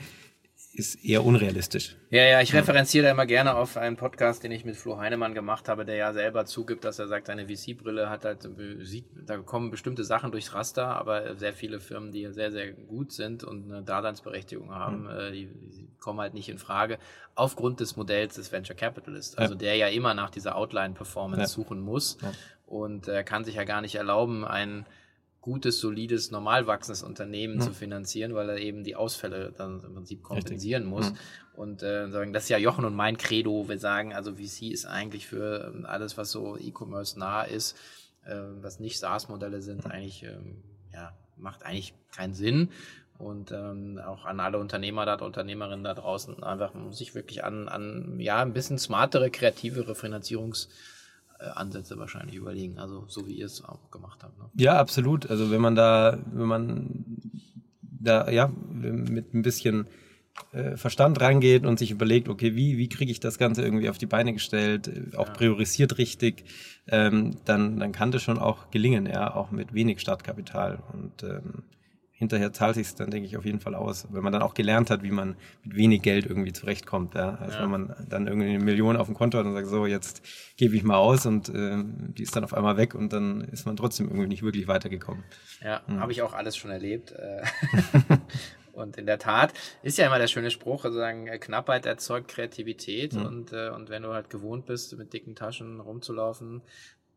ist 0.73 1.05
eher 1.05 1.23
unrealistisch. 1.23 1.95
Ja, 2.09 2.23
ja, 2.23 2.41
ich 2.41 2.53
referenziere 2.53 3.05
da 3.05 3.11
immer 3.11 3.27
gerne 3.27 3.55
auf 3.55 3.77
einen 3.77 3.95
Podcast, 3.95 4.43
den 4.43 4.51
ich 4.51 4.65
mit 4.65 4.75
Flo 4.75 4.97
Heinemann 4.97 5.35
gemacht 5.35 5.69
habe, 5.69 5.85
der 5.85 5.95
ja 5.95 6.13
selber 6.13 6.45
zugibt, 6.45 6.83
dass 6.83 6.97
er 6.97 7.07
sagt, 7.07 7.27
seine 7.27 7.47
VC-Brille 7.47 8.09
hat 8.09 8.25
halt, 8.25 8.49
sieht, 8.81 9.05
da 9.25 9.37
kommen 9.37 9.69
bestimmte 9.69 10.03
Sachen 10.03 10.31
durchs 10.31 10.55
Raster, 10.55 10.87
aber 10.87 11.35
sehr 11.35 11.53
viele 11.53 11.79
Firmen, 11.79 12.11
die 12.11 12.27
sehr, 12.33 12.51
sehr 12.51 12.73
gut 12.73 13.11
sind 13.11 13.43
und 13.43 13.71
eine 13.71 13.83
Daseinsberechtigung 13.83 14.71
haben, 14.71 15.03
mhm. 15.03 15.31
die, 15.31 15.45
die, 15.45 15.87
kommen 15.99 16.19
halt 16.19 16.33
nicht 16.33 16.49
in 16.49 16.57
Frage, 16.57 16.97
aufgrund 17.33 17.79
des 17.79 17.95
Modells 17.95 18.35
des 18.35 18.51
Venture 18.51 18.75
Capitalists, 18.75 19.37
also 19.37 19.53
ja. 19.53 19.59
der 19.59 19.75
ja 19.75 19.87
immer 19.87 20.13
nach 20.13 20.31
dieser 20.31 20.55
Outline-Performance 20.55 21.41
ja. 21.41 21.47
suchen 21.47 21.79
muss 21.79 22.17
ja. 22.21 22.31
und 22.65 23.07
er 23.07 23.23
kann 23.23 23.45
sich 23.45 23.55
ja 23.55 23.63
gar 23.63 23.79
nicht 23.79 23.95
erlauben, 23.95 24.43
einen 24.43 24.85
gutes, 25.43 25.79
solides, 25.79 26.31
normal 26.31 26.67
wachsendes 26.67 27.03
Unternehmen 27.03 27.55
mhm. 27.55 27.61
zu 27.61 27.73
finanzieren, 27.73 28.33
weil 28.33 28.49
er 28.49 28.57
eben 28.57 28.85
die 28.85 28.95
Ausfälle 28.95 29.53
dann 29.55 29.83
im 29.83 29.93
Prinzip 29.93 30.23
kompensieren 30.23 30.83
Richtig. 30.83 31.11
muss. 31.11 31.11
Mhm. 31.11 31.59
Und 31.59 31.83
äh, 31.83 32.09
sagen, 32.09 32.31
das 32.31 32.43
ist 32.43 32.49
ja 32.49 32.57
Jochen 32.57 32.85
und 32.85 32.95
mein 32.95 33.17
Credo. 33.17 33.67
Wir 33.67 33.77
sagen, 33.77 34.13
also 34.13 34.35
VC 34.35 34.71
ist 34.71 34.85
eigentlich 34.85 35.27
für 35.27 35.73
ähm, 35.75 35.85
alles, 35.85 36.17
was 36.17 36.31
so 36.31 36.57
E-Commerce 36.57 37.19
nah 37.19 37.43
ist, 37.43 37.77
äh, 38.25 38.37
was 38.61 38.79
nicht 38.79 38.97
SaaS-Modelle 38.97 39.61
sind, 39.61 39.83
mhm. 39.83 39.91
eigentlich, 39.91 40.23
ähm, 40.23 40.63
ja, 40.93 41.11
macht 41.35 41.63
eigentlich 41.63 41.93
keinen 42.15 42.33
Sinn. 42.33 42.69
Und 43.17 43.51
ähm, 43.51 43.99
auch 44.03 44.23
an 44.23 44.39
alle 44.39 44.59
Unternehmer 44.59 45.05
da, 45.05 45.15
Unternehmerinnen 45.15 45.83
da 45.83 45.93
draußen, 45.93 46.41
einfach 46.41 46.73
muss 46.73 47.01
ich 47.01 47.15
wirklich 47.15 47.43
an, 47.43 47.67
an 47.67 48.17
ja, 48.19 48.41
ein 48.41 48.53
bisschen 48.53 48.79
smartere, 48.79 49.29
kreativere 49.29 49.91
Finanzierungs- 49.91 50.69
Ansätze 51.39 51.97
wahrscheinlich 51.97 52.35
überlegen, 52.35 52.79
also 52.79 53.05
so 53.07 53.27
wie 53.27 53.33
ihr 53.33 53.45
es 53.45 53.63
auch 53.63 53.91
gemacht 53.91 54.23
habt. 54.23 54.37
Ne? 54.37 54.45
Ja, 54.55 54.77
absolut. 54.77 55.29
Also 55.29 55.51
wenn 55.51 55.61
man 55.61 55.75
da, 55.75 56.19
wenn 56.31 56.47
man 56.47 57.05
da 57.81 58.29
ja 58.29 58.47
mit 58.47 59.33
ein 59.33 59.41
bisschen 59.41 59.87
äh, 60.51 60.77
Verstand 60.77 61.21
rangeht 61.21 61.65
und 61.65 61.79
sich 61.79 61.91
überlegt, 61.91 62.27
okay, 62.27 62.55
wie, 62.55 62.77
wie 62.77 62.89
kriege 62.89 63.11
ich 63.11 63.19
das 63.19 63.37
Ganze 63.37 63.61
irgendwie 63.63 63.89
auf 63.89 63.97
die 63.97 64.05
Beine 64.05 64.33
gestellt, 64.33 64.87
äh, 64.87 65.15
auch 65.15 65.27
ja. 65.27 65.33
priorisiert 65.33 65.97
richtig, 65.97 66.45
ähm, 66.87 67.35
dann, 67.45 67.79
dann 67.79 67.91
kann 67.91 68.11
das 68.11 68.23
schon 68.23 68.39
auch 68.39 68.71
gelingen, 68.71 69.05
ja, 69.05 69.33
auch 69.33 69.51
mit 69.51 69.73
wenig 69.73 70.01
Startkapital. 70.01 70.79
Und 70.91 71.23
ähm, 71.23 71.63
hinterher 72.23 72.53
zahlt 72.53 72.75
sich 72.75 72.93
dann, 72.95 73.11
denke 73.11 73.27
ich, 73.27 73.37
auf 73.37 73.45
jeden 73.45 73.59
Fall 73.59 73.75
aus. 73.75 74.07
Wenn 74.11 74.23
man 74.23 74.33
dann 74.33 74.41
auch 74.41 74.53
gelernt 74.53 74.89
hat, 74.89 75.03
wie 75.03 75.11
man 75.11 75.35
mit 75.63 75.75
wenig 75.75 76.01
Geld 76.01 76.25
irgendwie 76.25 76.53
zurechtkommt. 76.53 77.15
Ja? 77.15 77.35
Also 77.35 77.57
ja. 77.57 77.63
wenn 77.63 77.71
man 77.71 77.95
dann 78.09 78.27
irgendwie 78.27 78.49
eine 78.49 78.63
Million 78.63 78.97
auf 78.97 79.07
dem 79.07 79.15
Konto 79.15 79.37
hat 79.37 79.45
und 79.45 79.53
sagt, 79.53 79.67
so, 79.67 79.85
jetzt 79.85 80.21
gebe 80.57 80.75
ich 80.75 80.83
mal 80.83 80.97
aus 80.97 81.25
und 81.25 81.49
äh, 81.49 81.77
die 81.83 82.23
ist 82.23 82.35
dann 82.35 82.43
auf 82.43 82.53
einmal 82.53 82.77
weg 82.77 82.95
und 82.95 83.13
dann 83.13 83.41
ist 83.41 83.65
man 83.65 83.75
trotzdem 83.75 84.07
irgendwie 84.07 84.27
nicht 84.27 84.43
wirklich 84.43 84.67
weitergekommen. 84.67 85.23
Ja, 85.61 85.81
mhm. 85.87 85.99
habe 85.99 86.11
ich 86.11 86.21
auch 86.21 86.33
alles 86.33 86.57
schon 86.57 86.71
erlebt. 86.71 87.11
Äh. 87.11 87.43
Und 88.73 88.97
in 88.97 89.05
der 89.05 89.19
Tat 89.19 89.53
ist 89.83 89.99
ja 89.99 90.07
immer 90.07 90.17
der 90.17 90.27
schöne 90.27 90.49
Spruch, 90.49 90.83
also 90.83 90.97
sagen, 90.97 91.27
äh, 91.27 91.37
Knappheit 91.37 91.85
erzeugt 91.85 92.27
Kreativität 92.27 93.13
mhm. 93.13 93.25
und, 93.25 93.53
äh, 93.53 93.69
und 93.69 93.89
wenn 93.89 94.01
du 94.01 94.13
halt 94.13 94.31
gewohnt 94.31 94.65
bist, 94.65 94.97
mit 94.97 95.13
dicken 95.13 95.35
Taschen 95.35 95.79
rumzulaufen, 95.79 96.63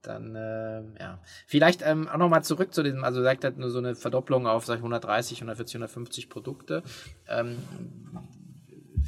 dann 0.06 0.34
äh, 0.34 0.82
ja. 1.00 1.18
Vielleicht 1.46 1.82
ähm, 1.84 2.08
auch 2.08 2.18
nochmal 2.18 2.44
zurück 2.44 2.74
zu 2.74 2.82
diesem, 2.82 3.04
also 3.04 3.22
sagt 3.22 3.44
halt 3.44 3.58
nur 3.58 3.70
so 3.70 3.78
eine 3.78 3.94
Verdopplung 3.94 4.46
auf 4.46 4.66
sag 4.66 4.74
ich, 4.74 4.80
130, 4.80 5.38
140, 5.38 5.76
150 5.76 6.28
Produkte. 6.28 6.82
Ähm, 7.28 7.56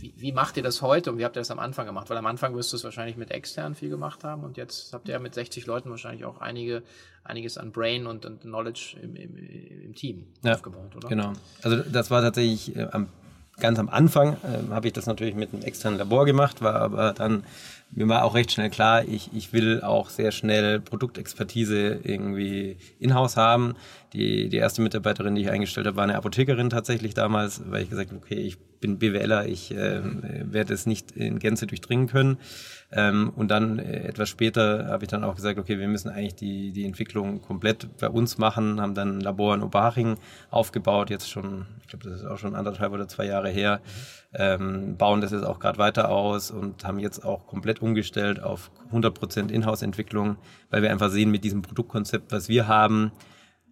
wie, 0.01 0.15
wie 0.17 0.33
macht 0.33 0.57
ihr 0.57 0.63
das 0.63 0.83
heute 0.83 1.11
und 1.11 1.19
wie 1.19 1.25
habt 1.25 1.37
ihr 1.37 1.41
das 1.41 1.51
am 1.51 1.59
Anfang 1.59 1.87
gemacht? 1.87 2.09
Weil 2.11 2.17
am 2.17 2.27
Anfang 2.27 2.55
wirst 2.55 2.73
du 2.73 2.77
es 2.77 2.85
wahrscheinlich 2.85 3.17
mit 3.17 3.31
extern 3.31 3.75
viel 3.75 3.89
gemacht 3.89 4.25
haben 4.25 4.45
und 4.45 4.57
jetzt 4.57 4.93
habt 4.93 5.09
ihr 5.09 5.15
ja 5.15 5.21
mit 5.21 5.35
60 5.35 5.67
Leuten 5.67 5.91
wahrscheinlich 5.91 6.25
auch 6.25 6.41
einige, 6.41 6.83
einiges 7.25 7.59
an 7.59 7.73
Brain 7.73 8.07
und, 8.07 8.25
und 8.25 8.43
Knowledge 8.43 8.97
im, 9.03 9.17
im, 9.17 9.37
im 9.37 9.95
Team 9.95 10.27
ja, 10.43 10.55
aufgebaut, 10.55 10.95
oder? 10.97 11.09
Genau. 11.09 11.33
Also 11.63 11.77
das 11.79 12.11
war 12.11 12.23
tatsächlich 12.23 12.77
äh, 12.77 12.89
am, 12.93 13.09
ganz 13.59 13.79
am 13.79 13.89
Anfang, 13.89 14.35
äh, 14.35 14.71
habe 14.71 14.87
ich 14.87 14.93
das 14.93 15.07
natürlich 15.07 15.35
mit 15.35 15.53
einem 15.53 15.63
externen 15.63 15.99
Labor 15.99 16.25
gemacht, 16.25 16.63
war 16.63 16.77
aber 16.77 17.13
dann 17.13 17.45
mir 17.91 18.09
war 18.09 18.25
auch 18.25 18.35
recht 18.35 18.53
schnell 18.53 18.71
klar, 18.71 19.05
ich, 19.05 19.31
ich 19.33 19.53
will 19.53 19.83
auch 19.83 20.11
sehr 20.11 20.31
schnell 20.31 20.81
Produktexpertise 20.81 22.01
irgendwie 22.03 22.77
in-house 22.99 23.37
haben. 23.37 23.75
Die, 24.13 24.49
die 24.49 24.57
erste 24.57 24.83
Mitarbeiterin, 24.83 25.35
die 25.35 25.43
ich 25.43 25.51
eingestellt 25.51 25.87
habe, 25.87 25.97
war 25.97 26.05
eine 26.05 26.17
Apothekerin 26.17 26.71
tatsächlich 26.71 27.15
damals, 27.15 27.63
weil 27.71 27.83
ich 27.83 27.91
gesagt 27.91 28.11
habe, 28.11 28.21
okay, 28.21 28.37
ich 28.37 28.59
bin 28.81 28.99
BWLer, 28.99 29.47
ich 29.47 29.73
äh, 29.73 30.01
werde 30.03 30.73
es 30.73 30.87
nicht 30.87 31.13
in 31.13 31.39
Gänze 31.39 31.67
durchdringen 31.67 32.07
können. 32.07 32.39
Ähm, 32.91 33.33
und 33.37 33.51
dann 33.51 33.79
äh, 33.79 34.05
etwas 34.05 34.29
später 34.29 34.87
habe 34.87 35.05
ich 35.05 35.11
dann 35.11 35.25
auch 35.25 35.35
gesagt, 35.37 35.59
okay, 35.59 35.79
wir 35.79 35.89
müssen 35.89 36.09
eigentlich 36.09 36.37
die, 36.37 36.73
die 36.73 36.87
Entwicklung 36.87 37.43
komplett 37.43 37.99
bei 37.99 38.09
uns 38.09 38.39
machen, 38.39 38.81
haben 38.81 38.95
dann 38.95 39.19
ein 39.19 39.21
Labor 39.21 39.55
in 39.55 39.63
Oberhaching 39.63 40.17
aufgebaut, 40.51 41.11
jetzt 41.11 41.29
schon, 41.29 41.67
ich 41.83 41.89
glaube, 41.89 42.09
das 42.09 42.21
ist 42.21 42.27
auch 42.27 42.39
schon 42.39 42.55
anderthalb 42.55 42.93
oder 42.93 43.09
zwei 43.09 43.27
Jahre 43.27 43.51
her, 43.51 43.81
ähm, 44.35 44.97
bauen 44.97 45.21
das 45.21 45.33
jetzt 45.33 45.45
auch 45.45 45.59
gerade 45.59 45.79
weiter 45.79 46.11
aus 46.11 46.51
und 46.51 46.85
haben 46.85 46.99
jetzt 46.99 47.25
auch 47.25 47.47
komplett 47.47 47.81
umgestellt 47.81 48.43
auf 48.43 48.71
100% 48.93 49.51
Inhouse-Entwicklung, 49.51 50.37
weil 50.71 50.83
wir 50.83 50.91
einfach 50.91 51.11
sehen, 51.11 51.31
mit 51.31 51.45
diesem 51.45 51.63
Produktkonzept, 51.63 52.31
was 52.33 52.49
wir 52.49 52.69
haben, 52.69 53.13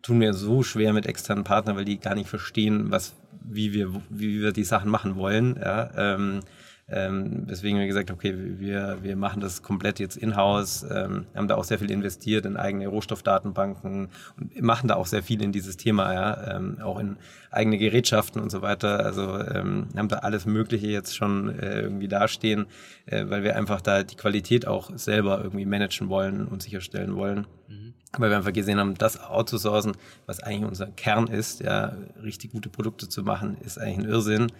tun 0.02 0.20
wir 0.20 0.32
so 0.32 0.62
schwer 0.62 0.92
mit 0.92 1.06
externen 1.06 1.44
Partnern, 1.44 1.76
weil 1.76 1.84
die 1.84 1.98
gar 1.98 2.14
nicht 2.14 2.28
verstehen, 2.28 2.90
was, 2.90 3.14
wie 3.42 3.72
wir, 3.72 4.02
wie 4.08 4.40
wir 4.40 4.52
die 4.52 4.64
Sachen 4.64 4.90
machen 4.90 5.16
wollen. 5.16 5.56
Ja, 5.60 5.90
ähm, 5.96 6.40
ähm, 6.88 7.46
deswegen 7.48 7.76
haben 7.76 7.80
wir 7.80 7.88
gesagt, 7.88 8.12
okay, 8.12 8.32
wir, 8.36 8.98
wir 9.02 9.16
machen 9.16 9.40
das 9.40 9.62
komplett 9.62 9.98
jetzt 9.98 10.16
in-house, 10.16 10.86
ähm, 10.88 11.26
haben 11.34 11.48
da 11.48 11.56
auch 11.56 11.64
sehr 11.64 11.80
viel 11.80 11.90
investiert 11.90 12.46
in 12.46 12.56
eigene 12.56 12.86
Rohstoffdatenbanken 12.86 14.08
und 14.36 14.62
machen 14.62 14.86
da 14.86 14.94
auch 14.94 15.06
sehr 15.06 15.24
viel 15.24 15.42
in 15.42 15.50
dieses 15.50 15.76
Thema, 15.76 16.14
ja, 16.14 16.56
ähm, 16.56 16.78
auch 16.80 17.00
in 17.00 17.16
eigene 17.50 17.78
Gerätschaften 17.78 18.40
und 18.40 18.50
so 18.50 18.62
weiter. 18.62 19.04
Also 19.04 19.36
ähm, 19.36 19.88
haben 19.96 20.08
da 20.08 20.18
alles 20.18 20.46
Mögliche 20.46 20.86
jetzt 20.86 21.16
schon 21.16 21.58
äh, 21.58 21.80
irgendwie 21.80 22.06
dastehen, 22.06 22.66
äh, 23.06 23.24
weil 23.28 23.42
wir 23.42 23.56
einfach 23.56 23.80
da 23.80 24.04
die 24.04 24.16
Qualität 24.16 24.68
auch 24.68 24.96
selber 24.96 25.42
irgendwie 25.42 25.66
managen 25.66 26.08
wollen 26.08 26.46
und 26.46 26.62
sicherstellen 26.62 27.16
wollen. 27.16 27.48
Mhm. 27.66 27.94
Weil 28.16 28.30
wir 28.30 28.36
einfach 28.36 28.52
gesehen 28.52 28.78
haben, 28.78 28.94
das 28.94 29.20
outzusourcen, 29.20 29.96
was 30.26 30.38
eigentlich 30.38 30.68
unser 30.68 30.86
Kern 30.86 31.26
ist, 31.26 31.60
ja, 31.60 31.96
richtig 32.22 32.52
gute 32.52 32.68
Produkte 32.68 33.08
zu 33.08 33.24
machen, 33.24 33.56
ist 33.64 33.76
eigentlich 33.76 34.06
ein 34.06 34.12
Irrsinn. 34.12 34.52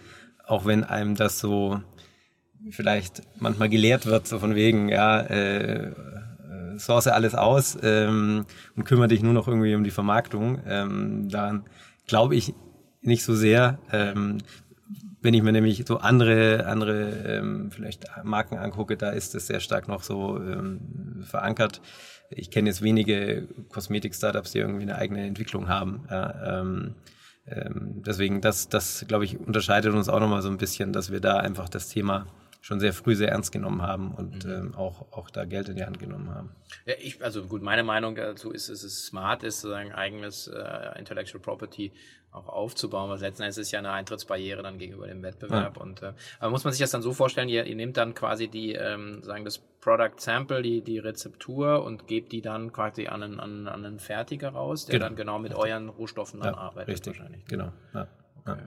Auch 0.45 0.65
wenn 0.65 0.83
einem 0.83 1.15
das 1.15 1.39
so 1.39 1.81
vielleicht 2.71 3.21
manchmal 3.39 3.69
gelehrt 3.69 4.05
wird, 4.05 4.27
so 4.27 4.39
von 4.39 4.55
wegen, 4.55 4.89
ja, 4.89 5.21
äh, 5.21 5.87
äh, 5.87 5.93
source 6.77 7.07
alles 7.07 7.35
aus 7.35 7.77
ähm, 7.81 8.45
und 8.75 8.83
kümmere 8.83 9.07
dich 9.07 9.21
nur 9.21 9.33
noch 9.33 9.47
irgendwie 9.47 9.75
um 9.75 9.83
die 9.83 9.91
Vermarktung. 9.91 10.61
Ähm, 10.67 11.29
daran 11.29 11.65
glaube 12.07 12.35
ich 12.35 12.53
nicht 13.01 13.23
so 13.23 13.35
sehr. 13.35 13.79
Ähm, 13.91 14.39
wenn 15.21 15.33
ich 15.33 15.43
mir 15.43 15.51
nämlich 15.51 15.83
so 15.87 15.97
andere, 15.97 16.65
andere 16.67 17.09
ähm, 17.25 17.71
vielleicht 17.71 18.05
Marken 18.23 18.57
angucke, 18.57 18.97
da 18.97 19.09
ist 19.09 19.35
es 19.35 19.47
sehr 19.47 19.59
stark 19.59 19.87
noch 19.87 20.03
so 20.03 20.37
ähm, 20.37 21.23
verankert. 21.23 21.81
Ich 22.29 22.51
kenne 22.51 22.69
jetzt 22.69 22.81
wenige 22.81 23.47
Kosmetik-Startups, 23.69 24.51
die 24.51 24.59
irgendwie 24.59 24.83
eine 24.83 24.95
eigene 24.95 25.25
Entwicklung 25.25 25.67
haben. 25.67 26.05
Ja, 26.09 26.59
ähm, 26.59 26.95
ähm, 27.47 28.03
deswegen, 28.05 28.41
das, 28.41 28.69
das 28.69 29.05
glaube 29.07 29.25
ich, 29.25 29.39
unterscheidet 29.39 29.93
uns 29.93 30.09
auch 30.09 30.19
nochmal 30.19 30.41
so 30.41 30.49
ein 30.49 30.57
bisschen, 30.57 30.93
dass 30.93 31.11
wir 31.11 31.21
da 31.21 31.37
einfach 31.37 31.69
das 31.69 31.89
Thema 31.89 32.27
schon 32.67 32.81
sehr 32.81 32.91
früh 32.91 33.15
sehr 33.15 33.29
ernst 33.29 33.53
genommen 33.53 33.81
haben 33.81 34.11
und 34.11 34.43
mhm. 34.43 34.51
ähm, 34.51 34.75
auch, 34.75 35.13
auch 35.13 35.29
da 35.29 35.45
Geld 35.45 35.69
in 35.69 35.77
die 35.77 35.85
Hand 35.85 35.99
genommen 35.99 36.35
haben. 36.35 36.51
Ja, 36.85 36.95
ich, 36.99 37.23
also 37.23 37.45
gut, 37.45 37.61
meine 37.61 37.81
Meinung 37.81 38.15
dazu 38.15 38.51
ist, 38.51 38.69
dass 38.69 38.83
es 38.83 39.05
smart 39.05 39.43
ist, 39.43 39.61
sozusagen 39.61 39.93
eigenes 39.93 40.49
äh, 40.49 40.99
Intellectual 40.99 41.41
Property 41.41 41.93
auch 42.33 42.49
aufzubauen, 42.49 43.09
weil 43.09 43.19
letzten 43.19 43.43
Endes 43.43 43.57
ist 43.57 43.71
ja 43.71 43.79
eine 43.79 43.93
Eintrittsbarriere 43.93 44.63
dann 44.63 44.79
gegenüber 44.79 45.07
dem 45.07 45.23
Wettbewerb. 45.23 45.77
Ja. 45.77 45.81
Und 45.81 46.03
äh, 46.03 46.11
aber 46.41 46.51
muss 46.51 46.65
man 46.65 46.73
sich 46.73 46.81
das 46.81 46.91
dann 46.91 47.01
so 47.01 47.13
vorstellen, 47.13 47.47
ihr, 47.47 47.65
ihr 47.65 47.75
nehmt 47.75 47.95
dann 47.95 48.13
quasi 48.13 48.49
die, 48.49 48.73
ähm, 48.73 49.23
sagen 49.23 49.45
das 49.45 49.59
Product 49.59 50.17
Sample, 50.17 50.61
die, 50.61 50.81
die 50.81 50.99
Rezeptur 50.99 51.85
und 51.85 52.05
gebt 52.05 52.33
die 52.33 52.41
dann 52.41 52.73
quasi 52.73 53.07
an 53.07 53.23
einen, 53.23 53.39
an, 53.39 53.69
an 53.69 53.85
einen 53.85 53.99
Fertiger 53.99 54.49
raus, 54.49 54.85
der 54.87 54.99
genau. 54.99 55.05
dann 55.05 55.15
genau 55.15 55.39
mit 55.39 55.55
euren 55.55 55.87
Rohstoffen 55.87 56.41
dann 56.41 56.53
ja, 56.53 56.59
arbeitet 56.59 56.89
richtig. 56.89 57.17
wahrscheinlich. 57.17 57.45
Genau. 57.45 57.71
Ja. 57.93 58.07
Okay. 58.45 58.63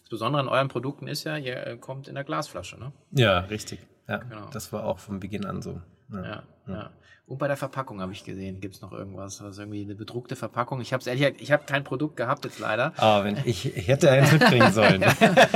Das 0.00 0.08
Besondere 0.10 0.42
an 0.42 0.48
euren 0.48 0.68
Produkten 0.68 1.08
ist 1.08 1.24
ja, 1.24 1.36
ihr 1.36 1.66
äh, 1.66 1.76
kommt 1.76 2.08
in 2.08 2.14
der 2.14 2.24
Glasflasche, 2.24 2.78
ne? 2.78 2.92
Ja, 3.12 3.40
richtig. 3.40 3.80
Ja, 4.08 4.18
genau. 4.18 4.48
Das 4.50 4.72
war 4.72 4.84
auch 4.84 4.98
von 4.98 5.20
Beginn 5.20 5.44
an 5.44 5.62
so. 5.62 5.80
Ja, 6.12 6.24
ja. 6.24 6.42
Ja. 6.68 6.90
Und 7.28 7.36
bei 7.36 7.46
der 7.46 7.58
Verpackung 7.58 8.00
habe 8.00 8.12
ich 8.12 8.24
gesehen, 8.24 8.58
gibt 8.58 8.76
es 8.76 8.80
noch 8.80 8.90
irgendwas, 8.90 9.42
was 9.42 9.58
irgendwie 9.58 9.82
eine 9.82 9.94
bedruckte 9.94 10.34
Verpackung. 10.34 10.80
Ich 10.80 10.94
habe 10.94 11.04
ehrlich, 11.06 11.34
ich 11.40 11.52
habe 11.52 11.64
kein 11.66 11.84
Produkt 11.84 12.16
gehabt 12.16 12.46
jetzt 12.46 12.58
leider. 12.58 12.94
Ah, 12.96 13.22
wenn 13.22 13.36
ich, 13.44 13.76
ich 13.76 13.86
hätte 13.86 14.10
eins 14.10 14.32
mitbringen 14.32 14.72
sollen. 14.72 15.04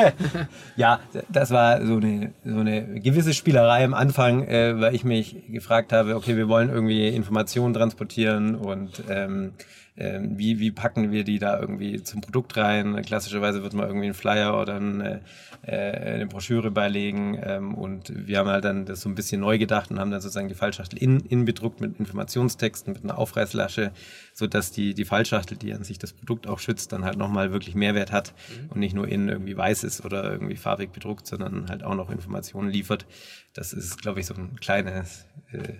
ja, 0.76 1.00
das 1.30 1.50
war 1.50 1.84
so 1.86 1.96
eine 1.96 2.34
so 2.44 2.58
eine 2.58 3.00
gewisse 3.00 3.32
Spielerei 3.32 3.84
am 3.86 3.94
Anfang, 3.94 4.46
äh, 4.46 4.78
weil 4.78 4.94
ich 4.94 5.04
mich 5.04 5.46
gefragt 5.48 5.94
habe, 5.94 6.14
okay, 6.14 6.36
wir 6.36 6.46
wollen 6.46 6.68
irgendwie 6.68 7.08
Informationen 7.08 7.72
transportieren 7.72 8.54
und 8.54 9.02
ähm, 9.08 9.54
ähm, 9.96 10.38
wie, 10.38 10.58
wie 10.58 10.70
packen 10.70 11.12
wir 11.12 11.22
die 11.22 11.38
da 11.38 11.60
irgendwie 11.60 12.02
zum 12.02 12.22
Produkt 12.22 12.56
rein. 12.56 13.02
Klassischerweise 13.02 13.62
wird 13.62 13.74
man 13.74 13.86
irgendwie 13.86 14.06
einen 14.06 14.14
Flyer 14.14 14.58
oder 14.58 14.76
eine, 14.76 15.20
äh, 15.66 16.14
eine 16.14 16.26
Broschüre 16.26 16.70
beilegen 16.70 17.38
ähm, 17.42 17.74
und 17.74 18.10
wir 18.26 18.38
haben 18.38 18.48
halt 18.48 18.64
dann 18.64 18.86
das 18.86 19.02
so 19.02 19.10
ein 19.10 19.14
bisschen 19.14 19.42
neu 19.42 19.58
gedacht 19.58 19.90
und 19.90 20.00
haben 20.00 20.10
dann 20.10 20.22
sozusagen 20.22 20.48
die 20.48 20.54
Fallschachtel 20.54 21.01
in, 21.02 21.20
in 21.20 21.44
bedruckt 21.44 21.80
mit 21.80 21.98
Informationstexten, 21.98 22.92
mit 22.92 23.04
einer 23.04 23.18
Aufreißlasche, 23.18 23.92
so 24.34 24.46
dass 24.46 24.70
die, 24.70 24.94
die 24.94 25.04
Fallschachtel, 25.04 25.56
die 25.56 25.72
an 25.74 25.84
sich 25.84 25.98
das 25.98 26.12
Produkt 26.12 26.46
auch 26.46 26.58
schützt, 26.58 26.92
dann 26.92 27.04
halt 27.04 27.18
nochmal 27.18 27.52
wirklich 27.52 27.74
Mehrwert 27.74 28.12
hat 28.12 28.32
mhm. 28.48 28.70
und 28.70 28.80
nicht 28.80 28.94
nur 28.94 29.08
innen 29.08 29.28
irgendwie 29.28 29.56
weiß 29.56 29.84
ist 29.84 30.04
oder 30.04 30.30
irgendwie 30.30 30.56
farbig 30.56 30.92
bedruckt, 30.92 31.26
sondern 31.26 31.68
halt 31.68 31.82
auch 31.82 31.94
noch 31.94 32.10
Informationen 32.10 32.70
liefert. 32.70 33.06
Das 33.52 33.72
ist, 33.72 34.00
glaube 34.00 34.20
ich, 34.20 34.26
so 34.26 34.34
ein 34.34 34.58
kleines 34.60 35.26
äh, 35.52 35.74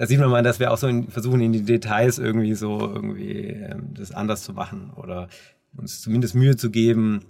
da 0.00 0.06
sieht 0.06 0.18
man 0.18 0.30
mal, 0.30 0.42
dass 0.42 0.58
wir 0.58 0.72
auch 0.72 0.78
so 0.78 0.86
in, 0.86 1.08
versuchen, 1.08 1.42
in 1.42 1.52
die 1.52 1.62
Details 1.62 2.18
irgendwie 2.18 2.54
so 2.54 2.80
irgendwie 2.80 3.48
ähm, 3.48 3.92
das 3.92 4.12
anders 4.12 4.42
zu 4.42 4.54
machen 4.54 4.90
oder 4.96 5.28
uns 5.76 6.00
zumindest 6.00 6.34
Mühe 6.34 6.56
zu 6.56 6.70
geben, 6.70 7.20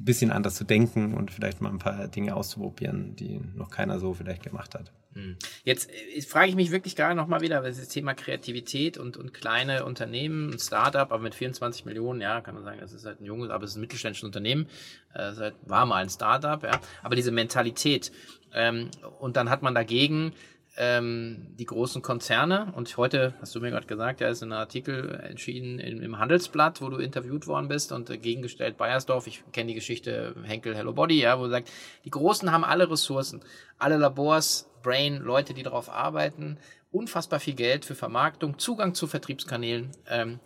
ein 0.00 0.04
bisschen 0.04 0.32
anders 0.32 0.56
zu 0.56 0.64
denken 0.64 1.14
und 1.14 1.30
vielleicht 1.30 1.60
mal 1.60 1.70
ein 1.70 1.78
paar 1.78 2.08
Dinge 2.08 2.34
auszuprobieren, 2.34 3.14
die 3.14 3.40
noch 3.54 3.70
keiner 3.70 4.00
so 4.00 4.12
vielleicht 4.12 4.42
gemacht 4.42 4.74
hat. 4.74 4.92
Hm. 5.16 5.36
Jetzt 5.64 5.90
äh, 5.90 6.20
frage 6.20 6.50
ich 6.50 6.56
mich 6.56 6.70
wirklich 6.70 6.94
gerade 6.94 7.14
nochmal 7.14 7.40
wieder, 7.40 7.62
das 7.62 7.88
Thema 7.88 8.12
Kreativität 8.12 8.98
und, 8.98 9.16
und 9.16 9.32
kleine 9.32 9.86
Unternehmen, 9.86 10.52
ein 10.52 10.58
Startup, 10.58 11.10
aber 11.10 11.22
mit 11.22 11.34
24 11.34 11.86
Millionen, 11.86 12.20
ja, 12.20 12.42
kann 12.42 12.54
man 12.54 12.64
sagen, 12.64 12.80
das 12.80 12.92
ist 12.92 13.06
halt 13.06 13.22
ein 13.22 13.24
junges, 13.24 13.48
aber 13.48 13.64
es 13.64 13.70
ist 13.70 13.76
ein 13.76 13.80
mittelständisches 13.80 14.24
Unternehmen, 14.24 14.68
äh, 15.14 15.32
halt, 15.34 15.54
war 15.62 15.86
mal 15.86 16.02
ein 16.02 16.10
Startup, 16.10 16.62
ja, 16.62 16.78
aber 17.02 17.16
diese 17.16 17.32
Mentalität 17.32 18.12
ähm, 18.52 18.90
und 19.18 19.38
dann 19.38 19.48
hat 19.48 19.62
man 19.62 19.74
dagegen 19.74 20.34
ähm, 20.76 21.54
die 21.58 21.64
großen 21.64 22.02
Konzerne. 22.02 22.72
Und 22.74 22.94
heute, 22.96 23.34
hast 23.40 23.54
du 23.54 23.60
mir 23.60 23.70
gerade 23.70 23.86
gesagt, 23.86 24.20
ja, 24.20 24.28
ist 24.28 24.42
ein 24.42 24.52
Artikel 24.52 25.14
entschieden 25.28 25.78
im, 25.78 26.02
im, 26.02 26.18
Handelsblatt, 26.18 26.80
wo 26.82 26.88
du 26.88 26.98
interviewt 26.98 27.46
worden 27.46 27.68
bist 27.68 27.92
und 27.92 28.10
äh, 28.10 28.18
gegengestellt 28.18 28.76
Bayersdorf, 28.76 29.26
ich 29.26 29.42
kenne 29.52 29.68
die 29.68 29.74
Geschichte 29.74 30.34
Henkel 30.44 30.74
Hello 30.76 30.92
Body, 30.92 31.20
ja, 31.20 31.38
wo 31.38 31.44
du 31.44 31.50
sagst, 31.50 31.72
die 32.04 32.10
Großen 32.10 32.52
haben 32.52 32.64
alle 32.64 32.90
Ressourcen, 32.90 33.40
alle 33.78 33.96
Labors, 33.96 34.70
Brain, 34.86 35.16
Leute, 35.16 35.52
die 35.52 35.64
darauf 35.64 35.90
arbeiten, 35.90 36.58
unfassbar 36.92 37.40
viel 37.40 37.54
Geld 37.54 37.84
für 37.84 37.96
Vermarktung, 37.96 38.60
Zugang 38.60 38.94
zu 38.94 39.08
Vertriebskanälen 39.08 39.90
ähm, 40.08 40.38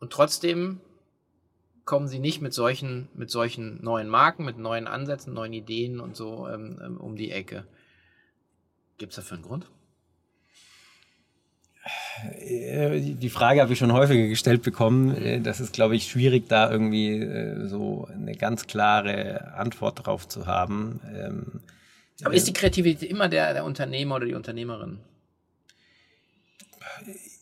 und 0.00 0.12
trotzdem 0.12 0.80
kommen 1.84 2.08
sie 2.08 2.18
nicht 2.18 2.42
mit 2.42 2.52
solchen, 2.52 3.08
mit 3.14 3.30
solchen 3.30 3.82
neuen 3.84 4.08
Marken, 4.08 4.44
mit 4.44 4.58
neuen 4.58 4.88
Ansätzen, 4.88 5.32
neuen 5.32 5.52
Ideen 5.52 6.00
und 6.00 6.16
so 6.16 6.48
ähm, 6.48 6.80
ähm 6.84 6.96
um 6.96 7.16
die 7.16 7.30
Ecke. 7.30 7.64
Gibt 8.98 9.12
es 9.12 9.16
dafür 9.16 9.36
einen 9.36 9.46
Grund? 9.46 9.70
Äh, 12.38 13.00
die 13.00 13.30
Frage 13.30 13.60
habe 13.62 13.72
ich 13.72 13.78
schon 13.78 13.92
häufiger 13.92 14.26
gestellt 14.26 14.62
bekommen. 14.62 15.16
Äh, 15.16 15.40
das 15.40 15.60
ist, 15.60 15.72
glaube 15.72 15.94
ich, 15.94 16.10
schwierig, 16.10 16.48
da 16.48 16.70
irgendwie 16.70 17.20
äh, 17.20 17.66
so 17.68 18.08
eine 18.12 18.34
ganz 18.34 18.66
klare 18.66 19.54
Antwort 19.54 20.06
drauf 20.06 20.26
zu 20.28 20.46
haben. 20.46 21.60
Aber 22.24 22.34
ist 22.34 22.46
die 22.46 22.52
Kreativität 22.52 23.10
immer 23.10 23.28
der, 23.28 23.52
der 23.52 23.64
Unternehmer 23.64 24.16
oder 24.16 24.26
die 24.26 24.34
Unternehmerin? 24.34 24.98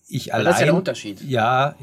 Ich 0.09 0.33
allein. 0.33 0.47
Das 0.47 0.55
ist 0.57 0.61
ja 0.61 0.67
der 0.67 0.75
Unterschied. 0.75 1.21
Ja, 1.23 1.75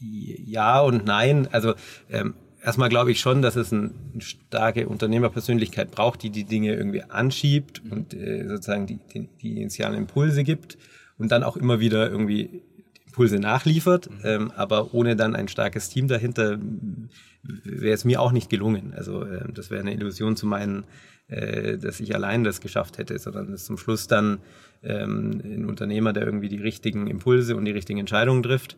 ja 0.00 0.80
und 0.80 1.04
nein. 1.04 1.48
Also 1.52 1.74
ähm, 2.10 2.34
erstmal 2.62 2.88
glaube 2.88 3.12
ich 3.12 3.20
schon, 3.20 3.42
dass 3.42 3.56
es 3.56 3.72
eine 3.72 3.92
starke 4.18 4.88
Unternehmerpersönlichkeit 4.88 5.90
braucht, 5.90 6.22
die 6.22 6.30
die 6.30 6.44
Dinge 6.44 6.74
irgendwie 6.74 7.02
anschiebt 7.02 7.82
und 7.90 8.14
äh, 8.14 8.46
sozusagen 8.48 8.86
die, 8.86 8.98
die, 9.12 9.28
die 9.42 9.60
initialen 9.60 9.96
Impulse 9.96 10.44
gibt 10.44 10.78
und 11.18 11.30
dann 11.30 11.42
auch 11.42 11.56
immer 11.56 11.80
wieder 11.80 12.10
irgendwie 12.10 12.62
Impulse 13.06 13.38
nachliefert, 13.38 14.10
mhm. 14.10 14.16
ähm, 14.24 14.50
aber 14.56 14.92
ohne 14.94 15.14
dann 15.14 15.36
ein 15.36 15.48
starkes 15.48 15.88
Team 15.88 16.08
dahinter 16.08 16.58
wäre 17.42 17.94
es 17.94 18.04
mir 18.04 18.20
auch 18.20 18.32
nicht 18.32 18.50
gelungen. 18.50 18.92
Also 18.96 19.22
äh, 19.22 19.52
das 19.52 19.70
wäre 19.70 19.80
eine 19.80 19.92
Illusion 19.92 20.34
zu 20.34 20.46
meinen, 20.46 20.84
dass 21.28 22.00
ich 22.00 22.14
allein 22.14 22.44
das 22.44 22.60
geschafft 22.60 22.98
hätte, 22.98 23.18
sondern 23.18 23.52
ist 23.52 23.64
zum 23.64 23.78
Schluss 23.78 24.06
dann 24.06 24.40
ähm, 24.82 25.40
ein 25.42 25.64
Unternehmer, 25.64 26.12
der 26.12 26.24
irgendwie 26.24 26.48
die 26.48 26.60
richtigen 26.60 27.06
Impulse 27.06 27.56
und 27.56 27.64
die 27.64 27.70
richtigen 27.70 27.98
Entscheidungen 27.98 28.42
trifft 28.42 28.76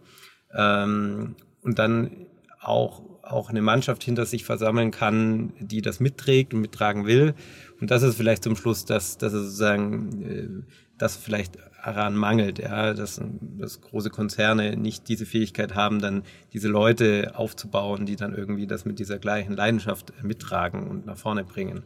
ähm, 0.54 1.34
und 1.62 1.78
dann 1.78 2.26
auch 2.60 3.02
auch 3.26 3.50
eine 3.50 3.62
Mannschaft 3.62 4.04
hinter 4.04 4.24
sich 4.24 4.44
versammeln 4.44 4.90
kann, 4.90 5.52
die 5.58 5.82
das 5.82 6.00
mitträgt 6.00 6.54
und 6.54 6.60
mittragen 6.60 7.06
will. 7.06 7.34
Und 7.80 7.90
das 7.90 8.02
ist 8.02 8.16
vielleicht 8.16 8.44
zum 8.44 8.56
Schluss, 8.56 8.84
dass, 8.84 9.18
dass 9.18 9.32
sozusagen 9.32 10.22
äh, 10.22 10.48
das 10.96 11.16
vielleicht 11.16 11.58
daran 11.84 12.16
mangelt, 12.16 12.58
ja, 12.58 12.94
dass, 12.94 13.20
dass 13.58 13.80
große 13.80 14.10
Konzerne 14.10 14.76
nicht 14.76 15.08
diese 15.08 15.26
Fähigkeit 15.26 15.74
haben, 15.74 16.00
dann 16.00 16.22
diese 16.52 16.68
Leute 16.68 17.32
aufzubauen, 17.34 18.06
die 18.06 18.16
dann 18.16 18.34
irgendwie 18.34 18.66
das 18.66 18.84
mit 18.84 18.98
dieser 18.98 19.18
gleichen 19.18 19.54
Leidenschaft 19.54 20.12
mittragen 20.22 20.88
und 20.88 21.06
nach 21.06 21.18
vorne 21.18 21.44
bringen. 21.44 21.84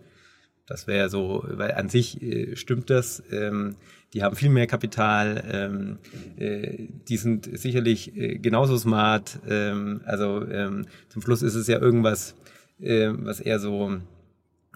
Das 0.71 0.87
wäre 0.87 1.09
so, 1.09 1.45
weil 1.49 1.73
an 1.73 1.89
sich 1.89 2.23
äh, 2.23 2.55
stimmt 2.55 2.91
das. 2.91 3.25
Ähm, 3.33 3.75
die 4.15 4.23
haben 4.23 4.37
viel 4.37 4.51
mehr 4.51 4.69
Kapital, 4.69 5.43
ähm, 5.51 5.99
äh, 6.37 6.87
die 7.09 7.17
sind 7.17 7.59
sicherlich 7.59 8.17
äh, 8.17 8.39
genauso 8.39 8.77
smart. 8.77 9.41
Ähm, 9.49 10.01
also 10.05 10.47
ähm, 10.47 10.87
zum 11.09 11.23
Schluss 11.23 11.43
ist 11.43 11.57
es 11.57 11.67
ja 11.67 11.81
irgendwas, 11.81 12.37
äh, 12.79 13.11
was 13.11 13.41
eher 13.41 13.59
so 13.59 13.99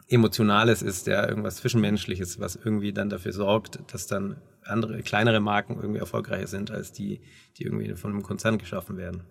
Emotionales 0.08 0.82
ist, 0.82 1.06
ja, 1.06 1.28
irgendwas 1.28 1.56
Zwischenmenschliches, 1.56 2.40
was 2.40 2.56
irgendwie 2.56 2.92
dann 2.92 3.08
dafür 3.08 3.32
sorgt, 3.32 3.78
dass 3.92 4.08
dann 4.08 4.36
andere, 4.64 5.00
kleinere 5.02 5.38
Marken 5.38 5.76
irgendwie 5.76 6.00
erfolgreicher 6.00 6.48
sind 6.48 6.72
als 6.72 6.90
die, 6.90 7.20
die 7.56 7.62
irgendwie 7.64 7.94
von 7.94 8.10
einem 8.10 8.24
Konzern 8.24 8.58
geschaffen 8.58 8.96
werden. 8.96 9.22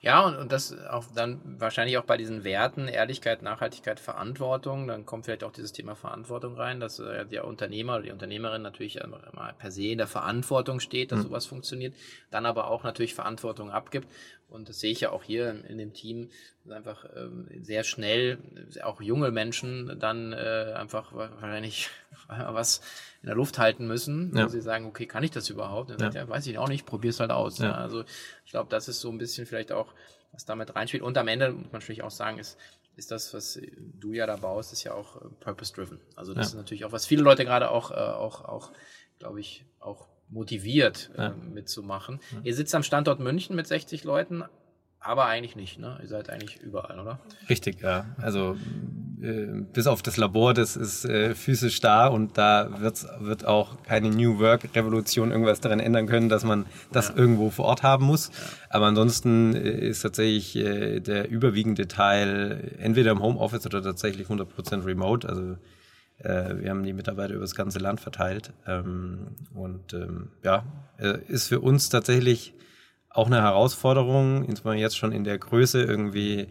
Ja, 0.00 0.26
und, 0.26 0.36
und 0.36 0.50
das 0.50 0.76
auch 0.88 1.04
dann 1.14 1.40
wahrscheinlich 1.60 1.96
auch 1.96 2.04
bei 2.04 2.16
diesen 2.16 2.42
Werten, 2.42 2.88
Ehrlichkeit, 2.88 3.42
Nachhaltigkeit, 3.42 4.00
Verantwortung, 4.00 4.88
dann 4.88 5.06
kommt 5.06 5.24
vielleicht 5.26 5.44
auch 5.44 5.52
dieses 5.52 5.72
Thema 5.72 5.94
Verantwortung 5.94 6.56
rein, 6.56 6.80
dass 6.80 6.98
äh, 6.98 7.24
der 7.24 7.46
Unternehmer 7.46 7.94
oder 7.94 8.02
die 8.02 8.10
Unternehmerin 8.10 8.62
natürlich 8.62 8.96
immer 8.96 9.20
per 9.56 9.70
se 9.70 9.86
in 9.86 9.98
der 9.98 10.08
Verantwortung 10.08 10.80
steht, 10.80 11.12
dass 11.12 11.20
mhm. 11.20 11.24
sowas 11.24 11.46
funktioniert, 11.46 11.94
dann 12.32 12.46
aber 12.46 12.68
auch 12.68 12.82
natürlich 12.82 13.14
Verantwortung 13.14 13.70
abgibt. 13.70 14.08
Und 14.48 14.68
das 14.68 14.80
sehe 14.80 14.90
ich 14.90 15.00
ja 15.00 15.10
auch 15.10 15.22
hier 15.22 15.50
in, 15.50 15.64
in 15.64 15.78
dem 15.78 15.92
Team, 15.94 16.30
dass 16.64 16.76
einfach 16.76 17.06
ähm, 17.16 17.48
sehr 17.62 17.84
schnell 17.84 18.38
auch 18.82 19.00
junge 19.00 19.30
Menschen 19.30 19.98
dann 20.00 20.32
äh, 20.32 20.74
einfach 20.76 21.12
wahrscheinlich 21.14 21.90
was 22.38 22.80
in 23.22 23.26
der 23.26 23.36
Luft 23.36 23.58
halten 23.58 23.86
müssen, 23.86 24.36
ja. 24.36 24.44
wo 24.44 24.48
sie 24.48 24.60
sagen, 24.60 24.86
okay, 24.86 25.06
kann 25.06 25.22
ich 25.22 25.30
das 25.30 25.48
überhaupt? 25.50 25.90
Und 25.90 26.00
ja. 26.00 26.06
Sagt, 26.06 26.14
ja, 26.14 26.28
weiß 26.28 26.46
ich 26.46 26.58
auch 26.58 26.68
nicht, 26.68 26.86
probier's 26.86 27.20
halt 27.20 27.30
aus. 27.30 27.58
Ja. 27.58 27.72
Also 27.72 28.04
ich 28.44 28.50
glaube, 28.50 28.68
das 28.70 28.88
ist 28.88 29.00
so 29.00 29.10
ein 29.10 29.18
bisschen 29.18 29.46
vielleicht 29.46 29.72
auch, 29.72 29.94
was 30.32 30.44
damit 30.44 30.74
reinspielt. 30.74 31.02
Und 31.02 31.16
am 31.18 31.28
Ende 31.28 31.52
muss 31.52 31.64
man 31.64 31.80
natürlich 31.80 32.02
auch 32.02 32.10
sagen, 32.10 32.38
ist, 32.38 32.58
ist 32.96 33.10
das, 33.10 33.32
was 33.32 33.60
du 33.78 34.12
ja 34.12 34.26
da 34.26 34.36
baust, 34.36 34.72
ist 34.72 34.84
ja 34.84 34.94
auch 34.94 35.16
äh, 35.16 35.28
purpose-driven. 35.40 36.00
Also 36.16 36.34
das 36.34 36.48
ist 36.48 36.54
natürlich 36.54 36.84
auch, 36.84 36.92
was 36.92 37.06
viele 37.06 37.22
Leute 37.22 37.44
gerade 37.44 37.70
auch, 37.70 37.90
äh, 37.90 37.94
auch, 37.94 38.44
auch, 38.44 38.72
glaube 39.18 39.40
ich, 39.40 39.64
auch 39.78 40.08
motiviert 40.28 41.10
äh, 41.16 41.30
mitzumachen. 41.30 42.20
Ihr 42.42 42.54
sitzt 42.54 42.74
am 42.74 42.82
Standort 42.82 43.20
München 43.20 43.54
mit 43.54 43.66
60 43.66 44.04
Leuten, 44.04 44.44
aber 45.02 45.26
eigentlich 45.26 45.56
nicht, 45.56 45.78
ne? 45.78 45.98
Ihr 46.00 46.08
seid 46.08 46.30
eigentlich 46.30 46.60
überall, 46.60 46.98
oder? 46.98 47.18
Richtig, 47.48 47.80
ja. 47.80 48.06
Also 48.18 48.56
äh, 49.22 49.62
bis 49.72 49.86
auf 49.86 50.02
das 50.02 50.16
Labor, 50.16 50.54
das 50.54 50.76
ist 50.76 51.04
äh, 51.04 51.34
physisch 51.34 51.80
da 51.80 52.06
und 52.06 52.38
da 52.38 52.80
wird's, 52.80 53.06
wird 53.20 53.44
auch 53.44 53.82
keine 53.82 54.10
New 54.10 54.38
Work-Revolution 54.38 55.30
irgendwas 55.30 55.60
daran 55.60 55.80
ändern 55.80 56.06
können, 56.06 56.28
dass 56.28 56.44
man 56.44 56.66
das 56.92 57.08
ja. 57.08 57.16
irgendwo 57.16 57.50
vor 57.50 57.66
Ort 57.66 57.82
haben 57.82 58.06
muss. 58.06 58.28
Ja. 58.28 58.34
Aber 58.70 58.86
ansonsten 58.86 59.54
äh, 59.54 59.88
ist 59.88 60.02
tatsächlich 60.02 60.56
äh, 60.56 61.00
der 61.00 61.30
überwiegende 61.30 61.88
Teil 61.88 62.74
entweder 62.78 63.12
im 63.12 63.22
Homeoffice 63.22 63.66
oder 63.66 63.82
tatsächlich 63.82 64.28
100% 64.28 64.84
remote. 64.84 65.28
Also 65.28 65.56
äh, 66.18 66.60
wir 66.60 66.70
haben 66.70 66.82
die 66.82 66.92
Mitarbeiter 66.92 67.34
über 67.34 67.42
das 67.42 67.54
ganze 67.54 67.78
Land 67.78 68.00
verteilt. 68.00 68.52
Ähm, 68.66 69.36
und 69.54 69.94
ähm, 69.94 70.30
ja, 70.42 70.64
äh, 70.98 71.18
ist 71.28 71.48
für 71.48 71.60
uns 71.60 71.88
tatsächlich 71.88 72.54
auch 73.14 73.26
eine 73.26 73.42
Herausforderung, 73.42 74.44
insbesondere 74.44 74.80
jetzt 74.80 74.96
schon 74.96 75.12
in 75.12 75.24
der 75.24 75.38
Größe 75.38 75.82
irgendwie 75.82 76.48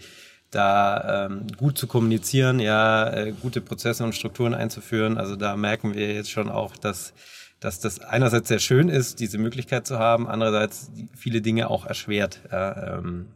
da 0.52 1.26
ähm, 1.26 1.48
gut 1.58 1.78
zu 1.78 1.88
kommunizieren, 1.88 2.60
ja, 2.60 3.10
äh, 3.10 3.32
gute 3.32 3.62
Prozesse 3.62 4.04
und 4.04 4.14
Strukturen 4.14 4.54
einzuführen. 4.54 5.18
Also 5.18 5.36
da 5.36 5.56
merken 5.56 5.96
wir 5.96 6.14
jetzt 6.14 6.30
schon 6.30 6.50
auch, 6.50 6.76
dass, 6.76 7.14
dass 7.62 7.80
das 7.80 8.00
einerseits 8.00 8.50
sehr 8.50 8.60
schön 8.60 8.90
ist, 8.90 9.20
diese 9.22 9.38
Möglichkeit 9.38 9.88
zu 9.88 9.98
haben, 9.98 10.28
andererseits 10.28 10.92
viele 11.16 11.42
Dinge 11.42 11.70
auch 11.70 11.86
erschwert. 11.86 12.42
Ja, 12.52 12.98
ähm, 12.98 13.28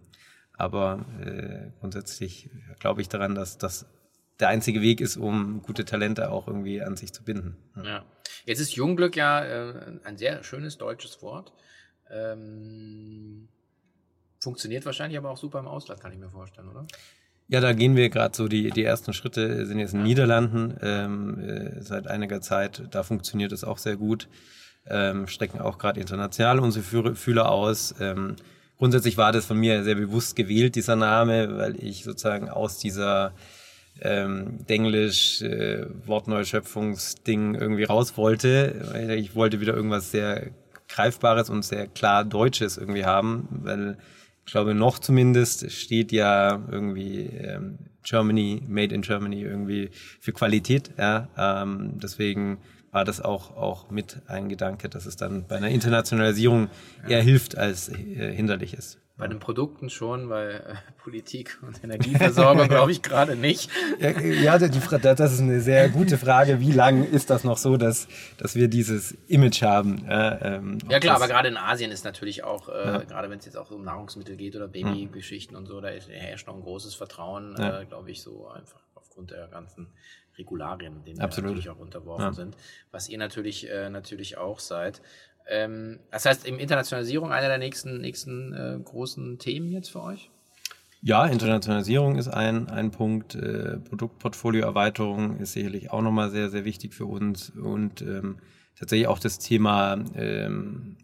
aber 0.58 1.06
äh, 1.24 1.72
grundsätzlich 1.80 2.50
glaube 2.80 3.02
ich 3.02 3.10
daran, 3.10 3.34
dass 3.34 3.58
das 3.58 3.86
der 4.40 4.50
einzige 4.50 4.82
Weg 4.82 5.00
ist, 5.00 5.16
um 5.16 5.62
gute 5.62 5.86
Talente 5.86 6.30
auch 6.30 6.48
irgendwie 6.48 6.82
an 6.82 6.98
sich 6.98 7.14
zu 7.14 7.24
binden. 7.24 7.56
Ja. 7.82 8.04
Jetzt 8.46 8.60
ist 8.60 8.76
Jungglück 8.76 9.16
ja 9.16 9.44
äh, 9.44 9.74
ein 10.04 10.18
sehr 10.18 10.44
schönes 10.44 10.78
deutsches 10.78 11.22
Wort. 11.22 11.54
Ähm, 12.12 13.48
funktioniert 14.40 14.86
wahrscheinlich 14.86 15.18
aber 15.18 15.32
auch 15.32 15.38
super 15.38 15.60
im 15.60 15.68
Ausland, 15.68 16.00
kann 16.02 16.12
ich 16.12 16.20
mir 16.20 16.30
vorstellen, 16.30 16.70
oder? 16.70 16.86
Ja, 17.48 17.60
da 17.60 17.74
gehen 17.74 17.96
wir 17.96 18.10
gerade 18.10 18.36
so, 18.36 18.48
die, 18.48 18.72
die 18.72 18.84
ersten 18.84 19.14
Schritte 19.14 19.66
sind 19.68 19.78
jetzt 19.78 19.94
in 19.94 20.00
den 20.00 20.08
Niederlanden 20.08 20.78
ähm, 20.82 21.40
äh, 21.40 21.82
seit 21.82 22.08
einiger 22.08 22.42
Zeit. 22.42 22.84
Da 22.90 23.04
funktioniert 23.04 23.52
es 23.52 23.64
auch 23.64 23.78
sehr 23.78 23.98
gut. 23.98 24.28
Ähm, 24.88 25.28
strecken 25.28 25.62
auch 25.62 25.78
gerade 25.78 26.00
international 26.00 26.60
unsere 26.60 27.16
Fühler 27.16 27.52
aus. 27.52 27.94
Ähm, 28.00 28.36
grundsätzlich 28.78 29.18
war 29.18 29.32
das 29.32 29.46
von 29.46 29.60
mir 29.60 29.84
sehr 29.84 29.96
bewusst 29.96 30.36
gewählt, 30.36 30.76
dieser 30.76 30.96
Name, 30.96 31.58
weil 31.58 31.76
ich 31.84 32.04
sozusagen 32.04 32.50
aus 32.50 32.80
dieser 32.80 33.34
ähm, 34.02 34.66
Denglisch 34.68 35.42
äh, 35.42 35.86
Wortneuschöpfungsding 36.06 37.56
irgendwie 37.56 37.84
raus 37.84 38.18
wollte. 38.18 39.16
Ich 39.18 39.36
wollte 39.36 39.62
wieder 39.62 39.76
irgendwas 39.76 40.12
sehr 40.12 40.52
Greifbares 40.88 41.50
und 41.50 41.64
sehr 41.64 41.88
klar 41.88 42.24
Deutsches 42.24 42.78
irgendwie 42.78 43.06
haben, 43.06 43.48
weil 43.50 43.98
ich 44.46 44.52
glaube, 44.52 44.76
noch 44.76 45.00
zumindest 45.00 45.72
steht 45.72 46.12
ja 46.12 46.64
irgendwie 46.70 47.26
ähm, 47.26 47.80
Germany, 48.04 48.62
Made 48.68 48.94
in 48.94 49.02
Germany 49.02 49.42
irgendwie 49.42 49.90
für 50.20 50.34
Qualität. 50.34 50.92
Ja? 50.98 51.30
Ähm, 51.36 52.00
deswegen 52.02 52.60
war 52.92 53.04
das 53.04 53.22
auch, 53.22 53.58
auch 53.58 53.90
mit 53.90 54.22
ein 54.28 54.48
Gedanke, 54.48 54.88
dass 54.88 55.06
es 55.06 55.18
dann 55.18 55.48
bei 55.48 55.58
einer 55.58 55.70
Internationalisierung 55.70 56.70
eher 57.08 57.22
hilft 57.22 57.58
als 57.58 57.90
äh, 57.90 58.32
hinderlich 58.34 58.74
ist. 58.74 59.00
Bei 59.18 59.30
den 59.30 59.40
Produkten 59.40 59.90
schon, 59.90 60.30
weil 60.30 60.56
äh, 60.56 60.76
Politik 61.02 61.58
und 61.62 61.82
Energieversorgung 61.84 62.68
glaube 62.70 62.92
ich 62.92 63.02
gerade 63.02 63.38
nicht. 63.38 63.72
Ja, 64.00 64.10
ja 64.10 64.58
die, 64.58 64.80
das 65.00 65.34
ist 65.34 65.40
eine 65.40 65.62
sehr 65.62 65.88
gute 65.88 66.18
Frage. 66.18 66.60
Wie 66.60 66.74
lange 66.74 67.06
ist 67.06 67.30
das 67.30 67.46
noch 67.46 67.58
so, 67.58 67.78
dass, 67.78 68.10
dass 68.38 68.56
wir 68.56 68.68
dieses 68.68 69.14
Image 69.28 69.62
haben? 69.62 70.06
Äh, 70.06 70.56
ähm, 70.56 70.80
ja 70.90 71.00
klar, 71.00 71.16
aber 71.16 71.30
gerade 71.30 71.48
in 71.48 71.56
Asien 71.56 71.92
ist 71.92 72.04
natürlich 72.04 72.44
auch, 72.44 72.68
äh, 72.68 72.74
ja. 72.74 72.98
gerade 73.04 73.30
wenn 73.30 73.40
es 73.40 73.46
jetzt 73.46 73.58
auch 73.58 73.72
um 73.72 73.86
Nahrungsmittel 73.86 74.36
geht 74.36 74.56
oder 74.56 74.68
Babygeschichten 74.68 75.56
und 75.56 75.66
so, 75.66 75.80
da 75.80 75.88
herrscht 75.88 76.48
noch 76.48 76.56
ein 76.56 76.62
großes 76.62 76.94
Vertrauen, 76.96 77.56
ja. 77.58 77.82
äh, 77.82 77.86
glaube 77.86 78.12
ich, 78.12 78.22
so 78.22 78.50
einfach 78.50 78.82
aufgrund 78.96 79.32
der 79.32 79.48
ganzen 79.48 79.88
Regularien, 80.38 81.06
denen 81.06 81.22
Absolut. 81.22 81.52
wir 81.52 81.56
natürlich 81.56 81.70
auch 81.70 81.80
unterworfen 81.80 82.34
sind, 82.34 82.58
was 82.92 83.08
ihr 83.08 83.18
natürlich, 83.18 83.70
äh, 83.70 83.90
natürlich 83.90 84.38
auch 84.38 84.60
seid. 84.60 85.02
Ähm, 85.48 86.00
das 86.12 86.26
heißt, 86.26 86.48
im 86.48 86.60
Internationalisierung 86.60 87.32
einer 87.32 87.48
der 87.48 87.58
nächsten, 87.58 88.00
nächsten 88.00 88.54
äh, 88.54 88.80
großen 88.84 89.38
Themen 89.40 89.72
jetzt 89.72 89.90
für 89.90 90.02
euch? 90.02 90.30
Ja, 91.02 91.28
Internationalisierung 91.28 92.16
ist 92.16 92.30
ein, 92.30 92.68
ein 92.70 92.90
Punkt. 92.90 93.36
Äh, 93.36 93.78
Produktportfolioerweiterung 93.78 95.38
ist 95.38 95.54
sicherlich 95.54 95.92
auch 95.92 96.02
nochmal 96.02 96.32
sehr, 96.32 96.50
sehr 96.50 96.66
wichtig 96.66 96.96
für 96.96 97.06
uns. 97.06 97.52
Und 97.52 98.02
ähm, 98.02 98.38
tatsächlich 98.78 99.08
auch 99.08 99.20
das 99.20 99.38
Thema 99.38 100.04
ähm, 100.16 100.98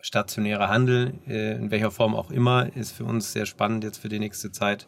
stationärer 0.00 0.68
Handel, 0.68 1.14
äh, 1.26 1.56
in 1.56 1.70
welcher 1.70 1.90
Form 1.90 2.14
auch 2.14 2.30
immer, 2.30 2.74
ist 2.76 2.92
für 2.92 3.04
uns 3.04 3.32
sehr 3.32 3.46
spannend 3.46 3.84
jetzt 3.84 3.98
für 3.98 4.10
die 4.10 4.18
nächste 4.18 4.52
Zeit. 4.52 4.86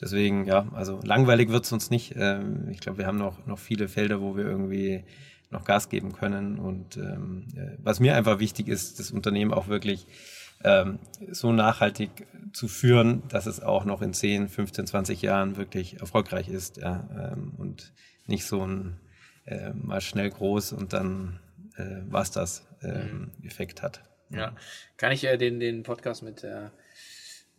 Deswegen, 0.00 0.46
ja, 0.46 0.68
also 0.72 1.00
langweilig 1.02 1.48
wird's 1.48 1.72
uns 1.72 1.90
nicht. 1.90 2.14
Ähm, 2.16 2.68
ich 2.70 2.80
glaube, 2.80 2.98
wir 2.98 3.06
haben 3.06 3.18
noch, 3.18 3.46
noch 3.46 3.58
viele 3.58 3.88
Felder, 3.88 4.20
wo 4.20 4.36
wir 4.36 4.44
irgendwie 4.44 5.04
noch 5.50 5.64
Gas 5.64 5.88
geben 5.88 6.12
können. 6.12 6.58
Und 6.58 6.96
ähm, 6.96 7.46
äh, 7.56 7.76
was 7.78 8.00
mir 8.00 8.16
einfach 8.16 8.38
wichtig 8.38 8.68
ist, 8.68 8.98
das 8.98 9.10
Unternehmen 9.10 9.52
auch 9.52 9.68
wirklich 9.68 10.06
ähm, 10.64 10.98
so 11.30 11.52
nachhaltig 11.52 12.26
zu 12.52 12.68
führen, 12.68 13.22
dass 13.28 13.46
es 13.46 13.60
auch 13.60 13.84
noch 13.84 14.02
in 14.02 14.12
10, 14.12 14.48
15, 14.48 14.86
20 14.86 15.22
Jahren 15.22 15.56
wirklich 15.56 16.00
erfolgreich 16.00 16.48
ist 16.48 16.78
ja, 16.78 17.32
ähm, 17.32 17.52
und 17.56 17.92
nicht 18.26 18.46
so 18.46 18.66
ein 18.66 19.00
äh, 19.44 19.70
mal 19.72 20.00
schnell 20.00 20.30
groß 20.30 20.72
und 20.72 20.92
dann 20.92 21.40
äh, 21.76 22.02
was 22.08 22.30
das 22.30 22.66
ähm, 22.82 23.30
Effekt 23.44 23.82
hat. 23.82 24.02
Ja, 24.30 24.56
kann 24.96 25.12
ich 25.12 25.24
äh, 25.24 25.36
den, 25.36 25.60
den 25.60 25.82
Podcast 25.82 26.22
mit 26.22 26.42
äh, 26.42 26.70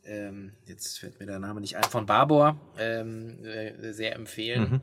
ähm, 0.04 0.54
jetzt 0.66 1.00
fällt 1.00 1.20
mir 1.20 1.26
der 1.26 1.40
Name 1.40 1.62
nicht 1.62 1.78
ein, 1.78 1.84
von 1.84 2.06
Barbour 2.06 2.60
ähm, 2.78 3.44
äh, 3.46 3.94
sehr 3.94 4.16
empfehlen. 4.16 4.72
Mhm. 4.72 4.82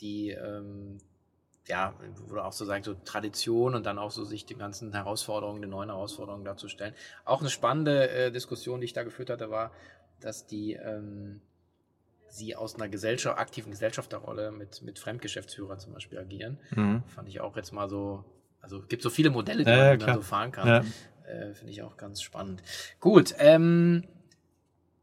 Die 0.00 0.30
ähm, 0.30 0.98
ja, 1.68 1.94
du 2.28 2.40
auch 2.40 2.52
so 2.52 2.64
sagen, 2.64 2.82
so 2.82 2.94
Tradition 2.94 3.74
und 3.74 3.86
dann 3.86 3.98
auch 3.98 4.10
so 4.10 4.24
sich 4.24 4.44
die 4.44 4.56
ganzen 4.56 4.92
Herausforderungen, 4.92 5.62
die 5.62 5.68
neuen 5.68 5.90
Herausforderungen 5.90 6.44
darzustellen. 6.44 6.94
Auch 7.24 7.40
eine 7.40 7.50
spannende 7.50 8.10
äh, 8.10 8.32
Diskussion, 8.32 8.80
die 8.80 8.86
ich 8.86 8.92
da 8.92 9.04
geführt 9.04 9.30
hatte, 9.30 9.50
war, 9.50 9.72
dass 10.20 10.46
die 10.46 10.72
ähm, 10.74 11.40
sie 12.28 12.56
aus 12.56 12.74
einer 12.74 12.88
Gesellschaft, 12.88 13.38
aktiven 13.38 13.70
Gesellschafterrolle 13.70 14.50
mit, 14.50 14.82
mit 14.82 14.98
Fremdgeschäftsführern 14.98 15.78
zum 15.78 15.92
Beispiel 15.92 16.18
agieren. 16.18 16.58
Mhm. 16.74 17.02
Fand 17.06 17.28
ich 17.28 17.40
auch 17.40 17.56
jetzt 17.56 17.72
mal 17.72 17.88
so, 17.88 18.24
also 18.60 18.78
es 18.78 18.88
gibt 18.88 19.02
so 19.02 19.10
viele 19.10 19.30
Modelle, 19.30 19.64
die 19.64 19.70
ja, 19.70 19.96
man 19.96 20.14
so 20.14 20.22
fahren 20.22 20.50
kann. 20.50 20.66
Ja. 20.66 20.78
Äh, 21.30 21.54
Finde 21.54 21.72
ich 21.72 21.82
auch 21.82 21.96
ganz 21.96 22.22
spannend. 22.22 22.62
Gut, 23.00 23.34
ähm, 23.38 24.04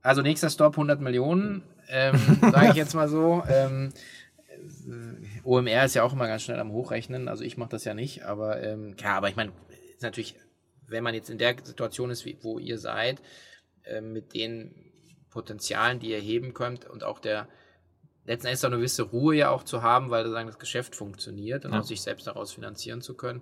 also 0.01 0.21
nächster 0.21 0.49
Stop 0.49 0.73
100 0.73 0.99
Millionen, 0.99 1.63
ähm, 1.87 2.17
sage 2.51 2.69
ich 2.69 2.75
jetzt 2.75 2.95
mal 2.95 3.07
so. 3.07 3.43
Ähm, 3.47 3.93
OMR 5.49 5.85
ist 5.85 5.95
ja 5.95 6.03
auch 6.03 6.13
immer 6.13 6.27
ganz 6.27 6.43
schnell 6.43 6.59
am 6.59 6.71
Hochrechnen, 6.71 7.27
also 7.27 7.43
ich 7.43 7.57
mache 7.57 7.71
das 7.71 7.83
ja 7.83 7.95
nicht, 7.95 8.23
aber 8.23 8.61
ähm, 8.61 8.95
klar, 8.95 9.15
aber 9.15 9.29
ich 9.29 9.35
meine, 9.35 9.51
ist 9.95 10.03
natürlich, 10.03 10.35
wenn 10.85 11.03
man 11.03 11.15
jetzt 11.15 11.31
in 11.31 11.39
der 11.39 11.55
Situation 11.63 12.11
ist, 12.11 12.23
wie, 12.23 12.37
wo 12.41 12.59
ihr 12.59 12.77
seid, 12.77 13.19
äh, 13.83 13.99
mit 13.99 14.35
den 14.35 14.75
Potenzialen, 15.31 15.99
die 15.99 16.11
ihr 16.11 16.19
heben 16.19 16.53
könnt 16.53 16.85
und 16.85 17.03
auch 17.03 17.17
der 17.17 17.47
letzten 18.25 18.45
Endes 18.45 18.63
eine 18.63 18.75
gewisse 18.75 19.01
Ruhe 19.01 19.35
ja 19.35 19.49
auch 19.49 19.63
zu 19.63 19.81
haben, 19.81 20.11
weil 20.11 20.29
sagen, 20.29 20.47
das 20.47 20.59
Geschäft 20.59 20.95
funktioniert 20.95 21.65
und 21.65 21.73
ja. 21.73 21.79
auch 21.79 21.83
sich 21.83 22.01
selbst 22.01 22.27
daraus 22.27 22.53
finanzieren 22.53 23.01
zu 23.01 23.15
können, 23.15 23.41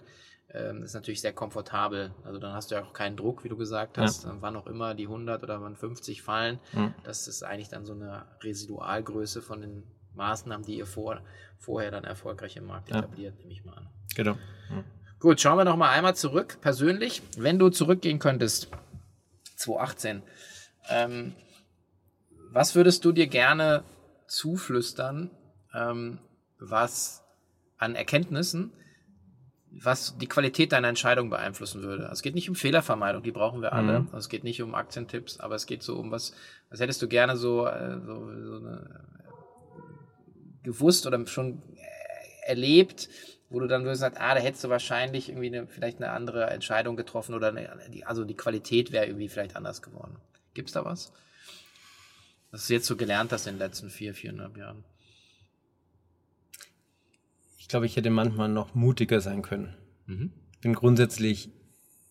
ähm, 0.53 0.83
ist 0.83 0.93
natürlich 0.93 1.19
sehr 1.19 1.33
komfortabel. 1.33 2.13
Also 2.23 2.39
dann 2.39 2.53
hast 2.53 2.71
du 2.71 2.75
ja 2.75 2.85
auch 2.85 2.93
keinen 2.93 3.17
Druck, 3.17 3.43
wie 3.43 3.49
du 3.49 3.57
gesagt 3.57 3.97
hast, 3.97 4.23
ja. 4.23 4.37
wann 4.39 4.55
auch 4.55 4.67
immer 4.67 4.95
die 4.95 5.07
100 5.07 5.43
oder 5.43 5.61
wann 5.61 5.75
50 5.75 6.21
fallen. 6.21 6.59
Mhm. 6.71 6.93
Das 7.03 7.27
ist 7.27 7.43
eigentlich 7.43 7.67
dann 7.67 7.85
so 7.85 7.91
eine 7.91 8.25
Residualgröße 8.41 9.41
von 9.41 9.59
den 9.59 9.83
Maßnahmen, 10.17 10.65
die 10.65 10.77
ihr 10.77 10.85
vor, 10.85 11.21
vorher 11.57 11.91
dann 11.91 12.03
erfolgreich 12.03 12.57
im 12.57 12.65
Markt 12.65 12.89
ja. 12.89 12.99
etabliert, 12.99 13.37
nehme 13.39 13.51
ich 13.51 13.63
mal 13.63 13.73
an. 13.73 13.87
Genau. 14.15 14.33
Mhm. 14.33 14.83
Gut, 15.19 15.39
schauen 15.39 15.57
wir 15.57 15.65
noch 15.65 15.77
mal 15.77 15.89
einmal 15.89 16.15
zurück. 16.15 16.57
Persönlich, 16.61 17.21
wenn 17.37 17.57
du 17.57 17.69
zurückgehen 17.69 18.19
könntest, 18.19 18.69
2018, 19.55 20.21
ähm, 20.89 21.33
was 22.51 22.75
würdest 22.75 23.03
du 23.05 23.11
dir 23.11 23.27
gerne 23.27 23.83
zuflüstern, 24.27 25.31
ähm, 25.73 26.19
was 26.59 27.23
an 27.77 27.95
Erkenntnissen, 27.95 28.73
was 29.71 30.17
die 30.17 30.27
Qualität 30.27 30.71
deiner 30.71 30.87
Entscheidung 30.87 31.29
beeinflussen 31.29 31.83
würde. 31.83 32.03
Also 32.03 32.13
es 32.13 32.21
geht 32.21 32.35
nicht 32.35 32.49
um 32.49 32.55
Fehlervermeidung, 32.55 33.21
die 33.21 33.31
brauchen 33.31 33.61
wir 33.61 33.73
alle. 33.73 34.01
Mhm. 34.01 34.05
Also 34.07 34.17
es 34.17 34.29
geht 34.29 34.43
nicht 34.43 34.61
um 34.61 34.75
Aktientipps, 34.75 35.39
aber 35.39 35.55
es 35.55 35.65
geht 35.65 35.83
so 35.83 35.97
um 35.97 36.11
was, 36.11 36.33
was 36.69 36.79
hättest 36.79 37.01
du 37.01 37.07
gerne 37.07 37.37
so, 37.37 37.67
äh, 37.67 37.99
so, 37.99 38.31
so 38.43 38.55
eine, 38.57 39.05
gewusst 40.67 41.07
oder 41.07 41.25
schon 41.25 41.63
äh, 41.75 42.49
erlebt, 42.49 43.09
wo 43.49 43.59
du 43.59 43.67
dann 43.67 43.83
gesagt 43.83 44.17
ah, 44.19 44.35
da 44.35 44.41
hättest 44.41 44.65
du 44.65 44.69
wahrscheinlich 44.69 45.29
irgendwie 45.29 45.47
eine, 45.47 45.67
vielleicht 45.67 45.97
eine 45.97 46.11
andere 46.11 46.49
Entscheidung 46.49 46.95
getroffen 46.95 47.33
oder 47.33 47.47
eine, 47.47 47.79
die, 47.91 48.05
also 48.05 48.25
die 48.25 48.35
Qualität 48.35 48.91
wäre 48.91 49.05
irgendwie 49.05 49.29
vielleicht 49.29 49.55
anders 49.55 49.81
geworden. 49.81 50.17
Gibt's 50.53 50.73
da 50.73 50.83
was? 50.85 51.13
Was 52.51 52.67
du 52.67 52.73
jetzt 52.73 52.85
so 52.85 52.95
gelernt 52.95 53.31
hast 53.31 53.47
in 53.47 53.55
den 53.55 53.59
letzten 53.59 53.89
vier, 53.89 54.13
viereinhalb 54.13 54.57
Jahren? 54.57 54.83
Ich 57.57 57.67
glaube, 57.67 57.85
ich 57.85 57.95
hätte 57.95 58.09
manchmal 58.09 58.49
noch 58.49 58.75
mutiger 58.75 59.21
sein 59.21 59.41
können. 59.41 59.75
Mhm. 60.05 60.31
Ich 60.53 60.59
bin 60.59 60.73
grundsätzlich, 60.73 61.49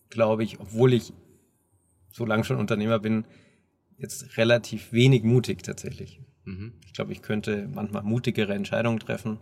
glaube 0.09 0.43
ich, 0.43 0.59
obwohl 0.59 0.93
ich 0.93 1.13
so 2.11 2.25
lange 2.25 2.43
schon 2.43 2.57
Unternehmer 2.57 2.99
bin, 2.99 3.25
jetzt 3.97 4.37
relativ 4.37 4.91
wenig 4.91 5.23
mutig 5.23 5.63
tatsächlich. 5.63 6.21
Mhm. 6.47 6.73
Ich 6.85 6.93
glaube, 6.93 7.11
ich 7.11 7.21
könnte 7.21 7.67
manchmal 7.71 8.03
mutigere 8.03 8.53
Entscheidungen 8.53 8.99
treffen, 8.99 9.39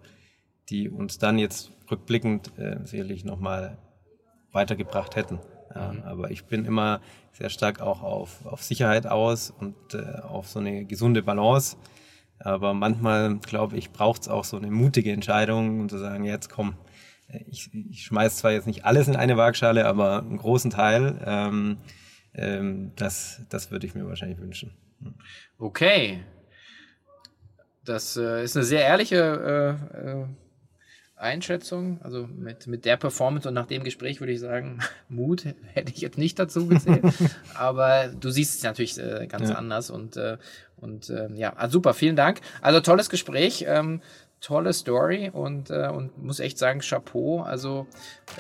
die 0.70 0.90
uns 0.90 1.20
dann 1.20 1.38
jetzt 1.38 1.72
rückblickend 1.90 2.58
äh, 2.58 2.80
sicherlich 2.84 3.24
nochmal 3.24 3.78
weitergebracht 4.52 5.16
hätten. 5.16 5.40
Ja, 5.74 5.94
mhm. 5.94 6.02
Aber 6.02 6.32
ich 6.32 6.46
bin 6.46 6.66
immer 6.66 7.02
sehr 7.32 7.50
stark 7.50 7.80
auch 7.80 8.02
auf, 8.02 8.46
auf 8.46 8.64
Sicherheit 8.64 9.06
aus 9.06 9.52
und 9.52 9.76
äh, 9.94 10.20
auf 10.22 10.48
so 10.48 10.60
eine 10.60 10.86
gesunde 10.86 11.22
Balance. 11.22 11.78
Aber 12.40 12.74
manchmal, 12.74 13.38
glaube 13.38 13.78
ich, 13.78 13.92
braucht 13.92 14.24
es 14.24 14.28
auch 14.28 14.44
so 14.44 14.58
eine 14.58 14.72
mutige 14.72 15.12
Entscheidung, 15.12 15.82
um 15.82 15.90
zu 15.90 16.00
sagen, 16.00 16.26
jetzt 16.26 16.50
komm, 16.50 16.76
ich, 17.48 17.70
ich 17.74 18.04
schmeiß 18.04 18.38
zwar 18.38 18.52
jetzt 18.52 18.68
nicht 18.68 18.84
alles 18.84 19.08
in 19.08 19.16
eine 19.16 19.38
Waagschale, 19.38 19.86
aber 19.86 20.20
einen 20.20 20.38
großen 20.38 20.72
Teil, 20.72 21.22
ähm, 21.26 21.78
ähm, 22.34 22.92
das, 22.96 23.42
das 23.50 23.72
würde 23.72 23.88
ich 23.88 23.96
mir 23.96 24.08
wahrscheinlich 24.08 24.40
wünschen. 24.40 24.72
Okay. 25.58 26.24
Das 27.86 28.18
äh, 28.18 28.44
ist 28.44 28.56
eine 28.56 28.66
sehr 28.66 28.82
ehrliche 28.82 29.78
äh, 29.96 30.10
äh, 30.10 30.26
Einschätzung. 31.16 32.02
Also 32.02 32.28
mit, 32.28 32.68
mit 32.68 32.84
der 32.84 32.98
Performance 32.98 33.48
und 33.48 33.54
nach 33.54 33.68
dem 33.68 33.84
Gespräch 33.84 34.20
würde 34.20 34.34
ich 34.34 34.40
sagen, 34.40 34.80
Mut 35.10 35.46
hätte 35.74 35.94
ich 35.94 36.02
jetzt 36.02 36.18
nicht 36.18 36.38
dazu 36.40 36.68
gesehen. 36.68 37.14
Aber 37.54 38.08
du 38.08 38.30
siehst 38.32 38.58
es 38.58 38.64
natürlich 38.64 38.98
äh, 39.00 39.28
ganz 39.28 39.50
ja. 39.50 39.56
anders 39.56 39.90
und 39.90 40.18
äh, 40.18 40.38
und 40.78 41.10
äh, 41.10 41.32
ja, 41.36 41.54
also 41.54 41.74
super, 41.74 41.94
vielen 41.94 42.16
Dank. 42.16 42.42
Also 42.62 42.82
tolles 42.82 43.10
Gespräch, 43.10 43.66
ähm, 43.68 44.02
tolle 44.42 44.74
Story 44.74 45.32
und, 45.32 45.70
äh, 45.70 45.88
und 45.88 46.22
muss 46.22 46.40
echt 46.40 46.58
sagen, 46.58 46.82
Chapeau. 46.82 47.42
Also 47.42 47.88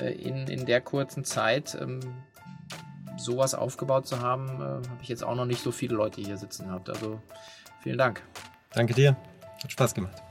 in, 0.02 0.46
in 0.48 0.66
der 0.66 0.82
kurzen 0.82 1.24
Zeit 1.24 1.78
ähm, 1.82 2.02
sowas 3.18 3.56
aufgebaut 3.56 4.06
zu 4.06 4.20
haben, 4.20 4.60
habe 4.60 4.84
ich 5.02 5.08
jetzt 5.08 5.24
auch 5.24 5.36
noch 5.36 5.46
nicht 5.46 5.64
so 5.64 5.72
viele 5.72 5.96
Leute 5.96 6.22
hier 6.22 6.38
sitzen 6.38 6.68
gehabt. 6.68 6.90
Also 6.90 7.22
vielen 7.82 7.98
Dank. 7.98 8.22
Danke 8.74 8.94
dir. 8.94 9.16
Hat 9.64 9.72
Spaß 9.72 9.94
gemacht. 9.94 10.22